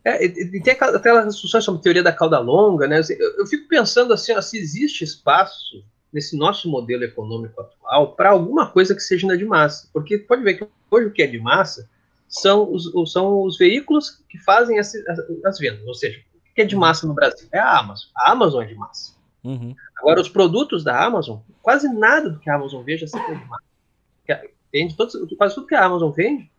É, 0.02 0.24
e 0.24 0.62
tem 0.62 0.72
aquelas 0.72 1.26
discussões 1.26 1.62
sobre 1.62 1.82
teoria 1.82 2.02
da 2.02 2.10
cauda 2.10 2.38
longa, 2.38 2.88
né? 2.88 3.00
Eu, 3.18 3.38
eu 3.38 3.46
fico 3.46 3.68
pensando 3.68 4.14
assim, 4.14 4.32
ó, 4.32 4.40
se 4.40 4.56
existe 4.56 5.04
espaço 5.04 5.84
nesse 6.12 6.36
nosso 6.36 6.68
modelo 6.68 7.04
econômico 7.04 7.60
atual 7.60 8.14
para 8.14 8.30
alguma 8.30 8.68
coisa 8.68 8.94
que 8.94 9.00
seja 9.00 9.36
de 9.36 9.44
massa. 9.44 9.88
Porque 9.92 10.18
pode 10.18 10.42
ver 10.42 10.54
que 10.54 10.66
hoje 10.90 11.06
o 11.06 11.12
que 11.12 11.22
é 11.22 11.26
de 11.26 11.38
massa 11.38 11.88
são 12.28 12.72
os, 12.72 13.12
são 13.12 13.42
os 13.42 13.58
veículos 13.58 14.22
que 14.28 14.38
fazem 14.38 14.78
as, 14.78 14.94
as, 14.94 15.18
as 15.44 15.58
vendas. 15.58 15.86
Ou 15.86 15.94
seja, 15.94 16.20
que 16.54 16.62
é 16.62 16.64
de 16.64 16.76
massa 16.76 17.06
no 17.06 17.14
Brasil? 17.14 17.48
É 17.52 17.58
a 17.58 17.78
Amazon. 17.78 18.10
A 18.16 18.32
Amazon 18.32 18.62
é 18.62 18.66
de 18.66 18.74
massa. 18.74 19.14
Uhum. 19.42 19.74
Agora, 19.96 20.20
os 20.20 20.28
produtos 20.28 20.84
da 20.84 21.04
Amazon, 21.04 21.38
quase 21.62 21.88
nada 21.88 22.28
do 22.28 22.38
que 22.38 22.50
a 22.50 22.56
Amazon 22.56 22.82
vende 22.82 23.04
é 23.04 23.06
de 23.06 23.44
massa. 23.46 24.50
Vende 24.72 24.96
todos, 24.96 25.16
quase 25.36 25.54
tudo 25.54 25.66
que 25.66 25.74
a 25.74 25.84
Amazon 25.84 26.10
vende 26.10 26.50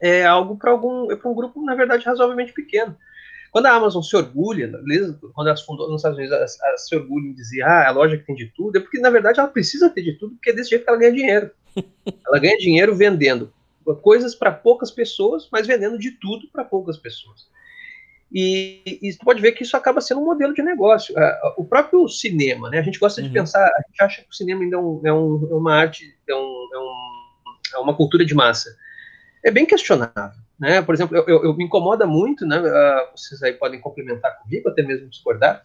é 0.00 0.24
algo 0.24 0.56
para 0.56 0.70
algum 0.70 1.12
é 1.12 1.16
para 1.16 1.30
um 1.30 1.34
grupo, 1.34 1.64
na 1.64 1.74
verdade, 1.74 2.04
razoavelmente 2.04 2.52
pequeno. 2.52 2.96
Quando 3.52 3.66
a 3.66 3.72
Amazon 3.72 4.02
se 4.02 4.16
orgulha, 4.16 4.72
quando 5.34 5.48
ela 5.48 5.56
fundou 5.58 5.86
nos 5.88 6.00
Estados 6.00 6.16
Unidos, 6.16 6.34
ela, 6.34 6.78
se 6.78 6.96
orgulha 6.96 7.28
em 7.28 7.34
dizer, 7.34 7.62
ah, 7.62 7.88
a 7.88 7.92
loja 7.92 8.16
que 8.16 8.24
tem 8.24 8.34
de 8.34 8.46
tudo, 8.46 8.78
é 8.78 8.80
porque, 8.80 8.98
na 8.98 9.10
verdade, 9.10 9.38
ela 9.38 9.48
precisa 9.48 9.90
ter 9.90 10.02
de 10.02 10.14
tudo, 10.14 10.34
porque 10.34 10.50
é 10.50 10.52
desse 10.54 10.70
jeito 10.70 10.84
que 10.84 10.88
ela 10.88 10.98
ganha 10.98 11.12
dinheiro. 11.12 11.50
ela 12.26 12.38
ganha 12.38 12.56
dinheiro 12.56 12.96
vendendo 12.96 13.52
coisas 14.00 14.34
para 14.34 14.50
poucas 14.50 14.90
pessoas, 14.90 15.48
mas 15.52 15.66
vendendo 15.66 15.98
de 15.98 16.12
tudo 16.12 16.48
para 16.50 16.64
poucas 16.64 16.96
pessoas. 16.96 17.46
E, 18.32 18.80
e 19.02 19.12
você 19.12 19.18
pode 19.22 19.42
ver 19.42 19.52
que 19.52 19.62
isso 19.62 19.76
acaba 19.76 20.00
sendo 20.00 20.22
um 20.22 20.24
modelo 20.24 20.54
de 20.54 20.62
negócio. 20.62 21.14
o 21.58 21.64
próprio 21.64 22.08
cinema, 22.08 22.70
né? 22.70 22.78
A 22.78 22.82
gente 22.82 22.98
gosta 22.98 23.20
de 23.20 23.28
uhum. 23.28 23.34
pensar, 23.34 23.66
a 23.66 23.82
gente 23.86 24.02
acha 24.02 24.22
que 24.22 24.30
o 24.30 24.34
cinema 24.34 24.62
ainda 24.62 24.76
é, 24.76 24.80
um, 24.80 25.00
é, 25.04 25.12
um, 25.12 25.48
é 25.50 25.54
uma 25.54 25.74
arte, 25.74 26.16
é, 26.26 26.34
um, 26.34 26.68
é, 26.72 26.78
um, 26.78 27.74
é, 27.74 27.78
uma 27.78 27.94
cultura 27.94 28.24
de 28.24 28.34
massa. 28.34 28.74
É 29.44 29.50
bem 29.50 29.66
questionável. 29.66 30.40
Né? 30.58 30.80
Por 30.82 30.94
exemplo, 30.94 31.16
eu, 31.16 31.24
eu, 31.26 31.44
eu 31.44 31.56
me 31.56 31.64
incomoda 31.64 32.06
muito, 32.06 32.46
né? 32.46 32.60
Uh, 32.60 33.16
vocês 33.16 33.42
aí 33.42 33.52
podem 33.52 33.80
complementar 33.80 34.38
comigo, 34.38 34.68
até 34.68 34.82
mesmo 34.82 35.08
discordar, 35.08 35.64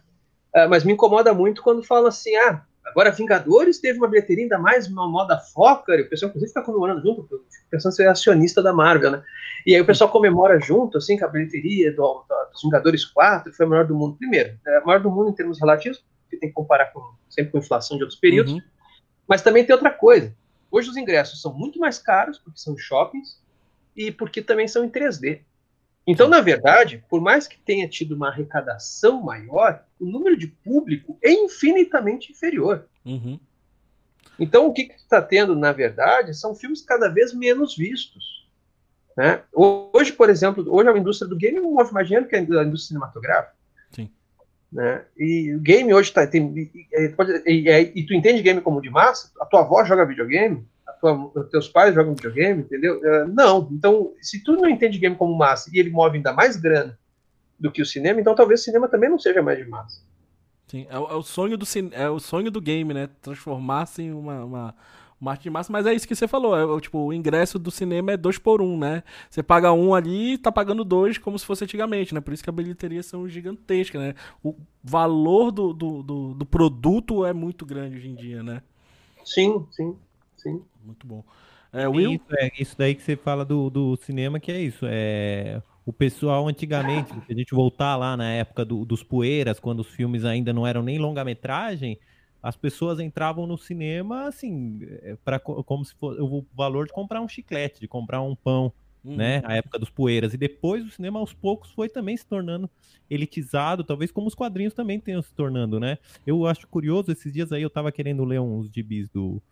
uh, 0.56 0.68
mas 0.68 0.84
me 0.84 0.92
incomoda 0.92 1.32
muito 1.32 1.62
quando 1.62 1.84
fala 1.84 2.08
assim, 2.08 2.34
ah, 2.36 2.62
Agora, 2.90 3.10
Vingadores 3.10 3.78
teve 3.78 3.98
uma 3.98 4.08
bilheteria 4.08 4.44
ainda 4.44 4.58
mais 4.58 4.88
uma 4.88 5.06
moda 5.06 5.38
foca, 5.38 5.94
e 5.94 6.02
o 6.02 6.08
pessoal, 6.08 6.30
inclusive, 6.30 6.48
está 6.48 6.62
comemorando 6.62 7.02
junto, 7.02 7.44
pensando 7.70 7.94
ser 7.94 8.08
acionista 8.08 8.62
da 8.62 8.72
Marvel, 8.72 9.10
né? 9.10 9.22
E 9.66 9.74
aí 9.74 9.80
o 9.80 9.86
pessoal 9.86 10.10
comemora 10.10 10.58
junto, 10.58 10.96
assim, 10.98 11.16
que 11.16 11.24
a 11.24 11.28
bilheteria 11.28 11.92
do, 11.94 12.24
dos 12.50 12.62
Vingadores 12.62 13.04
4 13.04 13.52
foi 13.52 13.66
a 13.66 13.68
maior 13.68 13.86
do 13.86 13.94
mundo. 13.94 14.16
Primeiro, 14.16 14.58
é 14.66 14.78
a 14.78 14.84
maior 14.84 15.00
do 15.00 15.10
mundo 15.10 15.30
em 15.30 15.34
termos 15.34 15.60
relativos, 15.60 16.02
porque 16.22 16.38
tem 16.38 16.48
que 16.48 16.54
comparar 16.54 16.86
com, 16.86 17.00
sempre 17.28 17.52
com 17.52 17.58
inflação 17.58 17.96
de 17.96 18.04
outros 18.04 18.18
períodos. 18.18 18.54
Uhum. 18.54 18.62
Mas 19.26 19.42
também 19.42 19.64
tem 19.64 19.74
outra 19.74 19.90
coisa. 19.90 20.34
Hoje 20.70 20.88
os 20.88 20.96
ingressos 20.96 21.42
são 21.42 21.52
muito 21.52 21.78
mais 21.78 21.98
caros, 21.98 22.38
porque 22.38 22.58
são 22.58 22.76
shoppings, 22.76 23.40
e 23.98 24.12
porque 24.12 24.40
também 24.40 24.68
são 24.68 24.84
em 24.84 24.88
3D. 24.88 25.40
Então, 26.06 26.28
na 26.28 26.40
verdade, 26.40 27.04
por 27.10 27.20
mais 27.20 27.48
que 27.48 27.58
tenha 27.58 27.86
tido 27.88 28.14
uma 28.14 28.28
arrecadação 28.28 29.20
maior, 29.20 29.84
o 30.00 30.06
número 30.06 30.38
de 30.38 30.46
público 30.46 31.18
é 31.22 31.30
infinitamente 31.32 32.32
inferior. 32.32 32.86
Uhum. 33.04 33.38
Então, 34.38 34.66
o 34.66 34.72
que 34.72 34.82
está 34.82 35.20
tendo, 35.20 35.56
na 35.56 35.72
verdade, 35.72 36.32
são 36.32 36.54
filmes 36.54 36.80
cada 36.80 37.08
vez 37.08 37.34
menos 37.34 37.76
vistos. 37.76 38.48
Né? 39.16 39.42
Hoje, 39.52 40.12
por 40.12 40.30
exemplo, 40.30 40.64
hoje 40.72 40.88
a 40.88 40.96
indústria 40.96 41.28
do 41.28 41.36
game 41.36 41.60
move 41.60 41.92
mais 41.92 42.06
dinheiro 42.06 42.28
que 42.28 42.36
a 42.36 42.40
indústria 42.40 42.78
cinematográfica. 42.78 43.56
Sim. 43.90 44.08
Né? 44.72 45.04
E 45.16 45.54
o 45.54 45.60
game 45.60 45.92
hoje 45.92 46.10
está. 46.10 46.24
Tem, 46.24 46.46
e, 46.56 46.70
e, 47.44 47.68
e, 47.68 47.92
e, 47.96 48.06
tu 48.06 48.14
entende 48.14 48.42
game 48.42 48.60
como 48.60 48.80
de 48.80 48.88
massa? 48.88 49.32
A 49.40 49.44
tua 49.44 49.60
avó 49.60 49.84
joga 49.84 50.06
videogame? 50.06 50.64
Tua, 51.00 51.48
teus 51.50 51.68
pais 51.68 51.94
jogam 51.94 52.14
videogame, 52.14 52.62
entendeu? 52.62 52.98
Uh, 52.98 53.28
não. 53.28 53.68
Então, 53.72 54.12
se 54.20 54.42
tu 54.42 54.52
não 54.52 54.68
entende 54.68 54.98
game 54.98 55.16
como 55.16 55.36
massa 55.36 55.70
e 55.72 55.78
ele 55.78 55.90
move 55.90 56.16
ainda 56.16 56.32
mais 56.32 56.56
grana 56.56 56.98
do 57.58 57.70
que 57.70 57.82
o 57.82 57.86
cinema, 57.86 58.20
então 58.20 58.34
talvez 58.34 58.60
o 58.60 58.64
cinema 58.64 58.88
também 58.88 59.10
não 59.10 59.18
seja 59.18 59.42
mais 59.42 59.58
de 59.58 59.68
massa. 59.68 60.00
Sim, 60.68 60.86
é, 60.90 60.94
é 60.94 60.98
o 60.98 61.22
sonho 61.22 61.56
do 61.56 61.66
é 61.92 62.10
o 62.10 62.20
sonho 62.20 62.50
do 62.50 62.60
game, 62.60 62.92
né? 62.92 63.08
Transformar-se 63.22 64.02
em 64.02 64.12
uma, 64.12 64.44
uma, 64.44 64.74
uma, 65.18 65.30
arte 65.30 65.44
de 65.44 65.50
massa, 65.50 65.72
mas 65.72 65.86
é 65.86 65.94
isso 65.94 66.06
que 66.06 66.14
você 66.14 66.28
falou. 66.28 66.76
É, 66.76 66.80
tipo, 66.80 66.98
o 66.98 67.12
ingresso 67.12 67.58
do 67.58 67.70
cinema 67.70 68.12
é 68.12 68.16
dois 68.18 68.38
por 68.38 68.60
um, 68.60 68.78
né? 68.78 69.02
Você 69.30 69.42
paga 69.42 69.72
um 69.72 69.94
ali 69.94 70.34
e 70.34 70.38
tá 70.38 70.52
pagando 70.52 70.84
dois 70.84 71.16
como 71.16 71.38
se 71.38 71.46
fosse 71.46 71.64
antigamente, 71.64 72.14
né? 72.14 72.20
Por 72.20 72.34
isso 72.34 72.44
que 72.44 72.50
a 72.50 72.52
bilheteria 72.52 73.02
são 73.02 73.26
gigantescas, 73.26 74.00
né? 74.00 74.14
O 74.44 74.54
valor 74.84 75.50
do, 75.50 75.72
do, 75.72 76.02
do, 76.02 76.34
do 76.34 76.46
produto 76.46 77.24
é 77.24 77.32
muito 77.32 77.64
grande 77.64 77.96
hoje 77.96 78.08
em 78.08 78.14
dia, 78.14 78.42
né? 78.42 78.62
Sim, 79.24 79.66
sim, 79.70 79.96
sim 80.38 80.62
muito 80.84 81.06
bom. 81.06 81.22
É, 81.72 81.86
Will? 81.86 82.14
Isso, 82.14 82.24
é, 82.30 82.50
isso 82.58 82.78
daí 82.78 82.94
que 82.94 83.02
você 83.02 83.16
fala 83.16 83.44
do, 83.44 83.68
do 83.68 83.96
cinema, 83.96 84.40
que 84.40 84.50
é 84.50 84.60
isso. 84.60 84.86
É, 84.88 85.62
o 85.84 85.92
pessoal 85.92 86.48
antigamente, 86.48 87.12
se 87.12 87.32
a 87.32 87.34
gente 87.34 87.54
voltar 87.54 87.96
lá 87.96 88.16
na 88.16 88.30
época 88.30 88.64
do, 88.64 88.84
dos 88.84 89.02
poeiras, 89.02 89.60
quando 89.60 89.80
os 89.80 89.88
filmes 89.88 90.24
ainda 90.24 90.52
não 90.52 90.66
eram 90.66 90.82
nem 90.82 90.98
longa-metragem, 90.98 91.98
as 92.42 92.56
pessoas 92.56 93.00
entravam 93.00 93.46
no 93.46 93.58
cinema 93.58 94.26
assim, 94.26 94.80
é, 95.02 95.16
para 95.24 95.38
como 95.38 95.84
se 95.84 95.94
fosse 95.94 96.20
o 96.20 96.44
valor 96.54 96.86
de 96.86 96.92
comprar 96.92 97.20
um 97.20 97.28
chiclete, 97.28 97.80
de 97.80 97.88
comprar 97.88 98.22
um 98.22 98.34
pão. 98.34 98.72
uhum. 99.04 99.16
né? 99.16 99.42
A 99.44 99.56
época 99.56 99.78
dos 99.78 99.90
poeiras. 99.90 100.32
E 100.32 100.38
depois 100.38 100.84
o 100.86 100.90
cinema, 100.90 101.18
aos 101.18 101.34
poucos, 101.34 101.70
foi 101.72 101.88
também 101.88 102.16
se 102.16 102.26
tornando 102.26 102.70
elitizado, 103.10 103.84
talvez 103.84 104.10
como 104.10 104.26
os 104.26 104.34
quadrinhos 104.34 104.74
também 104.74 105.00
tenham 105.00 105.20
se 105.20 105.32
tornando, 105.34 105.78
né? 105.78 105.98
Eu 106.26 106.46
acho 106.46 106.66
curioso, 106.68 107.12
esses 107.12 107.32
dias 107.32 107.52
aí 107.52 107.62
eu 107.62 107.70
tava 107.70 107.92
querendo 107.92 108.24
ler 108.24 108.40
uns 108.40 108.70
gibis 108.70 109.08
do, 109.08 109.42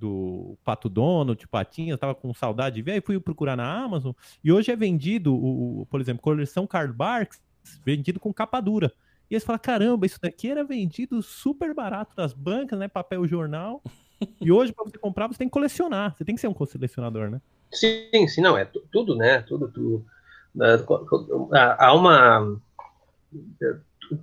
do 0.00 0.56
Pato 0.64 0.88
Dono, 0.88 1.36
de 1.36 1.46
Patinhas, 1.46 1.98
tava 1.98 2.14
com 2.14 2.32
saudade 2.32 2.76
de 2.76 2.82
ver, 2.82 2.92
aí 2.92 3.00
fui 3.00 3.20
procurar 3.20 3.56
na 3.56 3.70
Amazon, 3.70 4.12
e 4.42 4.50
hoje 4.50 4.72
é 4.72 4.76
vendido, 4.76 5.34
o, 5.34 5.82
o 5.82 5.86
por 5.86 6.00
exemplo, 6.00 6.22
coleção 6.22 6.66
Karl 6.66 6.92
Barks, 6.92 7.40
vendido 7.84 8.18
com 8.18 8.32
capa 8.32 8.60
dura. 8.60 8.92
E 9.30 9.34
eles 9.34 9.44
falam, 9.44 9.60
caramba, 9.60 10.06
isso 10.06 10.18
daqui 10.20 10.50
era 10.50 10.64
vendido 10.64 11.22
super 11.22 11.72
barato 11.72 12.16
das 12.16 12.32
bancas, 12.32 12.76
né? 12.76 12.88
Papel 12.88 13.28
jornal. 13.28 13.80
e 14.40 14.50
hoje, 14.50 14.72
para 14.72 14.84
você 14.84 14.98
comprar, 14.98 15.28
você 15.28 15.38
tem 15.38 15.46
que 15.46 15.52
colecionar. 15.52 16.16
Você 16.16 16.24
tem 16.24 16.34
que 16.34 16.40
ser 16.40 16.48
um 16.48 16.54
colecionador, 16.54 17.30
né? 17.30 17.40
Sim, 17.70 18.26
sim, 18.26 18.40
não, 18.40 18.58
é 18.58 18.64
tudo, 18.64 19.14
né? 19.14 19.42
Tudo, 19.42 19.68
tudo. 19.68 20.04
Há 21.52 21.94
uma. 21.94 22.60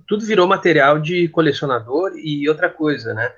Tudo 0.06 0.26
virou 0.26 0.46
material 0.46 1.00
de 1.00 1.28
colecionador 1.28 2.12
e 2.16 2.46
outra 2.46 2.68
coisa, 2.68 3.14
né? 3.14 3.32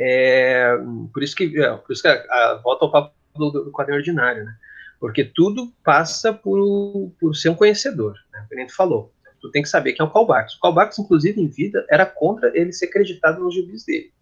É, 0.00 0.76
por 1.12 1.22
isso 1.22 1.36
que, 1.36 1.60
é, 1.60 1.76
por 1.76 1.92
isso 1.92 2.00
que 2.02 2.08
a, 2.08 2.14
a, 2.14 2.60
volta 2.64 2.86
ao 2.86 2.90
papo 2.90 3.12
do, 3.36 3.50
do 3.50 3.72
ordinário, 3.76 4.44
né? 4.44 4.54
Porque 4.98 5.24
tudo 5.24 5.72
passa 5.84 6.32
por, 6.32 7.12
por 7.20 7.34
ser 7.34 7.50
um 7.50 7.54
conhecedor, 7.54 8.14
né? 8.32 8.46
O 8.50 8.66
que 8.66 8.74
falou 8.74 9.12
tu 9.40 9.50
tem 9.50 9.62
que 9.62 9.68
saber 9.68 9.94
quem 9.94 10.04
é 10.04 10.08
o 10.08 10.26
Barks. 10.26 10.56
O 10.62 10.72
Barks, 10.72 10.98
inclusive, 10.98 11.40
em 11.40 11.48
vida, 11.48 11.84
era 11.90 12.04
contra 12.04 12.52
ele 12.54 12.72
ser 12.72 12.86
acreditado 12.86 13.40
nos 13.40 13.54
gibis 13.54 13.84
dele. 13.84 14.12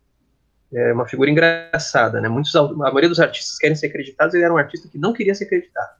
É 0.73 0.93
uma 0.93 1.07
figura 1.07 1.31
engraçada, 1.31 2.21
né? 2.21 2.29
Muitos, 2.29 2.55
a 2.55 2.73
maioria 2.73 3.09
dos 3.09 3.21
artistas 3.21 3.59
querem 3.59 3.75
ser 3.75 3.87
acreditados, 3.87 4.35
ele 4.35 4.45
era 4.45 4.53
um 4.53 4.59
artista 4.59 4.89
que 4.89 4.99
não 4.99 5.13
queria 5.13 5.35
ser 5.35 5.45
acreditado. 5.45 5.99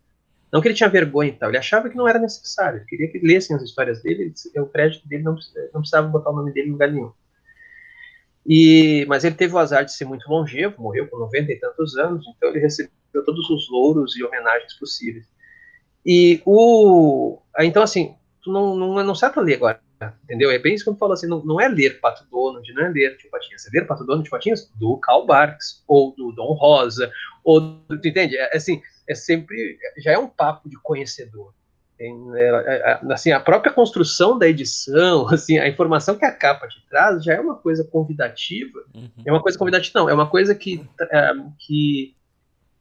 Não 0.53 0.63
que 0.63 0.69
ele 0.69 0.75
tinha 0.75 0.89
vergonha 0.89 1.31
e 1.31 1.33
tal, 1.33 1.51
ele 1.51 1.59
achava 1.59 1.91
que 1.91 1.97
não 1.97 2.09
era 2.09 2.19
necessário, 2.19 2.79
ele 2.79 2.87
queria 2.87 3.09
que 3.09 3.19
lessem 3.19 3.55
as 3.55 3.63
histórias 3.63 4.03
dele, 4.03 4.33
o 4.57 4.67
crédito 4.67 5.07
dele 5.07 5.23
não, 5.23 5.37
não 5.75 5.81
precisava 5.81 6.09
botar 6.09 6.31
o 6.31 6.37
nome 6.37 6.53
dele 6.53 6.69
em 6.69 6.73
lugar 6.73 6.91
nenhum. 6.91 7.13
E, 8.49 9.05
mas 9.07 9.25
ele 9.25 9.35
teve 9.35 9.55
o 9.55 9.59
azar 9.59 9.85
de 9.85 9.93
ser 9.93 10.07
muito 10.07 10.27
longevo, 10.27 10.81
morreu 10.81 11.07
com 11.07 11.19
90 11.19 11.53
e 11.53 11.57
tantos 11.57 11.99
anos, 11.99 12.25
então 12.27 12.49
ele 12.49 12.61
recebeu 12.61 12.91
todos 13.13 13.51
os 13.51 13.69
louros 13.69 14.17
e 14.17 14.25
homenagens 14.25 14.73
possíveis. 14.79 15.27
E 16.05 16.41
o. 16.47 17.39
Então, 17.59 17.83
assim, 17.83 18.17
tu 18.43 18.51
não, 18.51 18.75
não, 18.75 19.05
não 19.05 19.15
sabe 19.15 19.39
ler 19.41 19.57
agora, 19.57 19.83
entendeu? 20.25 20.51
É 20.51 20.59
bem 20.59 20.75
isso 20.75 20.85
que 20.85 20.89
eu 20.89 20.97
falo 20.97 21.13
assim, 21.13 21.27
não, 21.27 21.45
não 21.45 21.61
é 21.61 21.69
ler 21.69 22.01
Pato 22.01 22.25
Donald, 22.31 22.73
não 22.73 22.87
é 22.87 22.89
ler 22.89 23.19
Tio 23.19 23.31
Patinhas, 23.31 23.67
é 23.67 23.71
ler 23.71 23.87
Pato 23.87 24.05
Donald 24.05 24.25
Tio 24.25 24.31
Patinhas 24.31 24.73
do 24.77 24.97
Karl 24.97 25.27
Barks, 25.27 25.85
ou 25.87 26.15
do 26.17 26.33
Dom 26.33 26.55
Rosa, 26.55 27.13
ou, 27.45 27.61
tu 27.87 28.09
entende? 28.09 28.39
É, 28.39 28.57
assim, 28.57 28.81
é 29.07 29.15
sempre, 29.15 29.79
já 29.99 30.13
é 30.13 30.19
um 30.19 30.27
papo 30.27 30.71
de 30.71 30.77
conhecedor. 30.81 31.53
É, 32.01 32.07
é, 32.07 33.01
assim, 33.13 33.33
a 33.33 33.41
própria 33.41 33.73
construção 33.73 34.39
da 34.39 34.49
edição, 34.49 35.29
assim, 35.33 35.59
a 35.59 35.69
informação 35.69 36.17
que 36.17 36.25
a 36.25 36.33
capa 36.33 36.69
te 36.69 36.85
traz 36.89 37.25
já 37.25 37.35
é 37.35 37.41
uma 37.41 37.57
coisa 37.57 37.85
convidativa. 37.85 38.79
Uhum. 38.95 39.11
É 39.25 39.33
uma 39.33 39.43
coisa 39.43 39.59
convidativa, 39.59 39.99
não, 39.99 40.09
é 40.09 40.15
uma 40.15 40.29
coisa 40.29 40.55
que, 40.55 40.87
é, 41.01 41.31
que 41.59 42.15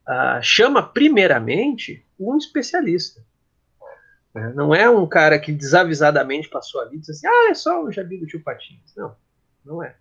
uh, 0.08 0.42
chama 0.42 0.84
primeiramente 0.84 2.06
um 2.20 2.38
especialista. 2.38 3.26
Né? 4.34 4.54
Não 4.56 4.74
é 4.74 4.88
um 4.88 5.08
cara 5.08 5.40
que 5.40 5.52
desavisadamente 5.52 6.48
passou 6.48 6.82
a 6.82 6.86
vida 6.86 6.98
e 6.98 7.00
disse 7.00 7.12
assim, 7.12 7.28
ah, 7.28 7.50
é 7.50 7.54
só 7.56 7.84
o 7.84 7.92
Jabi 7.92 8.20
do 8.20 8.28
tio 8.28 8.44
Patinhas. 8.44 8.94
Não, 8.96 9.16
não 9.66 9.84
é. 9.84 9.96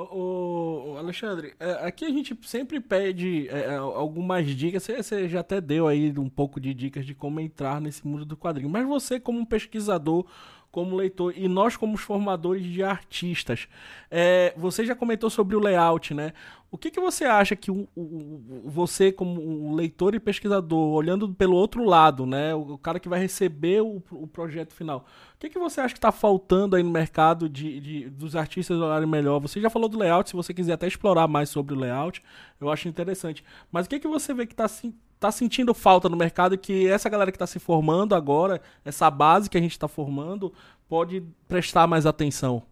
Ô, 0.00 0.94
Alexandre, 0.96 1.54
é, 1.58 1.72
aqui 1.86 2.04
a 2.04 2.10
gente 2.10 2.38
sempre 2.42 2.78
pede 2.78 3.48
é, 3.48 3.60
é, 3.60 3.74
algumas 3.76 4.46
dicas. 4.46 4.84
Você, 4.84 5.02
você, 5.02 5.28
já 5.28 5.40
até 5.40 5.60
deu 5.60 5.88
aí 5.88 6.16
um 6.16 6.28
pouco 6.28 6.60
de 6.60 6.72
dicas 6.72 7.04
de 7.04 7.14
como 7.14 7.40
entrar 7.40 7.80
nesse 7.80 8.06
mundo 8.06 8.24
do 8.24 8.36
quadrinho. 8.36 8.70
Mas 8.70 8.86
você, 8.86 9.18
como 9.18 9.40
um 9.40 9.44
pesquisador, 9.44 10.24
como 10.70 10.96
leitor 10.96 11.32
e 11.36 11.48
nós 11.48 11.76
como 11.76 11.96
formadores 11.96 12.64
de 12.64 12.82
artistas. 12.82 13.68
É, 14.10 14.52
você 14.56 14.84
já 14.84 14.94
comentou 14.94 15.30
sobre 15.30 15.56
o 15.56 15.60
layout, 15.60 16.12
né? 16.12 16.32
O 16.70 16.76
que, 16.76 16.90
que 16.90 17.00
você 17.00 17.24
acha 17.24 17.56
que 17.56 17.70
o, 17.70 17.88
o, 17.96 18.62
você, 18.66 19.10
como 19.10 19.74
leitor 19.74 20.14
e 20.14 20.20
pesquisador, 20.20 20.94
olhando 20.94 21.32
pelo 21.32 21.56
outro 21.56 21.82
lado, 21.82 22.26
né? 22.26 22.54
O, 22.54 22.74
o 22.74 22.78
cara 22.78 23.00
que 23.00 23.08
vai 23.08 23.18
receber 23.18 23.80
o, 23.80 24.02
o, 24.10 24.26
projeto 24.26 24.74
final, 24.74 25.06
o 25.34 25.38
que, 25.38 25.48
que 25.48 25.58
você 25.58 25.80
acha 25.80 25.94
que 25.94 25.98
está 25.98 26.12
faltando 26.12 26.76
aí 26.76 26.82
no 26.82 26.90
mercado 26.90 27.48
de, 27.48 27.80
de, 27.80 28.10
dos 28.10 28.36
artistas 28.36 28.78
olharem 28.78 29.08
melhor? 29.08 29.40
Você 29.40 29.60
já 29.62 29.70
falou 29.70 29.88
do 29.88 29.98
layout, 29.98 30.28
se 30.28 30.36
você 30.36 30.52
quiser 30.52 30.74
até 30.74 30.86
explorar 30.86 31.26
mais 31.26 31.48
sobre 31.48 31.74
o 31.74 31.78
layout, 31.78 32.22
eu 32.60 32.70
acho 32.70 32.86
interessante. 32.86 33.42
Mas 33.72 33.86
o 33.86 33.88
que, 33.88 33.98
que 33.98 34.08
você 34.08 34.34
vê 34.34 34.46
que 34.46 34.52
está 34.52 34.66
assim, 34.66 34.94
tá 35.18 35.30
sentindo 35.30 35.74
falta 35.74 36.08
no 36.08 36.16
mercado 36.16 36.56
que 36.56 36.88
essa 36.88 37.08
galera 37.08 37.30
que 37.30 37.36
está 37.36 37.46
se 37.46 37.58
formando 37.58 38.14
agora, 38.14 38.60
essa 38.84 39.10
base 39.10 39.50
que 39.50 39.58
a 39.58 39.60
gente 39.60 39.72
está 39.72 39.88
formando, 39.88 40.52
pode 40.88 41.22
prestar 41.46 41.86
mais 41.86 42.06
atenção? 42.06 42.62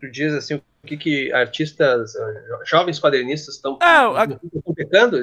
Tu 0.00 0.10
diz 0.10 0.32
assim, 0.32 0.54
o 0.54 0.62
que, 0.86 0.96
que 0.96 1.32
artistas, 1.32 2.14
eh, 2.14 2.44
jovens 2.64 3.00
quadrinistas 3.00 3.56
estão 3.56 3.78
é, 3.82 4.72
pecando? 4.74 5.18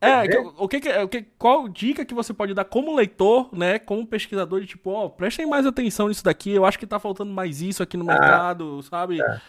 É, 0.00 0.26
é 0.26 0.40
o 0.58 0.68
que, 0.68 0.76
o 0.76 1.08
que, 1.08 1.22
qual 1.38 1.68
dica 1.68 2.04
que 2.04 2.14
você 2.14 2.34
pode 2.34 2.52
dar 2.52 2.64
como 2.64 2.94
leitor, 2.94 3.48
né, 3.56 3.78
como 3.78 4.06
pesquisador 4.06 4.60
de 4.60 4.66
tipo, 4.66 4.90
ó, 4.90 5.06
oh, 5.06 5.10
prestem 5.10 5.46
mais 5.46 5.64
atenção 5.64 6.08
nisso 6.08 6.24
daqui, 6.24 6.50
eu 6.50 6.64
acho 6.64 6.78
que 6.78 6.86
tá 6.86 6.98
faltando 6.98 7.32
mais 7.32 7.62
isso 7.62 7.82
aqui 7.82 7.96
no 7.96 8.10
ah, 8.10 8.12
mercado, 8.12 8.82
sabe? 8.82 9.18
Tá. 9.18 9.42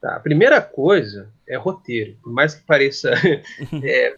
tá. 0.00 0.16
A 0.16 0.20
primeira 0.20 0.60
coisa 0.60 1.30
é 1.46 1.56
roteiro, 1.56 2.16
por 2.22 2.32
mais 2.32 2.54
que 2.54 2.62
pareça 2.64 3.10
é, 3.82 4.16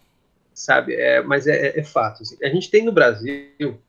sabe? 0.61 0.93
É, 0.93 1.21
mas 1.23 1.47
é, 1.47 1.79
é, 1.79 1.83
fato. 1.83 2.21
Assim. 2.21 2.37
A 2.43 2.49
gente 2.49 2.69
tem 2.69 2.85
no 2.85 2.91
Brasil, 2.91 3.81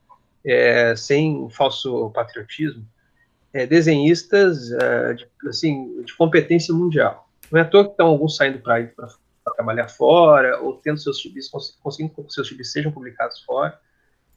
é, 0.45 0.97
sem 0.97 1.49
falso 1.51 2.11
patriotismo, 2.11 2.87
é, 3.53 3.66
desenhistas 3.66 4.73
é, 4.73 5.12
de, 5.12 5.29
assim, 5.47 6.03
de 6.03 6.16
competência 6.16 6.73
mundial. 6.73 7.29
Não 7.51 7.61
é 7.61 7.62
à 7.62 7.66
toa 7.66 7.85
que 7.85 7.91
estão 7.91 8.07
alguns 8.07 8.37
saindo 8.37 8.59
para 8.59 8.89
trabalhar 9.55 9.89
fora, 9.89 10.61
ou 10.61 10.75
tendo 10.79 10.99
seus 10.99 11.18
chibis, 11.18 11.51
conseguindo 11.83 12.14
que 12.14 12.33
seus 12.33 12.49
chibis 12.49 12.73
sejam 12.73 12.91
publicados 12.91 13.43
fora, 13.43 13.79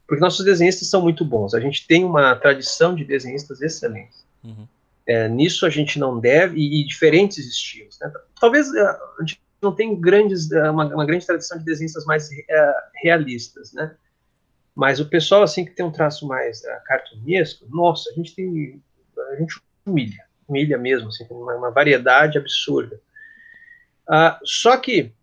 porque 0.05 0.21
nossos 0.21 0.43
desenhistas 0.43 0.89
são 0.89 1.01
muito 1.01 1.23
bons. 1.23 1.53
A 1.53 1.61
gente 1.61 1.88
tem 1.88 2.03
uma 2.03 2.36
tradição 2.36 2.93
de 2.93 3.05
desenhistas 3.05 3.61
excelentes. 3.61 4.25
Uhum. 4.43 4.67
É, 5.07 5.29
nisso 5.29 5.65
a 5.65 5.69
gente 5.69 5.97
não 5.97 6.19
deve, 6.19 6.57
e, 6.57 6.81
e 6.81 6.86
diferentes 6.86 7.38
estilos. 7.47 7.97
Né? 8.01 8.11
Talvez 8.41 8.73
é, 8.75 8.81
a 8.81 8.99
gente 9.21 9.39
não 9.66 9.76
tem 9.76 9.99
grandes, 9.99 10.51
é, 10.51 10.70
uma, 10.70 10.86
uma 10.86 11.05
grande 11.05 11.26
tradição 11.26 11.57
de 11.57 11.66
desenhistas 11.66 12.05
mais 12.05 12.30
uh, 12.30 12.32
realistas, 13.03 13.74
né? 13.74 13.95
Mas 14.74 14.99
o 14.99 15.09
pessoal, 15.09 15.43
assim, 15.43 15.66
que 15.66 15.72
tem 15.72 15.86
um 15.86 15.91
traço 15.91 16.28
mais 16.28 16.61
uh, 16.61 16.84
cartunesco, 16.86 17.66
nossa, 17.70 18.09
a 18.09 18.13
gente 18.13 18.36
tem, 18.36 18.82
a 19.32 19.36
gente 19.38 19.59
humilha, 19.86 20.24
humilha 20.47 20.78
mesmo, 20.78 21.09
assim, 21.09 21.26
tem 21.26 21.36
uma, 21.36 21.55
uma 21.55 21.72
variedade 21.72 22.38
absurda. 22.38 22.99
Uh, 24.07 24.38
só 24.45 24.78
que 24.78 25.13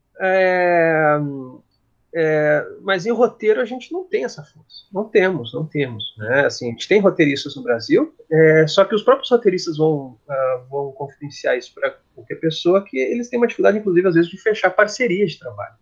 é, 2.14 2.66
mas 2.82 3.06
em 3.06 3.10
roteiro 3.10 3.60
a 3.60 3.64
gente 3.64 3.90
não 3.90 4.04
tem 4.04 4.24
essa 4.24 4.42
força. 4.42 4.84
Não 4.92 5.04
temos, 5.08 5.54
não 5.54 5.64
temos. 5.64 6.04
Né? 6.18 6.44
Assim, 6.44 6.68
a 6.68 6.70
gente 6.70 6.86
tem 6.86 7.00
roteiristas 7.00 7.56
no 7.56 7.62
Brasil, 7.62 8.14
é, 8.30 8.66
só 8.66 8.84
que 8.84 8.94
os 8.94 9.02
próprios 9.02 9.30
roteiristas 9.30 9.78
vão, 9.78 10.18
uh, 10.28 10.68
vão 10.68 10.92
confidenciar 10.92 11.56
isso 11.56 11.72
para 11.74 11.96
qualquer 12.14 12.36
pessoa, 12.36 12.84
que 12.84 12.98
eles 12.98 13.28
têm 13.28 13.38
uma 13.38 13.46
dificuldade, 13.46 13.78
inclusive, 13.78 14.08
às 14.08 14.14
vezes, 14.14 14.30
de 14.30 14.36
fechar 14.36 14.70
parcerias 14.70 15.32
de 15.32 15.38
trabalho. 15.38 15.74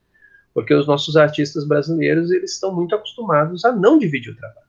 Porque 0.55 0.73
os 0.73 0.87
nossos 0.87 1.17
artistas 1.17 1.67
brasileiros 1.67 2.31
eles 2.31 2.53
estão 2.53 2.75
muito 2.75 2.95
acostumados 2.95 3.65
a 3.65 3.73
não 3.73 3.99
dividir 3.99 4.33
o 4.33 4.37
trabalho. 4.37 4.67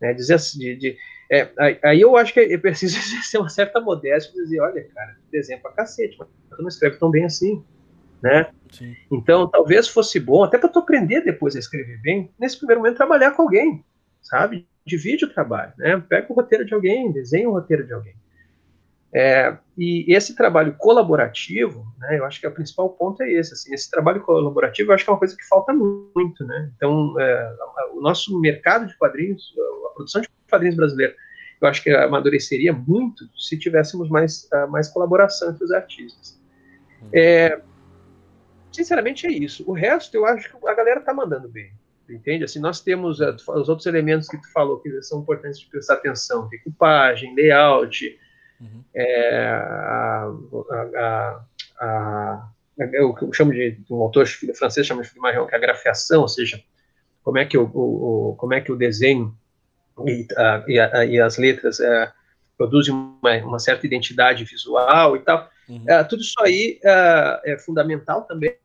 Né? 0.00 0.14
Dizer 0.14 0.34
assim, 0.34 0.58
de, 0.58 0.76
de 0.76 0.96
é, 1.30 1.50
aí 1.82 2.00
eu 2.00 2.16
acho 2.16 2.32
que 2.32 2.40
é 2.40 2.58
preciso 2.58 2.98
exercer 2.98 3.40
uma 3.40 3.48
certa 3.48 3.80
modéstia 3.80 4.30
e 4.30 4.42
dizer, 4.42 4.60
olha, 4.60 4.84
cara, 4.94 5.16
desenho 5.32 5.60
pra 5.60 5.72
cacete, 5.72 6.16
mas 6.18 6.28
tu 6.28 6.62
não 6.62 6.68
escreve 6.68 6.96
tão 6.96 7.10
bem 7.10 7.24
assim 7.24 7.64
né? 8.22 8.50
Sim. 8.70 8.94
Então, 9.10 9.48
talvez 9.48 9.88
fosse 9.88 10.20
bom, 10.20 10.44
até 10.44 10.56
para 10.56 10.68
tu 10.68 10.78
aprender 10.78 11.22
depois 11.22 11.56
a 11.56 11.58
escrever 11.58 12.00
bem, 12.00 12.30
nesse 12.38 12.56
primeiro 12.56 12.80
momento 12.80 12.96
trabalhar 12.96 13.32
com 13.32 13.42
alguém, 13.42 13.84
sabe? 14.22 14.66
Divide 14.86 15.24
o 15.24 15.32
trabalho, 15.32 15.72
né? 15.76 16.02
Pega 16.08 16.26
o 16.30 16.34
roteiro 16.34 16.64
de 16.64 16.72
alguém, 16.72 17.12
desenha 17.12 17.48
o 17.48 17.52
roteiro 17.52 17.86
de 17.86 17.92
alguém. 17.92 18.14
É, 19.14 19.58
e 19.76 20.06
esse 20.08 20.34
trabalho 20.34 20.74
colaborativo, 20.78 21.84
né, 21.98 22.18
eu 22.18 22.24
acho 22.24 22.40
que 22.40 22.46
o 22.46 22.50
principal 22.50 22.88
ponto 22.88 23.22
é 23.22 23.30
esse. 23.30 23.52
Assim, 23.52 23.74
esse 23.74 23.90
trabalho 23.90 24.22
colaborativo, 24.22 24.90
eu 24.90 24.94
acho 24.94 25.04
que 25.04 25.10
é 25.10 25.12
uma 25.12 25.18
coisa 25.18 25.36
que 25.36 25.46
falta 25.46 25.72
muito, 25.74 26.46
né? 26.46 26.72
Então, 26.74 27.14
é, 27.20 27.56
o 27.92 28.00
nosso 28.00 28.40
mercado 28.40 28.86
de 28.86 28.96
quadrinhos, 28.96 29.54
a 29.90 29.94
produção 29.94 30.22
de 30.22 30.28
quadrinhos 30.48 30.76
brasileira, 30.76 31.14
eu 31.60 31.68
acho 31.68 31.82
que 31.82 31.90
amadureceria 31.90 32.72
muito 32.72 33.24
se 33.38 33.58
tivéssemos 33.58 34.08
mais, 34.08 34.48
mais 34.70 34.88
colaboração 34.88 35.50
entre 35.50 35.62
os 35.62 35.70
artistas. 35.72 36.40
Uhum. 37.02 37.08
É, 37.12 37.60
sinceramente 38.72 39.26
é 39.26 39.30
isso. 39.30 39.64
O 39.68 39.72
resto 39.72 40.16
eu 40.16 40.26
acho 40.26 40.50
que 40.50 40.68
a 40.68 40.74
galera 40.74 41.00
tá 41.00 41.12
mandando 41.12 41.48
bem. 41.48 41.72
Entende? 42.08 42.44
Assim, 42.44 42.58
nós 42.58 42.80
temos 42.80 43.20
uh, 43.20 43.34
os 43.54 43.68
outros 43.68 43.86
elementos 43.86 44.28
que 44.28 44.36
tu 44.36 44.52
falou 44.52 44.80
que 44.80 45.02
são 45.02 45.20
importantes 45.20 45.60
de 45.60 45.66
prestar 45.66 45.94
atenção: 45.94 46.48
decupagem, 46.48 47.34
layout, 47.34 48.18
uhum. 48.60 48.84
é, 48.94 49.46
a, 49.46 50.32
a, 50.98 51.44
a, 51.80 52.48
eu, 52.92 53.14
eu 53.20 53.32
chamo 53.32 53.52
de 53.52 53.78
um 53.90 54.02
autor 54.02 54.26
francês 54.26 54.86
chama 54.86 55.02
de 55.02 55.18
Marion, 55.18 55.46
que 55.46 55.54
é 55.54 55.58
a 55.58 55.60
grafiação, 55.60 56.22
ou 56.22 56.28
seja, 56.28 56.62
como 57.22 57.38
é 57.38 57.46
que 57.46 57.56
o, 57.56 57.64
o 57.64 58.34
como 58.36 58.52
é 58.52 58.60
que 58.60 58.72
o 58.72 58.76
desenho 58.76 59.34
e, 60.06 60.26
a, 60.36 60.64
e, 60.66 60.80
a, 60.80 61.04
e 61.04 61.20
as 61.20 61.38
letras 61.38 61.80
é, 61.80 62.12
produzem 62.56 62.94
uma, 62.94 63.36
uma, 63.38 63.58
certa 63.58 63.86
identidade 63.86 64.44
visual 64.44 65.16
e 65.16 65.20
tal. 65.20 65.48
Uhum. 65.72 65.84
É, 65.88 66.04
tudo 66.04 66.20
isso 66.20 66.34
aí 66.40 66.78
é, 66.84 67.52
é 67.54 67.58
fundamental 67.58 68.22
também, 68.22 68.56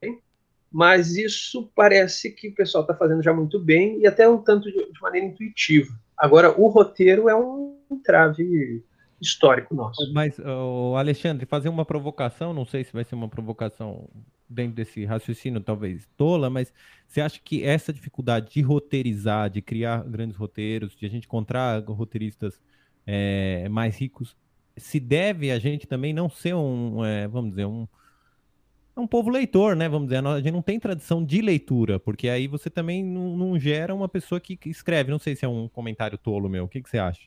mas 0.72 1.16
isso 1.16 1.72
parece 1.76 2.32
que 2.32 2.50
o 2.50 2.56
pessoal 2.56 2.84
está 2.84 2.94
fazendo 2.94 3.24
já 3.24 3.34
muito 3.34 3.60
bem 3.60 4.00
e 4.02 4.08
até 4.08 4.28
um 4.28 4.38
tanto 4.38 4.72
de, 4.72 4.92
de 4.92 5.02
maneira 5.02 5.28
intuitiva. 5.28 5.94
Agora, 6.18 6.52
o 6.60 6.68
roteiro 6.68 7.30
é 7.30 7.36
um 7.36 7.78
entrave 7.90 8.84
histórico 9.22 9.74
nosso. 9.74 10.12
Mas, 10.14 10.38
oh, 10.40 10.96
Alexandre, 10.96 11.46
fazer 11.46 11.70
uma 11.70 11.86
provocação, 11.86 12.54
não 12.54 12.66
sei 12.66 12.84
se 12.84 12.94
vai 12.94 13.04
ser 13.04 13.16
uma 13.16 13.30
provocação 13.30 14.08
dentro 14.50 14.76
desse 14.76 15.04
raciocínio 15.06 15.60
talvez 15.60 16.08
tola, 16.16 16.50
mas 16.50 16.74
você 17.08 17.22
acha 17.22 17.40
que 17.44 17.64
essa 17.64 17.92
dificuldade 17.92 18.52
de 18.52 18.62
roteirizar, 18.62 19.50
de 19.50 19.62
criar 19.62 20.04
grandes 20.04 20.38
roteiros, 20.38 20.96
de 20.96 21.06
a 21.06 21.10
gente 21.10 21.26
encontrar 21.26 21.84
roteiristas 21.84 22.60
é, 23.06 23.68
mais 23.70 23.98
ricos, 23.98 24.36
se 24.78 25.00
deve 25.00 25.52
a 25.52 25.60
gente 25.60 25.88
também 25.88 26.14
não 26.14 26.30
ser 26.30 26.54
um, 26.54 27.04
é, 27.04 27.28
vamos 27.28 27.52
dizer, 27.52 27.66
um, 27.66 27.88
um 28.96 29.08
povo 29.08 29.30
leitor, 29.30 29.76
né? 29.76 29.88
Vamos 29.88 30.10
dizer, 30.10 30.26
a 30.26 30.38
gente 30.38 30.52
não 30.52 30.62
tem 30.62 30.80
tradição 30.80 31.24
de 31.24 31.42
leitura, 31.42 32.00
porque 32.00 32.28
aí 32.28 32.48
você 32.48 32.70
também 32.70 33.04
não, 33.04 33.38
não 33.38 33.60
gera 33.60 33.94
uma 33.94 34.10
pessoa 34.10 34.40
que, 34.40 34.58
escreve. 34.66 35.12
Não 35.12 35.20
sei 35.20 35.36
se 35.36 35.46
é 35.46 35.48
um 35.48 35.68
comentário 35.68 36.18
tolo 36.18 36.50
meu. 36.50 36.66
O 36.66 36.68
que, 36.68 36.82
que 36.82 36.90
você 36.90 36.98
acha? 36.98 37.22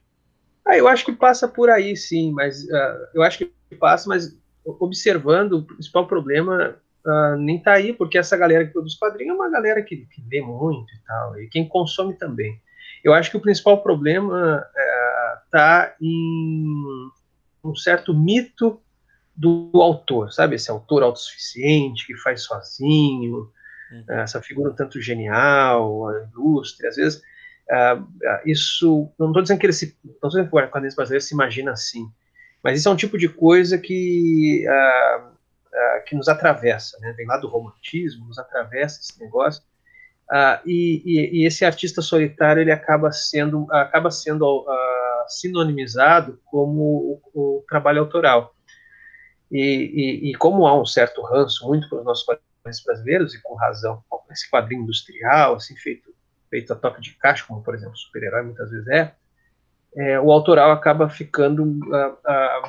Ah, 0.66 0.76
eu 0.76 0.88
acho 0.88 1.04
que 1.04 1.12
passa 1.12 1.48
por 1.48 1.70
aí, 1.70 1.96
sim, 1.96 2.32
mas 2.32 2.64
uh, 2.64 3.08
eu 3.14 3.22
acho 3.22 3.38
que 3.38 3.76
passa, 3.78 4.08
mas 4.08 4.38
observando, 4.64 5.52
o 5.54 5.62
principal 5.62 6.06
problema 6.06 6.76
uh, 7.06 7.36
nem 7.36 7.58
tá 7.60 7.72
aí, 7.72 7.92
porque 7.92 8.18
essa 8.18 8.36
galera 8.36 8.66
que 8.66 8.72
produz 8.72 8.96
quadrinho 8.98 9.32
é 9.32 9.34
uma 9.34 9.50
galera 9.50 9.82
que, 9.82 9.96
que 9.96 10.22
lê 10.30 10.42
muito 10.42 10.92
e 10.92 10.98
tal, 11.06 11.40
e 11.40 11.48
quem 11.48 11.66
consome 11.66 12.14
também. 12.14 12.60
Eu 13.02 13.14
acho 13.14 13.30
que 13.30 13.36
o 13.36 13.40
principal 13.40 13.82
problema 13.82 14.58
uh, 14.58 15.50
tá 15.50 15.94
em 16.00 17.08
um 17.62 17.74
certo 17.74 18.14
mito 18.14 18.80
do 19.36 19.70
autor, 19.74 20.32
sabe? 20.32 20.56
Esse 20.56 20.70
autor 20.70 21.02
autossuficiente 21.02 22.06
que 22.06 22.16
faz 22.16 22.42
sozinho, 22.42 23.50
uhum. 23.90 24.04
essa 24.20 24.40
figura 24.42 24.70
um 24.70 24.74
tanto 24.74 25.00
genial, 25.00 26.10
ilustre, 26.32 26.86
às 26.86 26.96
vezes. 26.96 27.22
Uh, 27.70 28.04
isso, 28.44 29.08
não 29.18 29.28
estou 29.28 29.42
dizendo 29.42 29.60
que 29.60 29.66
ele 29.66 29.72
se, 29.72 29.96
não 30.04 30.12
estou 30.12 30.30
dizendo 30.30 30.50
que 30.50 30.56
o 30.56 30.68
quadrinhos 30.68 30.96
brasileiro 30.96 31.24
se 31.24 31.34
imagina 31.34 31.70
assim, 31.70 32.04
mas 32.64 32.78
isso 32.78 32.88
é 32.88 32.92
um 32.92 32.96
tipo 32.96 33.16
de 33.16 33.28
coisa 33.28 33.78
que 33.78 34.66
uh, 34.68 35.30
uh, 35.70 36.04
que 36.04 36.14
nos 36.14 36.28
atravessa, 36.28 36.98
né? 37.00 37.12
Vem 37.16 37.26
lá 37.26 37.36
do 37.38 37.48
romantismo, 37.48 38.26
nos 38.26 38.38
atravessa 38.38 39.00
esse 39.00 39.18
negócio. 39.20 39.62
Uh, 40.30 40.60
e, 40.64 41.02
e, 41.04 41.40
e, 41.40 41.46
esse 41.46 41.64
artista 41.64 42.00
solitário 42.00 42.60
ele 42.60 42.70
acaba 42.70 43.10
sendo 43.10 43.66
acaba 43.72 44.12
sendo 44.12 44.60
uh, 44.60 44.99
sinonimizado 45.30 46.38
como 46.44 47.20
o, 47.34 47.58
o 47.58 47.64
trabalho 47.68 48.00
autoral. 48.00 48.54
E, 49.50 50.30
e, 50.30 50.34
como 50.36 50.66
há 50.66 50.80
um 50.80 50.86
certo 50.86 51.22
ranço 51.22 51.66
muito 51.66 51.88
para 51.88 51.98
os 51.98 52.04
nossos 52.04 52.24
quadrinhos 52.24 52.84
brasileiros 52.84 53.34
e 53.34 53.42
com 53.42 53.54
razão, 53.54 54.02
esse 54.30 54.48
quadrinho 54.48 54.82
industrial 54.82 55.56
assim 55.56 55.74
feito 55.76 56.08
feito 56.48 56.72
a 56.72 56.76
toque 56.76 57.00
de 57.00 57.14
caixa, 57.14 57.44
como 57.46 57.62
por 57.62 57.74
exemplo 57.74 57.96
super-herói 57.96 58.42
muitas 58.42 58.70
vezes 58.70 58.86
é, 58.88 59.12
é, 59.96 60.20
o 60.20 60.30
autoral 60.30 60.70
acaba 60.70 61.08
ficando 61.08 61.64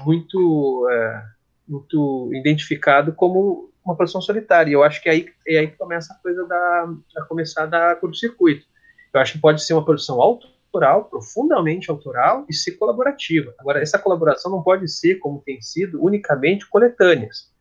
muito 0.03 0.87
é, 0.89 1.23
muito 1.67 2.31
identificado 2.33 3.13
como 3.13 3.71
uma 3.83 3.95
produção 3.95 4.21
solitária. 4.21 4.71
E 4.71 4.73
eu 4.73 4.83
acho 4.83 5.01
que 5.01 5.09
é 5.09 5.11
aí, 5.13 5.25
é 5.47 5.57
aí 5.59 5.67
que 5.67 5.77
começa 5.77 6.13
a 6.13 6.17
coisa 6.17 6.45
da, 6.45 6.93
a 7.17 7.23
começar 7.23 7.63
a 7.63 7.67
dar 7.67 7.95
curto-circuito. 7.97 8.65
Eu 9.13 9.19
acho 9.19 9.33
que 9.33 9.39
pode 9.39 9.63
ser 9.63 9.73
uma 9.73 9.83
produção 9.83 10.21
autoral, 10.21 10.55
profundamente 10.71 11.91
autoral 11.91 12.45
e 12.49 12.53
ser 12.53 12.71
colaborativa. 12.73 13.53
Agora, 13.59 13.81
essa 13.81 13.99
colaboração 13.99 14.51
não 14.51 14.63
pode 14.63 14.87
ser, 14.87 15.15
como 15.15 15.41
tem 15.41 15.61
sido, 15.61 16.03
unicamente 16.03 16.67
coletâneas, 16.67 17.51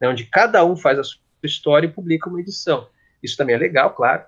né, 0.00 0.08
onde 0.08 0.24
cada 0.24 0.64
um 0.64 0.76
faz 0.76 0.98
a 0.98 1.04
sua 1.04 1.20
história 1.44 1.86
e 1.86 1.92
publica 1.92 2.28
uma 2.28 2.40
edição. 2.40 2.88
Isso 3.22 3.36
também 3.36 3.54
é 3.54 3.58
legal, 3.58 3.94
claro, 3.94 4.24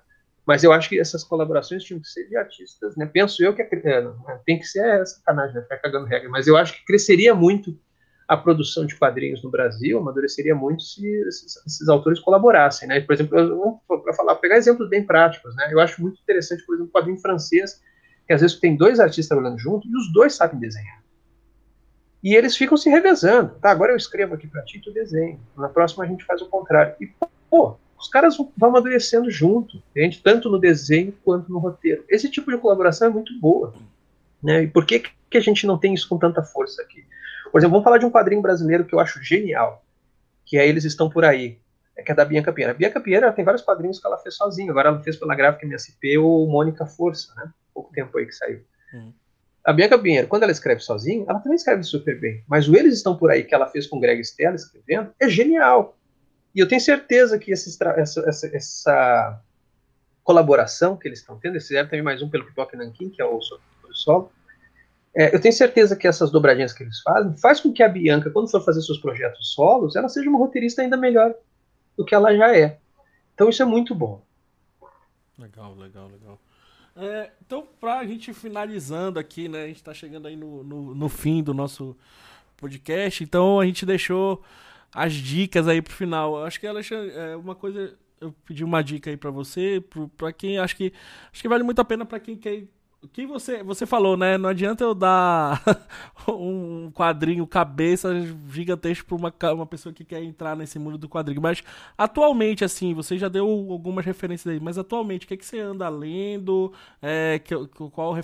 mas 0.47 0.65
eu 0.65 0.73
acho 0.73 0.89
que 0.89 0.99
essas 0.99 1.23
colaborações 1.23 1.85
tinham 1.85 2.01
que 2.01 2.09
ser 2.09 2.27
de 2.27 2.35
artistas, 2.35 2.97
né? 2.97 3.05
Penso 3.05 3.45
eu 3.45 3.55
que 3.55 3.61
é, 3.61 4.01
né, 4.01 4.41
tem 4.47 4.59
que 4.59 4.65
ser 4.65 4.83
essa 4.83 5.17
sacanagem, 5.17 5.55
né? 5.55 5.63
Ficar 5.63 5.77
cagando 5.77 6.07
regra, 6.07 6.31
mas 6.31 6.47
eu 6.47 6.57
acho 6.57 6.73
que 6.73 6.87
cresceria 6.87 7.35
muito 7.35 7.79
a 8.27 8.37
produção 8.37 8.87
de 8.87 8.95
quadrinhos 8.95 9.43
no 9.43 9.51
Brasil 9.51 9.99
amadureceria 9.99 10.55
muito 10.55 10.83
se 10.83 11.07
esses, 11.07 11.57
esses 11.67 11.89
autores 11.89 12.19
colaborassem, 12.21 12.89
né? 12.89 13.01
Por 13.01 13.13
exemplo, 13.13 13.81
para 13.87 14.15
falar, 14.15 14.37
pegar 14.37 14.57
exemplos 14.57 14.89
bem 14.89 15.05
práticos, 15.05 15.55
né? 15.55 15.69
Eu 15.71 15.81
acho 15.81 16.01
muito 16.01 16.21
interessante, 16.23 16.65
por 16.65 16.75
exemplo, 16.75 16.91
o 16.91 16.93
quadrinho 16.93 17.19
francês, 17.19 17.83
que 18.29 18.35
às 18.35 18.43
vezes 18.43 18.61
tem 18.61 18.77
dois 18.77 19.01
artistas 19.01 19.27
trabalhando 19.27 19.59
junto 19.59 19.89
e 19.89 19.97
os 19.97 20.13
dois 20.13 20.35
sabem 20.35 20.61
desenhar. 20.61 21.03
E 22.23 22.35
eles 22.35 22.55
ficam 22.55 22.77
se 22.77 22.91
revezando. 22.91 23.55
Tá, 23.55 23.71
agora 23.71 23.93
eu 23.93 23.97
escrevo 23.97 24.35
aqui 24.35 24.47
para 24.47 24.63
ti 24.63 24.79
tu 24.81 24.93
desenha. 24.93 25.39
Na 25.57 25.69
próxima 25.69 26.05
a 26.05 26.07
gente 26.07 26.25
faz 26.27 26.43
o 26.43 26.47
contrário. 26.47 26.95
E, 27.01 27.11
pô, 27.49 27.77
os 27.99 28.07
caras 28.09 28.37
vão 28.37 28.69
amadurecendo 28.69 29.31
junto, 29.31 29.83
entende? 29.91 30.21
tanto 30.23 30.51
no 30.51 30.59
desenho 30.59 31.15
quanto 31.25 31.51
no 31.51 31.59
roteiro. 31.59 32.05
Esse 32.07 32.31
tipo 32.31 32.51
de 32.51 32.59
colaboração 32.59 33.09
é 33.09 33.11
muito 33.11 33.33
boa. 33.41 33.73
Né? 34.43 34.65
E 34.65 34.67
por 34.69 34.85
que, 34.85 35.05
que 35.31 35.39
a 35.39 35.41
gente 35.41 35.67
não 35.67 35.79
tem 35.79 35.95
isso 35.95 36.07
com 36.07 36.19
tanta 36.19 36.43
força 36.43 36.83
aqui? 36.83 37.07
Por 37.51 37.59
exemplo, 37.59 37.73
vamos 37.73 37.85
falar 37.85 37.97
de 37.97 38.05
um 38.05 38.11
quadrinho 38.11 38.43
brasileiro 38.43 38.85
que 38.85 38.95
eu 38.95 39.01
acho 39.01 39.23
genial, 39.23 39.83
que 40.45 40.59
é 40.59 40.69
Eles 40.69 40.85
Estão 40.85 41.09
Por 41.09 41.25
Aí, 41.25 41.59
que 42.03 42.13
é 42.13 42.15
da 42.15 42.25
Bianca 42.25 42.53
Pinheiro. 42.53 42.75
A 42.75 42.79
Bianca 42.79 43.01
Pinheiro 43.01 43.33
tem 43.33 43.45
vários 43.45 43.63
quadrinhos 43.63 44.01
que 44.01 44.07
ela 44.07 44.19
fez 44.19 44.37
sozinha, 44.37 44.71
agora 44.71 44.89
ela 44.89 45.03
fez 45.03 45.17
pela 45.17 45.35
gráfica 45.35 45.67
MSP 45.67 46.19
o 46.19 46.47
Mônica 46.47 46.87
Força, 46.87 47.35
né? 47.35 47.51
Pouco 47.75 47.93
tempo 47.93 48.17
aí 48.19 48.27
que 48.27 48.33
saiu. 48.33 48.61
Uhum. 48.93 49.13
A 49.65 49.73
Bianca 49.73 49.99
Pinheiro, 49.99 50.29
quando 50.29 50.45
ela 50.45 50.53
escreve 50.53 50.81
sozinha, 50.81 51.25
ela 51.29 51.41
também 51.41 51.57
escreve 51.57 51.83
super 51.83 52.19
bem. 52.19 52.43
Mas 52.49 52.69
o 52.69 52.77
Eles 52.77 52.95
Estão 52.95 53.17
Por 53.17 53.31
Aí, 53.31 53.45
que 53.45 53.55
ela 53.55 53.67
fez 53.67 53.87
com 53.87 54.01
Greg 54.01 54.21
Stella 54.21 54.57
escrevendo, 54.57 55.13
é 55.21 55.29
genial. 55.29 55.97
E 56.55 56.61
eu 56.61 56.67
tenho 56.67 56.81
certeza 56.81 57.39
que 57.39 57.53
essa, 57.53 57.71
essa, 57.97 58.57
essa 58.57 59.43
colaboração 60.25 60.97
que 60.97 61.07
eles 61.07 61.19
estão 61.19 61.39
tendo, 61.39 61.55
eles 61.55 61.67
fizeram 61.67 61.89
também 61.89 62.03
mais 62.03 62.23
um 62.23 62.31
pelo 62.31 62.47
Pipoca 62.47 62.77
Nankin, 62.77 63.11
que 63.11 63.21
é 63.21 63.25
o 63.25 63.39
Solo, 63.93 64.31
é, 65.15 65.35
eu 65.35 65.41
tenho 65.41 65.53
certeza 65.53 65.97
que 65.97 66.07
essas 66.07 66.31
dobradinhas 66.31 66.73
que 66.73 66.83
eles 66.83 67.01
fazem 67.01 67.37
faz 67.39 67.61
com 67.61 67.73
que 67.73 67.83
a 67.83 67.89
Bianca, 67.89 68.31
quando 68.31 68.51
for 68.51 68.65
fazer 68.65 68.81
seus 68.83 68.99
projetos 68.99 69.53
solos, 69.53 69.97
ela 69.97 70.09
seja 70.09 70.29
uma 70.29 70.39
roteirista 70.39 70.83
ainda 70.83 70.97
melhor 70.97 71.35
do 71.99 72.05
que 72.05 72.15
ela 72.15 72.35
já 72.35 72.57
é. 72.57 72.79
Então 73.35 73.49
isso 73.49 73.61
é 73.61 73.67
muito 73.67 73.93
bom. 73.93 74.23
Legal, 75.37 75.75
legal, 75.75 76.09
legal. 76.09 76.41
É, 76.97 77.31
então, 77.45 77.67
pra 77.81 78.05
gente 78.07 78.33
finalizando 78.33 79.19
aqui, 79.19 79.49
né? 79.49 79.65
A 79.65 79.67
gente 79.67 79.83
tá 79.83 79.93
chegando 79.93 80.27
aí 80.27 80.37
no, 80.37 80.63
no, 80.63 80.95
no, 80.95 81.09
fim 81.09 81.43
do 81.43 81.53
nosso 81.53 81.97
podcast, 82.57 83.23
então 83.23 83.61
a 83.61 83.67
gente 83.67 83.85
deixou 83.85 84.43
as 84.93 85.13
dicas 85.13 85.69
aí 85.69 85.83
pro 85.83 85.93
final. 85.93 86.45
Acho 86.45 86.59
que, 86.59 86.67
Alexandre, 86.67 87.13
é 87.15 87.37
uma 87.37 87.55
coisa. 87.55 87.97
Eu 88.21 88.35
pedi 88.45 88.65
uma 88.65 88.83
dica 88.83 89.11
aí 89.11 89.17
para 89.17 89.31
você, 89.31 89.83
para 90.17 90.33
quem 90.33 90.59
acho 90.59 90.75
que 90.75 90.93
acho 91.33 91.41
que 91.41 91.49
vale 91.49 91.63
muito 91.63 91.81
a 91.81 91.85
pena 91.85 92.05
para 92.05 92.19
quem 92.19 92.37
quer 92.37 92.65
que 93.07 93.27
você, 93.27 93.63
você 93.63 93.87
falou, 93.87 94.17
né? 94.17 94.37
Não 94.37 94.49
adianta 94.49 94.83
eu 94.83 94.93
dar 94.93 95.63
um 96.29 96.91
quadrinho 96.91 97.47
cabeça 97.47 98.11
gigantesco 98.51 99.07
para 99.07 99.17
uma, 99.17 99.53
uma 99.55 99.67
pessoa 99.67 99.93
que 99.93 100.05
quer 100.05 100.23
entrar 100.23 100.57
nesse 100.57 100.79
mundo 100.81 100.99
do 100.99 101.09
quadrinho. 101.09 101.41
Mas 101.41 101.63
atualmente, 101.97 102.65
assim, 102.65 102.93
você 102.95 103.17
já 103.17 103.29
deu 103.29 103.47
algumas 103.47 104.05
referências 104.05 104.53
aí, 104.53 104.59
mas 104.59 104.79
atualmente, 104.79 105.25
o 105.25 105.29
que, 105.29 105.35
é 105.35 105.37
que 105.37 105.47
você 105.47 105.61
anda 105.61 105.89
lendo? 105.89 106.73
É, 107.01 107.39
que, 107.39 107.55
qual, 107.93 108.17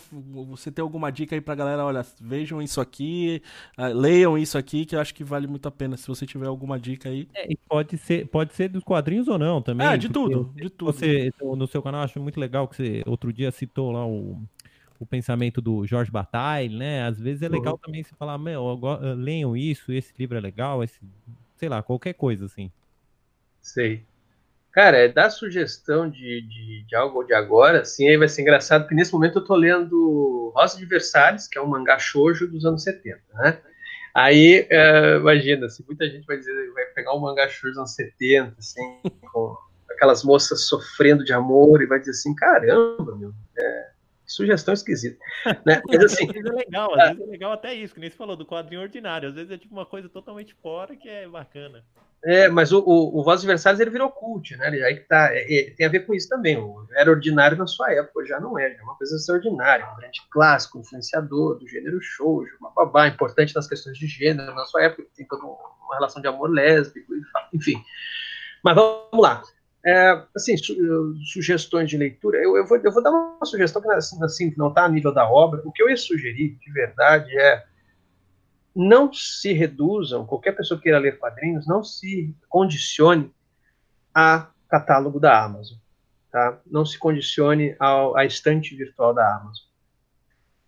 você 0.49 0.73
tem 0.73 0.83
alguma 0.83 1.13
dica 1.13 1.37
aí 1.37 1.41
pra 1.41 1.55
galera? 1.55 1.85
Olha, 1.85 2.05
vejam 2.21 2.61
isso 2.61 2.81
aqui, 2.81 3.41
uh, 3.79 3.95
leiam 3.95 4.37
isso 4.37 4.59
aqui, 4.59 4.85
que 4.85 4.97
eu 4.97 5.01
acho 5.01 5.15
que 5.15 5.23
vale 5.23 5.47
muito 5.47 5.69
a 5.69 5.71
pena 5.71 5.97
se 5.97 6.09
você 6.09 6.27
tiver 6.27 6.47
alguma 6.47 6.81
dica 6.81 7.09
aí. 7.09 7.29
É, 7.35 7.49
pode 7.69 7.97
ser, 7.97 8.27
pode 8.27 8.53
ser 8.55 8.69
dos 8.69 8.83
quadrinhos 8.83 9.29
ou 9.29 9.39
não 9.39 9.63
também. 9.63 9.87
É, 9.87 9.97
de 9.97 10.09
tudo, 10.09 10.53
de 10.57 10.69
tudo. 10.69 10.93
Você, 10.93 11.33
no 11.41 11.67
seu 11.69 11.81
canal, 11.81 12.03
acho 12.03 12.19
muito 12.21 12.41
legal 12.41 12.67
que 12.67 12.75
você 12.75 13.03
outro 13.07 13.33
dia 13.33 13.53
citou 13.53 13.93
lá 13.93 14.05
o 14.05 14.43
o 14.99 15.07
pensamento 15.07 15.61
do 15.61 15.87
Jorge 15.87 16.11
Bataille, 16.11 16.77
né? 16.77 17.07
Às 17.07 17.21
vezes 17.21 17.43
é 17.43 17.49
legal 17.49 17.75
uhum. 17.75 17.79
também 17.79 18.03
se 18.03 18.15
falar, 18.15 18.39
meu, 18.39 18.79
leiam 19.17 19.57
isso, 19.57 19.93
esse 19.93 20.13
livro 20.19 20.37
é 20.37 20.41
legal, 20.41 20.83
esse, 20.83 20.99
sei 21.57 21.69
lá, 21.69 21.83
qualquer 21.83 22.15
coisa 22.15 22.47
assim. 22.47 22.71
Sei. 23.61 24.05
Cara, 24.75 24.99
é 24.99 25.09
dar 25.09 25.31
sugestão 25.31 26.11
de, 26.11 26.43
de, 26.43 26.85
de, 26.85 26.97
algo 26.97 27.23
de 27.23 27.33
agora, 27.33 27.83
assim, 27.83 28.09
aí 28.09 28.17
vai 28.17 28.27
ser 28.27 28.43
engraçado, 28.43 28.83
porque 28.83 28.95
nesse 28.97 29.13
momento 29.13 29.39
eu 29.39 29.45
tô 29.45 29.55
lendo 29.55 30.53
Rosa 30.55 30.77
de 30.77 30.85
Versalhes, 30.85 31.47
que 31.47 31.57
é 31.57 31.63
um 31.63 31.69
mangá 31.69 31.97
shoujo 31.97 32.49
dos 32.49 32.65
anos 32.65 32.83
70, 32.83 33.21
né? 33.35 33.61
Aí, 34.13 34.67
é, 34.69 35.17
imagina, 35.17 35.69
se 35.69 35.85
muita 35.87 36.09
gente 36.11 36.27
vai 36.27 36.39
dizer, 36.39 36.53
vai 36.73 36.87
pegar 36.87 37.15
um 37.15 37.21
mangá 37.21 37.49
shoujo 37.49 37.75
dos 37.75 37.79
anos 37.79 37.95
70, 37.95 38.55
assim, 38.59 39.01
com 39.33 39.57
aquelas 39.91 40.25
moças 40.25 40.67
sofrendo 40.67 41.25
de 41.25 41.33
amor, 41.33 41.81
e 41.81 41.87
vai 41.87 42.01
dizer 42.01 42.11
assim, 42.11 42.35
caramba, 42.35 43.15
meu, 43.17 43.33
é, 43.57 43.91
Sugestão 44.27 44.75
esquisita. 44.75 45.19
Né? 45.67 45.83
Mas 45.87 46.05
assim. 46.05 46.27
às 46.27 46.33
vezes 46.33 46.51
é 46.51 46.55
legal, 46.55 46.95
às 46.95 47.09
vezes 47.11 47.23
é 47.23 47.31
legal 47.31 47.53
até 47.53 47.75
isso, 47.75 47.95
que 47.95 48.01
nem 48.01 48.11
você 48.11 48.17
falou, 48.17 48.37
do 48.37 48.47
quadrinho 48.47 48.81
ordinário. 48.81 49.29
Às 49.29 49.35
vezes 49.35 49.51
é 49.51 49.59
tipo 49.59 49.75
uma 49.75 49.87
coisa 49.87 50.09
totalmente 50.09 50.55
fora 50.55 50.97
que 50.97 51.09
é 51.09 51.29
bacana. 51.29 51.85
É, 52.25 52.49
mas 52.49 52.73
o, 52.73 52.79
o, 52.81 53.21
o 53.21 53.37
Versários 53.47 53.81
ele 53.81 53.91
virou 53.91 54.11
cult, 54.11 54.57
né? 54.57 54.69
Aí 54.69 54.97
que 54.97 55.07
tá, 55.07 55.29
é, 55.31 55.43
é, 55.43 55.71
tem 55.73 55.87
a 55.87 55.91
ver 55.91 56.07
com 56.07 56.15
isso 56.15 56.27
também. 56.27 56.57
O, 56.57 56.87
era 56.93 57.11
ordinário 57.11 57.57
na 57.57 57.67
sua 57.67 57.93
época, 57.93 58.25
já 58.25 58.41
não 58.41 58.59
é, 58.59 58.73
já 58.73 58.81
é 58.81 58.83
uma 58.83 58.97
coisa 58.97 59.15
extraordinária, 59.15 59.87
um 59.93 59.97
grande 59.97 60.21
clássico, 60.31 60.79
influenciador 60.79 61.59
do 61.59 61.69
gênero 61.69 62.01
shoujo, 62.01 62.57
uma 62.59 62.71
babá, 62.71 63.09
importante 63.09 63.55
nas 63.55 63.69
questões 63.69 63.99
de 63.99 64.07
gênero 64.07 64.55
na 64.55 64.65
sua 64.65 64.85
época, 64.85 65.07
tem 65.15 65.27
toda 65.27 65.45
uma 65.45 65.95
relação 65.95 66.23
de 66.23 66.29
amor 66.29 66.51
lésbico, 66.51 67.13
enfim. 67.53 67.77
Mas 68.63 68.75
vamos 68.75 69.21
lá. 69.21 69.43
É, 69.87 70.23
assim, 70.35 70.57
su, 70.57 70.75
sugestões 71.33 71.91
de 71.91 71.99
leitura, 71.99 72.39
eu, 72.39 72.57
eu, 72.57 72.67
vou, 72.67 72.79
eu 72.79 72.91
vou 72.91 73.03
dar 73.03 73.11
uma 73.11 73.45
sugestão 73.45 73.83
que 73.83 73.91
assim, 73.91 74.23
assim, 74.25 74.55
não 74.57 74.69
está 74.69 74.85
a 74.85 74.89
nível 74.89 75.13
da 75.13 75.29
obra. 75.29 75.61
O 75.65 75.71
que 75.71 75.83
eu 75.83 75.91
ia 75.91 75.97
sugerir, 75.97 76.57
de 76.59 76.73
verdade, 76.73 77.31
é 77.39 77.65
não 78.75 79.13
se 79.13 79.53
reduzam, 79.53 80.27
qualquer 80.27 80.53
pessoa 80.53 80.79
que 80.79 80.85
queira 80.85 80.99
ler 80.99 81.19
quadrinhos, 81.19 81.67
não 81.67 81.85
se 81.85 82.35
condicione 82.49 83.33
a 84.13 84.49
catálogo 84.69 85.21
da 85.21 85.45
Amazon. 85.45 85.79
Tá? 86.33 86.59
Não 86.67 86.85
se 86.85 86.99
condicione 86.99 87.77
ao, 87.79 88.17
à 88.17 88.25
estante 88.25 88.75
virtual 88.75 89.15
da 89.15 89.37
Amazon. 89.37 89.65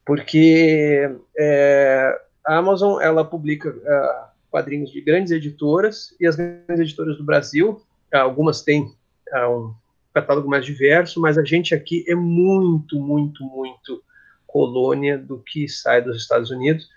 Porque 0.05 1.11
é, 1.37 2.21
a 2.47 2.59
Amazon 2.59 3.01
ela 3.03 3.25
publica 3.25 3.71
uh, 3.71 4.31
quadrinhos 4.49 4.93
de 4.93 5.01
grandes 5.01 5.33
editoras 5.33 6.15
e 6.21 6.27
as 6.27 6.37
grandes 6.37 6.79
editoras 6.79 7.19
do 7.19 7.25
Brasil, 7.25 7.85
algumas 8.13 8.63
têm 8.63 8.95
uh, 9.35 9.51
um 9.51 9.75
catálogo 10.15 10.49
mais 10.49 10.65
diverso, 10.65 11.21
mas 11.21 11.37
a 11.39 11.45
gente 11.45 11.75
aqui 11.75 12.05
é 12.09 12.15
muito, 12.15 12.99
muito, 13.01 13.45
muito 13.45 14.03
colônia 14.47 15.19
do 15.19 15.39
que 15.39 15.69
sai 15.69 16.01
dos 16.01 16.17
Estados 16.17 16.51
Unidos 16.51 16.89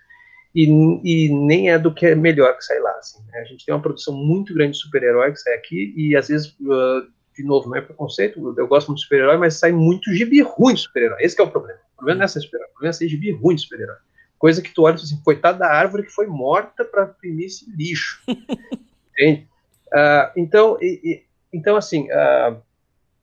e, 0.54 0.64
e, 1.04 1.28
nem 1.28 1.70
é 1.70 1.78
do 1.78 1.92
que 1.92 2.06
é 2.06 2.14
melhor 2.14 2.56
que 2.56 2.64
sai 2.64 2.80
lá. 2.80 2.92
Assim, 2.92 3.22
né? 3.28 3.40
A 3.40 3.44
gente 3.44 3.64
tem 3.64 3.74
uma 3.74 3.82
produção 3.82 4.14
muito 4.14 4.52
grande 4.54 4.72
de 4.72 4.78
super-herói 4.78 5.32
que 5.32 5.38
sai 5.40 5.54
aqui, 5.54 5.94
e 5.96 6.16
às 6.16 6.28
vezes, 6.28 6.48
uh, 6.60 7.06
de 7.36 7.44
novo, 7.44 7.68
não 7.68 7.76
é 7.76 7.80
preconceito, 7.80 8.54
eu 8.56 8.66
gosto 8.66 8.88
muito 8.88 8.98
de 8.98 9.04
super-herói, 9.04 9.36
mas 9.36 9.54
sai 9.54 9.72
muito 9.72 10.12
gibi 10.12 10.42
ruim 10.42 10.74
de 10.74 10.80
super-herói. 10.80 11.18
Esse 11.20 11.40
é 11.40 11.44
o 11.44 11.50
problema. 11.50 11.78
O 11.94 11.96
problema 11.96 12.18
não 12.18 12.24
é 12.24 12.28
ser 12.28 12.40
super-herói, 12.40 12.68
o 12.68 12.72
problema 12.72 12.90
é 12.90 12.92
ser 12.94 13.08
gibi 13.08 13.30
ruim 13.30 13.54
de 13.54 13.62
super-herói. 13.62 13.96
Coisa 14.38 14.62
que 14.62 14.72
tu 14.72 14.82
olha 14.82 14.94
assim, 14.94 15.20
coitada 15.22 15.58
da 15.58 15.70
árvore 15.70 16.04
que 16.04 16.10
foi 16.10 16.26
morta 16.26 16.84
para 16.84 17.04
imprimir 17.04 17.46
esse 17.46 17.70
lixo. 17.70 18.22
Entende? 19.12 19.46
Uh, 19.88 20.32
então, 20.36 20.78
e, 20.80 21.00
e, 21.04 21.22
então, 21.52 21.76
assim, 21.76 22.08
uh, 22.10 22.60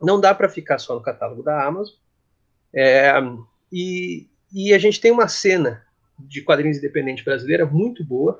não 0.01 0.19
dá 0.19 0.33
para 0.33 0.49
ficar 0.49 0.77
só 0.77 0.95
no 0.95 1.01
catálogo 1.01 1.43
da 1.43 1.65
Amazon. 1.65 1.95
É, 2.73 3.11
e, 3.71 4.27
e 4.53 4.73
a 4.73 4.77
gente 4.77 4.99
tem 4.99 5.11
uma 5.11 5.27
cena 5.27 5.83
de 6.19 6.41
quadrinhos 6.41 6.77
independente 6.77 7.23
brasileira 7.23 7.65
muito 7.65 8.03
boa, 8.03 8.39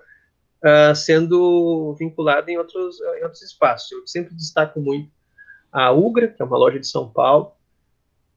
uh, 0.64 0.96
sendo 0.96 1.96
vinculada 1.98 2.52
em 2.52 2.58
outros, 2.58 3.00
em 3.00 3.24
outros 3.24 3.42
espaços. 3.42 3.92
Eu 3.92 4.08
sempre 4.08 4.36
destaco 4.36 4.80
muito 4.80 5.10
a 5.72 5.92
Ugra, 5.92 6.28
que 6.28 6.42
é 6.42 6.46
uma 6.46 6.58
loja 6.58 6.80
de 6.80 6.88
São 6.88 7.10
Paulo, 7.10 7.52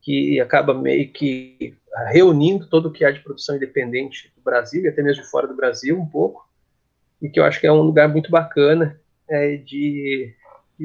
que 0.03 0.41
acaba 0.41 0.75
meio 0.75 1.11
que 1.13 1.77
reunindo 2.09 2.67
todo 2.67 2.87
o 2.87 2.93
que 2.93 3.05
há 3.05 3.11
de 3.11 3.21
produção 3.21 3.57
independente 3.57 4.33
do 4.37 4.43
Brasil, 4.43 4.83
e 4.83 4.89
até 4.89 5.03
mesmo 5.03 5.23
de 5.23 5.31
fora 5.31 5.47
do 5.47 5.57
Brasil, 5.57 5.99
um 5.99 6.07
pouco, 6.07 6.49
e 7.21 7.29
que 7.29 7.39
eu 7.39 7.45
acho 7.45 7.61
que 7.61 7.67
é 7.67 7.73
um 7.73 7.83
lugar 7.83 8.09
muito 8.09 8.31
bacana 8.31 8.99
é, 9.29 9.57
de, 9.57 10.35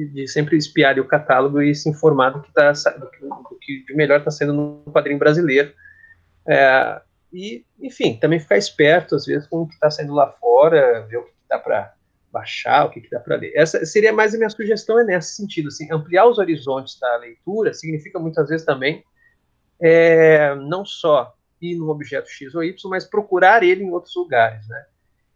de 0.04 0.28
sempre 0.28 0.56
espiar 0.56 0.98
o 0.98 1.06
catálogo 1.06 1.62
e 1.62 1.74
se 1.74 1.88
informar 1.88 2.30
do 2.30 2.42
que, 2.42 2.52
tá, 2.52 2.72
do 2.72 3.10
que, 3.10 3.20
do 3.20 3.58
que 3.60 3.84
de 3.84 3.94
melhor 3.94 4.18
está 4.18 4.30
sendo 4.30 4.52
no 4.52 4.92
quadrinho 4.92 5.18
brasileiro. 5.18 5.72
É, 6.46 7.00
e, 7.32 7.64
enfim, 7.80 8.18
também 8.18 8.38
ficar 8.38 8.56
esperto, 8.56 9.14
às 9.14 9.26
vezes, 9.26 9.48
com 9.48 9.62
o 9.62 9.66
que 9.66 9.74
está 9.74 9.90
saindo 9.90 10.14
lá 10.14 10.30
fora, 10.32 11.06
ver 11.08 11.18
o 11.18 11.24
que 11.24 11.32
dá 11.48 11.58
para 11.58 11.94
baixar, 12.30 12.84
o 12.84 12.90
que, 12.90 13.00
que 13.00 13.10
dá 13.10 13.20
para 13.20 13.36
ler. 13.36 13.52
Essa 13.54 13.84
seria 13.86 14.12
mais 14.12 14.34
a 14.34 14.36
minha 14.36 14.50
sugestão, 14.50 14.98
é 14.98 15.04
nesse 15.04 15.34
sentido. 15.34 15.68
Assim, 15.68 15.90
ampliar 15.90 16.26
os 16.26 16.38
horizontes 16.38 16.98
da 16.98 17.16
leitura 17.16 17.72
significa 17.72 18.18
muitas 18.18 18.48
vezes 18.48 18.66
também 18.66 19.02
é, 19.80 20.54
não 20.54 20.84
só 20.84 21.34
ir 21.60 21.76
no 21.76 21.88
objeto 21.88 22.28
X 22.28 22.54
ou 22.54 22.62
Y, 22.62 22.90
mas 22.90 23.04
procurar 23.04 23.62
ele 23.62 23.84
em 23.84 23.90
outros 23.90 24.14
lugares. 24.14 24.68
Né? 24.68 24.84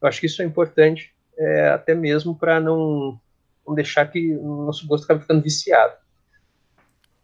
Eu 0.00 0.08
acho 0.08 0.20
que 0.20 0.26
isso 0.26 0.42
é 0.42 0.44
importante, 0.44 1.14
é, 1.38 1.68
até 1.68 1.94
mesmo 1.94 2.38
para 2.38 2.61
não, 2.61 3.18
não 3.70 3.74
deixar 3.74 4.06
que 4.06 4.36
o 4.36 4.66
nosso 4.66 4.86
gosto 4.86 5.04
acabe 5.04 5.22
ficando 5.22 5.42
viciado. 5.42 5.94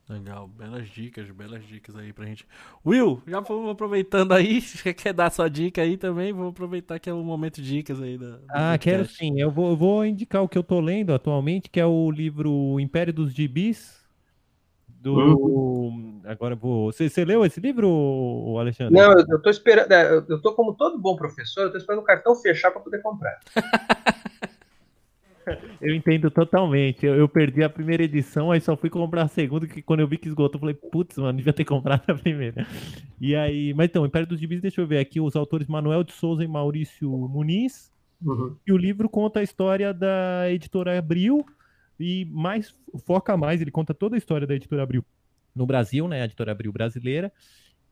Legal, 0.09 0.47
belas 0.47 0.89
dicas, 0.89 1.29
belas 1.33 1.67
dicas 1.67 1.97
aí 1.97 2.13
pra 2.13 2.27
gente. 2.27 2.47
Will, 2.87 3.21
já 3.27 3.41
vamos 3.41 3.73
aproveitando 3.73 4.33
aí, 4.33 4.61
você 4.63 4.95
quer 4.95 5.13
dar 5.13 5.33
sua 5.33 5.51
dica 5.51 5.83
aí 5.83 5.97
também? 5.97 6.33
Vamos 6.33 6.51
aproveitar 6.51 7.01
que 7.01 7.11
é 7.11 7.13
o 7.13 7.25
momento 7.25 7.61
de 7.61 7.69
dicas 7.69 8.01
aí 8.01 8.17
da. 8.17 8.39
Ah, 8.49 8.79
quero 8.79 9.05
sim. 9.05 9.41
Eu 9.41 9.51
vou, 9.51 9.71
eu 9.71 9.77
vou 9.77 10.07
indicar 10.07 10.45
o 10.45 10.49
que 10.49 10.57
eu 10.57 10.63
tô 10.63 10.79
lendo 10.79 11.13
atualmente, 11.13 11.69
que 11.69 11.81
é 11.81 11.87
o 11.87 12.09
livro 12.09 12.79
Império 12.79 13.13
dos 13.13 13.33
Gibis. 13.33 13.97
Do. 14.87 15.15
Uhum. 15.15 16.23
Agora 16.25 16.55
vou. 16.55 16.93
Você, 16.93 17.09
você 17.09 17.25
leu 17.25 17.45
esse 17.45 17.59
livro, 17.59 18.57
Alexandre? 18.61 18.95
Não, 18.95 19.13
eu, 19.13 19.25
eu 19.29 19.43
tô 19.43 19.51
esperando. 19.51 19.91
É, 19.91 20.19
eu 20.29 20.41
tô 20.41 20.55
como 20.55 20.75
todo 20.75 21.01
bom 21.01 21.17
professor, 21.17 21.65
eu 21.65 21.73
tô 21.73 21.79
esperando 21.79 22.03
o 22.03 22.05
cartão 22.05 22.37
fechar 22.37 22.71
para 22.71 22.81
poder 22.81 23.03
comprar. 23.03 23.41
Eu 25.81 25.95
entendo 25.95 26.31
totalmente. 26.31 27.07
Eu, 27.07 27.15
eu, 27.15 27.29
perdi 27.29 27.63
a 27.63 27.71
primeira 27.71 28.03
edição, 28.03 28.51
aí 28.51 28.61
só 28.61 28.77
fui 28.77 28.91
comprar 28.91 29.23
a 29.23 29.29
segunda, 29.29 29.67
que 29.67 29.81
quando 29.81 30.01
eu 30.01 30.09
vi 30.09 30.19
que 30.19 30.29
esgotou, 30.29 30.57
eu 30.57 30.61
falei, 30.61 30.75
putz, 30.75 31.17
mano, 31.19 31.39
devia 31.39 31.53
ter 31.53 31.65
comprado 31.65 32.03
a 32.09 32.15
primeira. 32.15 32.67
E 33.21 33.37
aí, 33.37 33.73
mas 33.75 33.89
então, 33.89 34.05
Império 34.05 34.27
dos 34.27 34.41
Gibis, 34.41 34.61
deixa 34.61 34.81
eu 34.81 34.87
ver 34.87 34.99
aqui, 34.99 35.21
os 35.21 35.37
autores 35.37 35.69
Manuel 35.69 36.03
de 36.03 36.13
Souza 36.13 36.43
e 36.43 36.49
Maurício 36.49 37.11
Muniz. 37.11 37.93
Uhum. 38.21 38.57
E 38.67 38.73
o 38.73 38.77
livro 38.77 39.09
conta 39.09 39.41
a 39.41 39.43
história 39.43 39.93
da 39.93 40.51
editora 40.51 40.99
Abril 40.99 41.47
e 41.99 42.25
mais 42.27 42.75
foca 43.05 43.37
mais, 43.37 43.61
ele 43.61 43.71
conta 43.71 43.95
toda 43.95 44.17
a 44.17 44.19
história 44.19 44.47
da 44.47 44.55
editora 44.55 44.83
Abril 44.83 45.05
no 45.55 45.67
Brasil, 45.67 46.07
né, 46.07 46.23
a 46.23 46.25
editora 46.27 46.53
Abril 46.53 46.73
brasileira, 46.73 47.33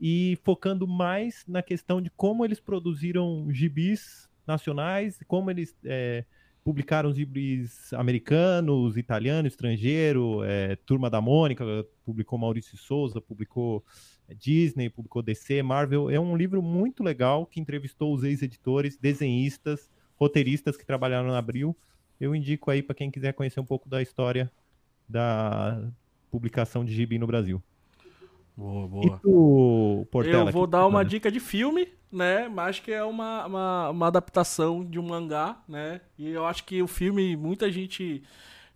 e 0.01 0.39
focando 0.43 0.87
mais 0.87 1.45
na 1.47 1.63
questão 1.63 2.03
de 2.03 2.11
como 2.11 2.45
eles 2.45 2.61
produziram 2.61 3.47
gibis 3.51 4.29
nacionais, 4.47 5.19
como 5.27 5.51
eles 5.51 5.75
é, 5.85 6.25
publicaram 6.65 7.11
os 7.11 7.19
livros 7.19 7.93
americanos, 7.93 8.97
italiano, 8.97 9.47
estrangeiro, 9.47 10.43
é, 10.43 10.77
Turma 10.77 11.11
da 11.11 11.21
Mônica, 11.21 11.65
publicou 12.05 12.39
Maurício 12.39 12.77
Souza, 12.79 13.21
publicou 13.21 13.85
é, 14.27 14.35
Disney, 14.35 14.89
publicou 14.89 15.23
DC, 15.23 15.63
Marvel. 15.63 16.09
É 16.09 16.19
um 16.19 16.35
livro 16.35 16.63
muito 16.63 17.03
legal 17.03 17.45
que 17.45 17.61
entrevistou 17.61 18.15
os 18.15 18.25
ex-editores, 18.25 18.97
desenhistas, 18.97 19.91
roteiristas 20.17 20.77
que 20.77 20.87
trabalharam 20.87 21.29
na 21.29 21.39
Abril. 21.39 21.77
Eu 22.19 22.35
indico 22.35 22.71
aí 22.71 22.83
para 22.83 22.95
quem 22.95 23.11
quiser 23.11 23.35
conhecer 23.35 23.61
um 23.61 23.67
pouco 23.67 23.87
da 23.87 24.01
história 24.01 24.51
da 25.07 25.87
publicação 26.31 26.83
de 26.83 26.95
gibi 26.95 27.19
no 27.19 27.27
Brasil. 27.27 27.63
Boa, 28.57 28.89
boa. 28.89 29.21
Tu, 29.21 30.07
Portela, 30.11 30.49
eu 30.49 30.53
vou 30.53 30.67
dar 30.67 30.87
uma 30.87 31.05
dica 31.05 31.31
de 31.31 31.41
filme, 31.41 31.89
né? 32.15 32.49
Mas 32.49 32.79
que 32.79 32.93
é 32.93 33.03
uma, 33.03 33.45
uma, 33.47 33.91
uma, 33.91 34.07
adaptação 34.07 34.85
de 34.85 34.99
um 34.99 35.03
mangá, 35.03 35.61
né? 35.69 36.01
E 36.17 36.29
eu 36.29 36.47
acho 36.47 36.65
que 36.65 36.81
o 36.81 36.87
filme 36.87 37.37
muita 37.37 37.71
gente 37.71 38.23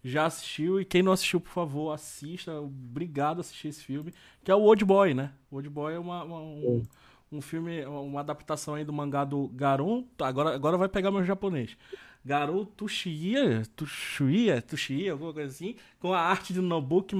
já 0.03 0.27
assistiu. 0.27 0.81
E 0.81 0.85
quem 0.85 1.03
não 1.03 1.13
assistiu, 1.13 1.41
por 1.41 1.51
favor, 1.51 1.93
assista. 1.93 2.61
Obrigado 2.61 3.39
a 3.39 3.41
assistir 3.41 3.69
esse 3.69 3.85
filme. 3.85 4.13
Que 4.43 4.51
é 4.51 4.55
o 4.55 4.61
Old 4.61 4.85
Boy, 4.85 5.15
né? 5.15 5.33
O 5.51 5.57
Old 5.57 5.69
Boy 5.69 5.95
é 5.95 5.99
uma, 5.99 6.25
uma 6.25 6.41
um, 6.41 6.83
um, 7.31 7.41
filme, 7.41 7.85
uma 7.87 8.21
adaptação 8.21 8.75
aí 8.75 8.85
do 8.85 8.93
mangá 8.93 9.25
do 9.25 9.49
Garun. 9.49 10.05
Agora, 10.19 10.55
agora 10.55 10.77
vai 10.77 10.89
pegar 10.89 11.11
meu 11.11 11.25
japonês. 11.25 11.77
Garou 12.25 12.67
Tushia, 12.67 13.63
Tushuia, 13.77 14.61
Tushia, 14.61 15.13
alguma 15.13 15.33
coisa 15.33 15.49
assim, 15.49 15.77
com 16.01 16.13
a 16.13 16.21
arte 16.21 16.53
de 16.53 16.61
Nobuki 16.61 17.15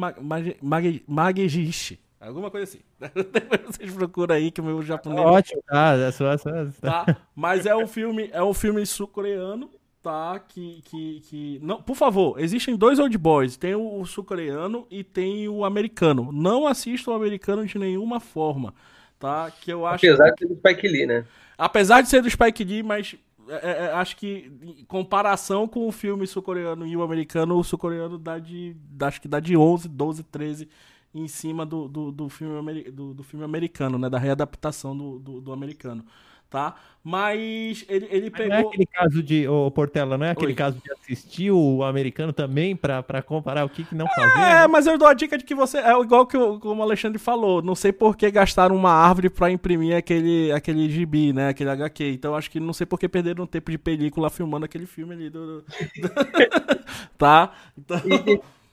Magejishi. 1.07 2.01
Alguma 2.21 2.51
coisa 2.51 2.65
assim. 2.65 2.81
Vocês 3.67 3.93
procuram 3.95 4.35
aí 4.35 4.51
que 4.51 4.61
o 4.61 4.65
meu 4.65 4.83
japonês. 4.83 5.25
Ótimo, 5.25 5.63
tá, 5.67 5.95
é 5.95 6.11
só, 6.11 6.37
só, 6.37 6.51
tá. 6.81 7.17
Mas 7.35 7.65
é 7.65 7.77
um 7.77 7.87
filme, 7.87 8.29
é 8.33 8.43
um 8.43 8.53
filme 8.53 8.85
sul-coreano, 8.85 9.71
tá? 10.03 10.39
Que, 10.41 10.83
que, 10.85 11.21
que. 11.21 11.61
Não, 11.63 11.81
por 11.81 11.95
favor, 11.95 12.41
existem 12.41 12.77
dois 12.77 12.99
old 12.99 13.17
boys. 13.17 13.57
Tem 13.57 13.75
o, 13.77 14.05
sul-coreano 14.05 14.85
e 14.91 15.05
tem 15.05 15.49
o 15.49 15.65
americano. 15.65 16.31
Não 16.33 16.67
assista 16.67 17.11
o 17.11 17.15
americano 17.15 17.65
de 17.65 17.79
nenhuma 17.79 18.19
forma. 18.19 18.75
Tá? 19.17 19.51
Que 19.53 19.73
eu 19.73 19.87
acho. 19.87 20.05
Apesar 20.07 20.31
de 20.31 20.41
ser 20.41 20.49
do 20.49 20.57
Spike 20.57 20.89
Lee, 20.89 21.07
né? 21.07 21.25
Apesar 21.57 22.01
de 22.01 22.09
ser 22.09 22.21
do 22.21 22.31
Spike 22.31 22.65
Lee, 22.65 22.83
mas 22.83 23.15
é, 23.49 23.55
é, 23.55 23.85
é 23.87 23.93
acho 23.93 24.17
que 24.17 24.53
em 24.61 24.85
comparação 24.87 25.69
com 25.69 25.87
o 25.87 25.93
filme 25.93 26.27
sul-coreano 26.27 26.85
e 26.85 26.97
o 26.97 27.03
americano, 27.03 27.57
o 27.57 27.63
sul-coreano 27.63 28.19
dá 28.19 28.41
de. 28.41 28.77
Acho 29.01 29.21
que 29.21 29.29
dá 29.29 29.39
de 29.39 29.57
11, 29.57 29.89
12, 29.89 30.25
13 30.25 30.69
em 31.15 31.27
cima 31.27 31.65
do, 31.65 31.89
do, 31.89 32.13
do 32.13 32.29
filme, 32.29 32.85
do, 32.91 33.15
do, 33.15 33.23
filme 33.23 33.45
americano, 33.45 33.99
né? 33.99 34.09
Da 34.11 34.19
readaptação 34.19 34.97
do, 34.97 35.19
do, 35.19 35.41
do, 35.41 35.53
americano. 35.53 36.05
tá? 36.51 36.75
Mas 37.03 37.85
ele, 37.89 38.07
ele 38.11 38.31
Mas 38.31 38.41
Não 38.49 38.55
é 38.55 38.57
pegou. 38.57 38.69
aquele 38.69 38.87
caso 38.87 39.23
de, 39.23 39.49
ô 39.49 39.71
Portela, 39.71 40.19
não 40.19 40.27
é 40.27 40.31
aquele 40.31 40.53
Oi. 40.53 40.55
caso 40.55 40.79
de 40.83 40.93
assistir 40.93 41.51
o 41.51 41.83
americano 41.83 42.33
também 42.33 42.77
pra, 42.77 43.03
pra 43.03 43.23
comparar 43.23 43.65
o 43.65 43.69
que, 43.71 43.85
que 43.85 43.95
não 43.95 44.07
fazer? 44.09 44.39
É, 44.39 44.41
né? 44.61 44.67
mas 44.67 44.87
eu 44.87 44.99
dou 44.99 45.09
a 45.09 45.15
dica 45.15 45.39
de 45.39 45.45
que 45.45 45.55
você. 45.55 45.79
É 45.79 45.99
igual 46.01 46.27
que 46.27 46.37
o, 46.37 46.59
como 46.61 46.81
o 46.81 46.85
Alexandre 46.85 47.19
falou. 47.19 47.63
Não 47.63 47.75
sei 47.75 47.93
por 47.93 48.17
que 48.17 48.31
gastaram 48.31 48.77
uma 48.77 48.93
árvore 48.93 49.31
pra 49.31 49.51
imprimir 49.51 49.97
aquele, 49.97 50.53
aquele 50.53 50.91
gibi, 50.91 51.33
né? 51.33 51.49
Aquele 51.49 51.71
HQ. 51.71 52.05
Então 52.13 52.35
acho 52.35 52.51
que 52.51 52.61
não 52.61 52.75
sei 52.75 52.87
por 52.87 52.99
que 52.99 53.09
perderam 53.09 53.47
tempo 53.47 53.71
de 53.71 53.79
película 53.79 54.29
filmando 54.29 54.67
aquele 54.67 54.87
filme 54.87 55.15
ali 55.15 55.31
do. 55.31 55.63
do- 55.63 55.65
tá? 57.17 57.53
Então, 57.77 57.99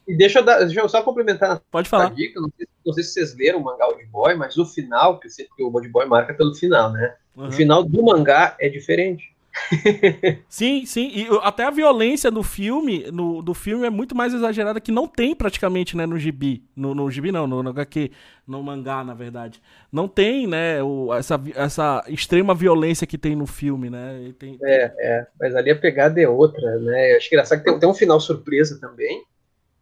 E, 0.07 0.15
deixa, 0.15 0.39
eu 0.39 0.43
dar- 0.45 0.59
deixa 0.63 0.79
eu 0.81 0.89
só 0.89 1.01
complementar 1.01 1.61
pode 1.71 1.89
falar. 1.89 2.09
dica. 2.13 2.39
Não 2.39 2.49
sei, 2.57 2.67
não 2.85 2.93
sei 2.93 3.03
se 3.03 3.13
vocês 3.13 3.35
leram 3.37 3.59
o 3.59 3.63
mangá 3.63 3.87
Old 3.87 4.05
Boy, 4.07 4.35
mas 4.35 4.57
o 4.57 4.65
final, 4.65 5.19
que 5.19 5.29
sempre 5.29 5.53
que 5.55 5.63
o 5.63 5.71
Old 5.73 5.87
Boy 5.89 6.05
marca 6.05 6.33
pelo 6.33 6.53
final, 6.53 6.91
né? 6.91 7.15
Uhum. 7.35 7.47
O 7.47 7.51
final 7.51 7.83
do 7.83 8.03
mangá 8.03 8.55
é 8.59 8.69
diferente. 8.69 9.33
Sim, 10.49 10.85
sim. 10.85 11.11
E 11.13 11.27
até 11.41 11.63
a 11.63 11.69
violência 11.71 12.29
no 12.29 12.43
filme, 12.43 13.09
no, 13.11 13.41
do 13.41 13.53
filme 13.53 13.85
é 13.85 13.89
muito 13.89 14.15
mais 14.15 14.33
exagerada 14.33 14.81
que 14.81 14.91
não 14.91 15.07
tem 15.07 15.33
praticamente, 15.35 15.95
né, 15.95 16.05
no 16.05 16.17
gibi. 16.19 16.63
No, 16.75 16.93
no 16.93 17.09
gibi 17.09 17.31
não, 17.31 17.47
no, 17.47 17.63
no 17.63 17.69
HQ, 17.69 18.11
no 18.47 18.61
mangá, 18.61 19.03
na 19.03 19.13
verdade. 19.13 19.61
Não 19.91 20.07
tem, 20.09 20.45
né, 20.45 20.83
o- 20.83 21.13
essa, 21.13 21.39
essa 21.55 22.03
extrema 22.07 22.53
violência 22.53 23.07
que 23.07 23.17
tem 23.17 23.35
no 23.35 23.45
filme, 23.45 23.89
né? 23.89 24.33
Tem- 24.37 24.57
É, 24.61 25.25
mas 25.39 25.55
ali 25.55 25.71
a 25.71 25.75
pegada 25.79 26.19
é 26.19 26.27
outra, 26.27 26.77
né? 26.79 27.13
Eu 27.13 27.17
acho 27.17 27.27
engraçado 27.27 27.59
que 27.59 27.65
tem, 27.65 27.79
tem 27.79 27.89
um 27.89 27.93
final 27.93 28.19
surpresa 28.19 28.79
também, 28.79 29.23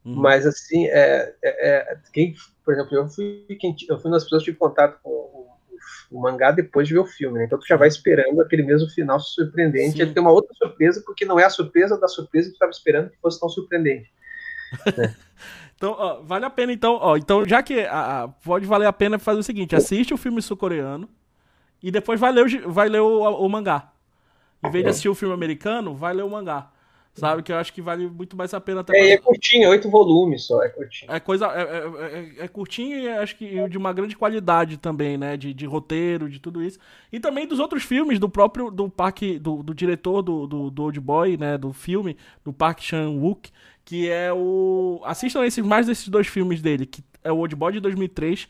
Uhum. 0.06 0.16
mas 0.16 0.46
assim, 0.46 0.86
é, 0.88 1.34
é- 1.42 1.92
é- 1.92 1.98
quem, 2.12 2.36
por 2.64 2.74
exemplo, 2.74 2.96
eu 2.96 3.08
fui, 3.08 3.46
quem, 3.60 3.76
eu 3.90 3.98
fui 4.00 4.10
uma 4.10 4.18
das 4.18 4.24
pessoas 4.24 4.42
que 4.42 4.46
tive 4.48 4.58
contato 4.58 5.00
com 5.02 5.10
o, 5.10 5.48
o 6.12 6.22
mangá 6.22 6.52
depois 6.52 6.88
de 6.88 6.94
ver 6.94 7.00
o 7.00 7.06
filme, 7.06 7.40
né? 7.40 7.46
Então 7.46 7.58
tu 7.60 7.66
já 7.66 7.78
vai 7.78 7.88
esperando 7.88 8.42
aquele 8.42 8.64
mesmo 8.64 8.90
final 8.90 9.20
surpreendente. 9.20 9.94
Sim. 9.94 10.02
Ele 10.02 10.14
tem 10.14 10.22
uma 10.22 10.32
outra 10.32 10.54
surpresa, 10.56 11.02
porque 11.06 11.26
não 11.26 11.40
é 11.40 11.46
a 11.46 11.50
surpresa 11.50 11.98
da 12.00 12.08
surpresa 12.08 12.48
que 12.48 12.54
tu 12.54 12.56
estava 12.56 12.72
esperando 12.72 13.10
que 13.10 13.18
fosse 13.20 13.40
tão 13.40 13.50
surpreendente. 13.50 14.12
Então, 15.76 15.96
ó, 15.98 16.22
vale 16.22 16.46
a 16.46 16.50
pena, 16.50 16.72
então, 16.72 16.98
ó, 17.02 17.18
então, 17.18 17.46
já 17.46 17.62
que 17.62 17.82
a- 17.82 18.24
a- 18.24 18.28
pode 18.30 18.66
valer 18.66 18.86
a 18.86 18.94
pena 18.94 19.20
fazer 19.20 19.40
o 19.40 19.44
seguinte, 19.44 19.76
assiste 19.76 20.14
o 20.14 20.18
filme 20.18 20.42
sul-coreano 20.42 21.10
e 21.82 21.92
depois 21.92 22.20
vai 22.20 22.32
ler 22.32 22.46
o, 22.46 22.72
vai 22.72 22.88
ler 22.88 23.02
o, 23.02 23.20
o 23.22 23.50
mangá. 23.50 23.92
Em 24.64 24.70
vez 24.70 24.84
de 24.84 24.90
assistir 24.92 25.10
o 25.10 25.16
filme 25.16 25.34
americano, 25.34 25.94
vai 25.94 26.14
ler 26.14 26.24
o 26.24 26.30
mangá. 26.30 26.72
Sabe? 27.16 27.44
Que 27.44 27.52
eu 27.52 27.58
acho 27.58 27.72
que 27.72 27.82
vale 27.82 28.08
muito 28.08 28.36
mais 28.36 28.54
a 28.54 28.60
pena 28.60 28.82
até 28.82 28.98
É, 28.98 29.10
e 29.10 29.12
é 29.12 29.18
curtinho, 29.18 29.66
é 29.66 29.70
oito 29.70 29.88
volumes 29.90 30.46
só, 30.46 30.64
é 30.64 30.70
curtinho. 30.70 31.12
É 31.12 31.20
coisa. 31.20 31.46
É, 31.48 31.62
é- 31.62 32.18
é- 32.42 32.46
é 32.46 32.48
curtinho 32.48 32.98
e 32.98 33.08
acho 33.08 33.36
que 33.36 33.70
de 33.70 33.78
uma 33.78 33.94
grande 33.94 34.16
qualidade 34.16 34.78
também, 34.78 35.16
né? 35.18 35.38
De, 35.38 35.54
de 35.54 35.66
roteiro, 35.66 36.28
de 36.28 36.40
tudo 36.40 36.62
isso. 36.64 36.80
E 37.12 37.20
também 37.20 37.48
dos 37.48 37.60
outros 37.60 37.84
filmes, 37.84 38.18
do 38.18 38.28
próprio. 38.28 38.72
Do 38.72 38.90
parque. 38.90 39.38
Do, 39.38 39.62
do 39.62 39.76
diretor 39.76 40.24
do, 40.24 40.48
do, 40.48 40.70
do 40.72 40.84
Old 40.84 41.00
Boy, 41.00 41.38
né? 41.38 41.56
Do 41.58 41.72
filme, 41.72 42.18
do 42.44 42.52
Park 42.52 42.82
Chan-wook, 42.82 43.52
que 43.86 44.10
é 44.10 44.34
o. 44.34 45.00
Assistam 45.06 45.46
esses, 45.46 45.64
mais 45.64 45.86
desses 45.86 46.08
dois 46.10 46.26
filmes 46.28 46.62
dele, 46.62 46.86
que 46.88 47.04
é 47.24 47.32
o 47.32 47.38
Old 47.38 47.56
Boy 47.56 47.74
de 47.74 47.80
2003, 47.80 48.48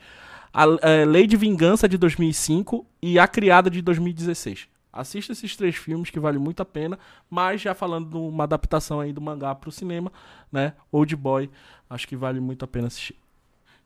a 0.53 0.65
é, 0.81 1.03
Lei 1.05 1.27
de 1.27 1.35
Vingança 1.35 1.87
de 1.89 1.97
2005 1.97 2.85
e 3.01 3.19
A 3.19 3.27
Criada 3.27 3.69
de 3.69 3.81
2016. 3.81 4.67
Assista 4.93 5.31
esses 5.33 5.55
três 5.57 5.75
filmes 5.75 6.11
que 6.11 6.19
vale 6.19 6.37
muito 6.37 6.61
a 6.61 6.65
pena, 6.65 6.99
mas 7.29 7.59
já 7.61 7.73
falando 7.73 8.09
de 8.11 8.15
uma 8.17 8.43
adaptação 8.45 8.99
aí 8.99 9.11
do 9.11 9.19
mangá 9.19 9.55
pro 9.55 9.71
cinema, 9.71 10.11
né? 10.51 10.73
Old 10.91 11.15
Boy, 11.15 11.49
acho 11.89 12.07
que 12.07 12.15
vale 12.15 12.39
muito 12.39 12.63
a 12.63 12.67
pena 12.67 12.87
assistir. 12.87 13.15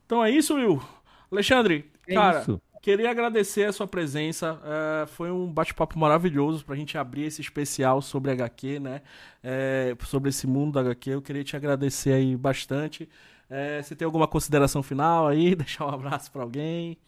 Então 0.06 0.24
é 0.24 0.30
isso, 0.30 0.54
Will. 0.54 0.82
Alexandre, 1.32 1.90
É 2.06 2.14
cara, 2.14 2.40
isso. 2.40 2.60
queria 2.80 3.10
agradecer 3.10 3.64
a 3.64 3.72
sua 3.72 3.86
presença. 3.86 4.60
é, 5.02 5.06
foi 5.06 5.30
um 5.30 5.50
bate-papo 5.52 5.98
maravilhoso 5.98 6.64
pra 6.64 6.76
gente 6.76 6.96
abrir 6.96 7.24
esse 7.24 7.40
especial 7.40 8.00
sobre 8.02 8.30
HQ, 8.30 8.80
né? 8.80 9.02
É, 9.42 9.94
sobre 10.06 10.30
esse 10.30 10.46
mundo 10.46 10.72
da 10.74 10.80
HQ. 10.80 11.10
Eu 11.10 11.22
queria 11.22 11.44
te 11.44 11.56
agradecer 11.56 12.12
aí 12.12 12.36
bastante. 12.36 13.08
É, 13.50 13.82
você 13.82 13.96
tem 13.96 14.04
alguma 14.06 14.26
consideração 14.28 14.82
final 14.82 15.26
aí? 15.26 15.54
Deixar 15.56 15.86
um 15.86 15.90
abraço 15.90 16.30
pra 16.32 16.42
alguém? 16.42 16.98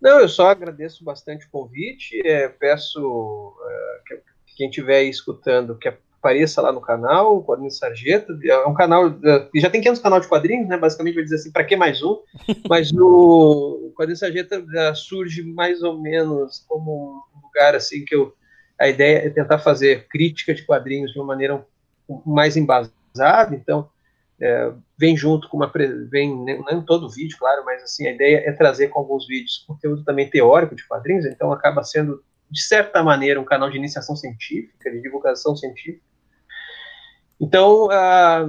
Não, 0.00 0.20
eu 0.20 0.28
só 0.28 0.48
agradeço 0.48 1.04
bastante 1.04 1.46
o 1.46 1.50
convite. 1.50 2.20
é, 2.24 2.48
peço 2.48 3.54
é, 3.66 4.00
que 4.06 4.16
que 4.46 4.56
quem 4.56 4.68
estiver 4.68 5.02
escutando 5.02 5.76
que 5.76 5.88
apareça 6.18 6.60
lá 6.60 6.72
no 6.72 6.80
canal, 6.80 7.36
o 7.36 7.44
Quadrinho 7.44 7.70
Sarjeta. 7.70 8.36
É 8.44 8.66
um 8.66 8.74
canal. 8.74 9.08
é, 9.24 9.48
já 9.56 9.70
tem 9.70 9.80
500 9.80 10.02
canal 10.02 10.20
de 10.20 10.28
quadrinhos, 10.28 10.68
né? 10.68 10.76
Basicamente 10.76 11.14
vai 11.14 11.24
dizer 11.24 11.36
assim, 11.36 11.52
para 11.52 11.64
que 11.64 11.76
mais 11.76 12.02
um? 12.02 12.20
Mas 12.68 12.92
o, 12.92 13.88
o 13.88 13.92
Quadrinho 13.96 14.18
Sarjeta 14.18 14.64
é, 14.74 14.94
surge 14.94 15.42
mais 15.42 15.82
ou 15.82 16.00
menos 16.00 16.64
como 16.68 17.22
um 17.34 17.46
lugar 17.46 17.74
assim 17.74 18.04
que 18.04 18.14
eu. 18.14 18.34
A 18.78 18.88
ideia 18.88 19.26
é 19.26 19.30
tentar 19.30 19.58
fazer 19.58 20.06
crítica 20.08 20.54
de 20.54 20.64
quadrinhos 20.64 21.12
de 21.12 21.18
uma 21.18 21.26
maneira 21.26 21.66
mais 22.24 22.56
embasada. 22.56 22.92
Então, 23.52 23.88
é, 24.40 24.72
vem 24.98 25.16
junto 25.16 25.48
com 25.48 25.56
uma 25.56 25.72
vem 26.10 26.36
né, 26.44 26.58
não 26.58 26.80
em 26.80 26.84
todo 26.84 27.08
vídeo, 27.08 27.38
claro, 27.38 27.64
mas 27.64 27.82
assim 27.84 28.06
a 28.06 28.12
ideia 28.12 28.42
é 28.44 28.52
trazer 28.52 28.88
com 28.88 28.98
alguns 28.98 29.26
vídeos 29.26 29.64
conteúdo 29.66 30.02
também 30.04 30.28
teórico 30.28 30.74
de 30.74 30.86
quadrinhos, 30.86 31.24
então 31.24 31.52
acaba 31.52 31.84
sendo 31.84 32.22
de 32.50 32.62
certa 32.62 33.02
maneira 33.02 33.40
um 33.40 33.44
canal 33.44 33.70
de 33.70 33.76
iniciação 33.76 34.16
científica, 34.16 34.90
de 34.90 35.00
divulgação 35.00 35.54
científica. 35.54 36.02
Então 37.40 37.88
ah, 37.92 38.44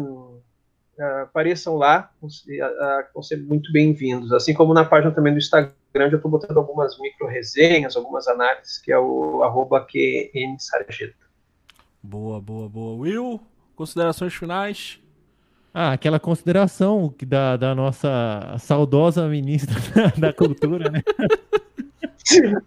ah, 1.00 1.22
apareção 1.22 1.76
lá, 1.76 2.12
ah, 2.22 2.66
ah, 2.66 3.08
vão 3.14 3.22
ser 3.22 3.38
muito 3.38 3.72
bem-vindos, 3.72 4.34
assim 4.34 4.54
como 4.54 4.74
na 4.74 4.84
página 4.84 5.14
também 5.14 5.34
do 5.34 5.40
Instagram, 5.40 5.76
eu 5.94 6.16
estou 6.16 6.32
botando 6.32 6.58
algumas 6.58 7.00
micro 7.00 7.28
resenhas, 7.28 7.96
algumas 7.96 8.28
análises, 8.28 8.80
que 8.80 8.92
é 8.92 8.98
o 8.98 9.44
arroba 9.44 9.86
QNSarjeta. 9.86 11.30
Boa, 12.02 12.42
boa, 12.42 12.68
boa. 12.68 12.98
Will, 12.98 13.40
considerações 13.76 14.34
finais? 14.34 15.00
Ah, 15.82 15.94
aquela 15.94 16.20
consideração 16.20 17.08
que 17.18 17.26
da, 17.26 17.56
da 17.56 17.74
nossa 17.74 18.54
saudosa 18.60 19.30
ministra 19.30 19.76
da 20.20 20.34
cultura, 20.34 20.90
né? 20.92 21.02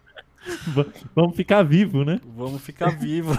Va- 0.68 0.86
Vamos 1.14 1.36
ficar 1.36 1.62
vivo, 1.62 2.06
né? 2.06 2.18
Vamos 2.34 2.62
ficar 2.62 2.88
vivo. 2.98 3.36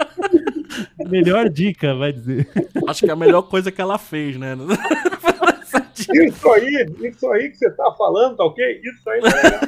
Melhor 1.10 1.50
dica, 1.50 1.94
vai 1.94 2.10
dizer. 2.10 2.48
Acho 2.88 3.00
que 3.04 3.10
é 3.10 3.12
a 3.12 3.16
melhor 3.16 3.42
coisa 3.42 3.70
que 3.70 3.82
ela 3.82 3.98
fez, 3.98 4.38
né? 4.38 4.56
Isso 6.24 6.50
aí, 6.50 6.86
isso 7.02 7.30
aí 7.32 7.50
que 7.50 7.58
você 7.58 7.68
está 7.68 7.92
falando, 7.92 8.36
tá 8.38 8.44
ok? 8.44 8.80
Isso 8.82 9.10
aí 9.10 9.20
não 9.20 9.28
é 9.28 9.60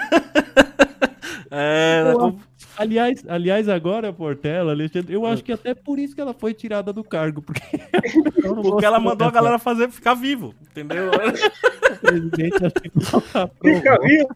É, 1.51 2.13
tamo- 2.15 2.41
Aliás, 2.77 3.25
aliás, 3.29 3.69
agora, 3.69 4.13
Portela, 4.13 4.73
Alexandre, 4.73 5.15
eu 5.15 5.25
acho 5.25 5.43
que 5.43 5.53
até 5.53 5.75
por 5.75 5.99
isso 5.99 6.15
que 6.15 6.21
ela 6.21 6.35
foi 6.35 6.53
tirada 6.53 6.93
do 6.93 7.03
cargo, 7.03 7.41
porque, 7.43 7.61
porque 8.63 8.85
ela 8.85 9.01
mandou 9.01 9.27
a 9.27 9.31
galera 9.31 9.59
fazer 9.59 9.91
ficar 9.91 10.15
vivo, 10.15 10.55
entendeu? 10.71 11.11
presidente, 12.01 12.57
acho 12.65 12.75
que 12.75 12.91
não 12.95 13.21
tá 13.21 13.49
Fica 13.63 13.99
vivo. 14.01 14.29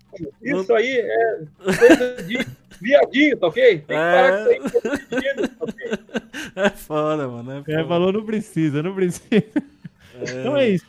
Isso 0.42 0.74
aí 0.74 0.98
é 0.98 1.40
coisa 1.62 2.22
de 2.22 2.46
viadinho, 2.80 3.36
tá 3.36 3.46
ok? 3.48 3.62
Tem 3.64 3.80
que 3.80 3.86
parar 3.86 4.44
com 4.44 4.52
isso 4.52 5.48
tá 5.48 5.64
ok? 5.64 5.90
É 6.56 6.70
foda, 6.70 7.28
mano. 7.28 7.52
É, 7.52 7.58
É, 7.58 7.62
foda. 7.62 7.88
falou, 7.88 8.12
não 8.12 8.24
precisa, 8.24 8.82
não 8.82 8.94
precisa. 8.94 9.44
Então 10.22 10.56
é 10.56 10.70
isso. 10.70 10.86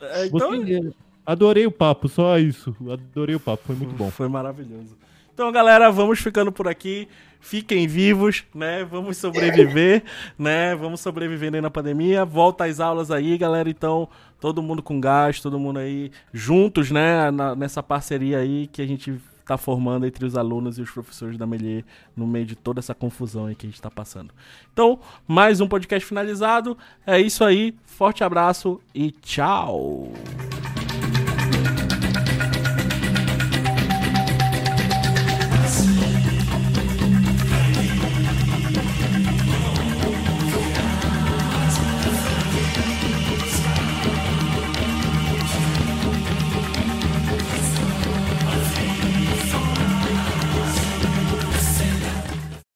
É, 0.00 0.26
então, 0.26 0.50
Você- 0.50 0.92
Adorei 1.24 1.64
o 1.66 1.70
papo, 1.70 2.08
só 2.08 2.36
isso. 2.36 2.74
Adorei 2.90 3.36
o 3.36 3.40
papo, 3.40 3.62
foi 3.64 3.76
muito 3.76 3.94
bom. 3.94 4.10
Foi 4.10 4.26
maravilhoso. 4.28 4.96
Então, 5.34 5.50
galera, 5.50 5.90
vamos 5.90 6.18
ficando 6.20 6.52
por 6.52 6.68
aqui. 6.68 7.08
Fiquem 7.40 7.88
vivos, 7.88 8.44
né? 8.54 8.84
Vamos 8.84 9.16
sobreviver, 9.16 10.04
né? 10.38 10.76
Vamos 10.76 11.00
sobrevivendo 11.00 11.56
aí 11.56 11.60
na 11.60 11.70
pandemia. 11.70 12.24
Volta 12.24 12.64
às 12.66 12.78
aulas 12.78 13.10
aí, 13.10 13.36
galera. 13.36 13.68
Então, 13.68 14.08
todo 14.40 14.62
mundo 14.62 14.82
com 14.82 15.00
gás, 15.00 15.40
todo 15.40 15.58
mundo 15.58 15.78
aí 15.80 16.12
juntos, 16.32 16.90
né? 16.90 17.30
Na- 17.32 17.56
nessa 17.56 17.82
parceria 17.82 18.38
aí 18.38 18.68
que 18.68 18.80
a 18.80 18.86
gente 18.86 19.18
tá 19.44 19.58
formando 19.58 20.06
entre 20.06 20.24
os 20.24 20.36
alunos 20.36 20.78
e 20.78 20.82
os 20.82 20.90
professores 20.90 21.36
da 21.36 21.44
Melier 21.44 21.84
no 22.16 22.28
meio 22.28 22.46
de 22.46 22.54
toda 22.54 22.78
essa 22.78 22.94
confusão 22.94 23.46
aí 23.46 23.56
que 23.56 23.66
a 23.66 23.68
gente 23.68 23.82
tá 23.82 23.90
passando. 23.90 24.32
Então, 24.72 25.00
mais 25.26 25.60
um 25.60 25.66
podcast 25.66 26.06
finalizado. 26.06 26.78
É 27.04 27.18
isso 27.20 27.42
aí. 27.42 27.74
Forte 27.84 28.22
abraço 28.22 28.80
e 28.94 29.10
tchau. 29.10 30.12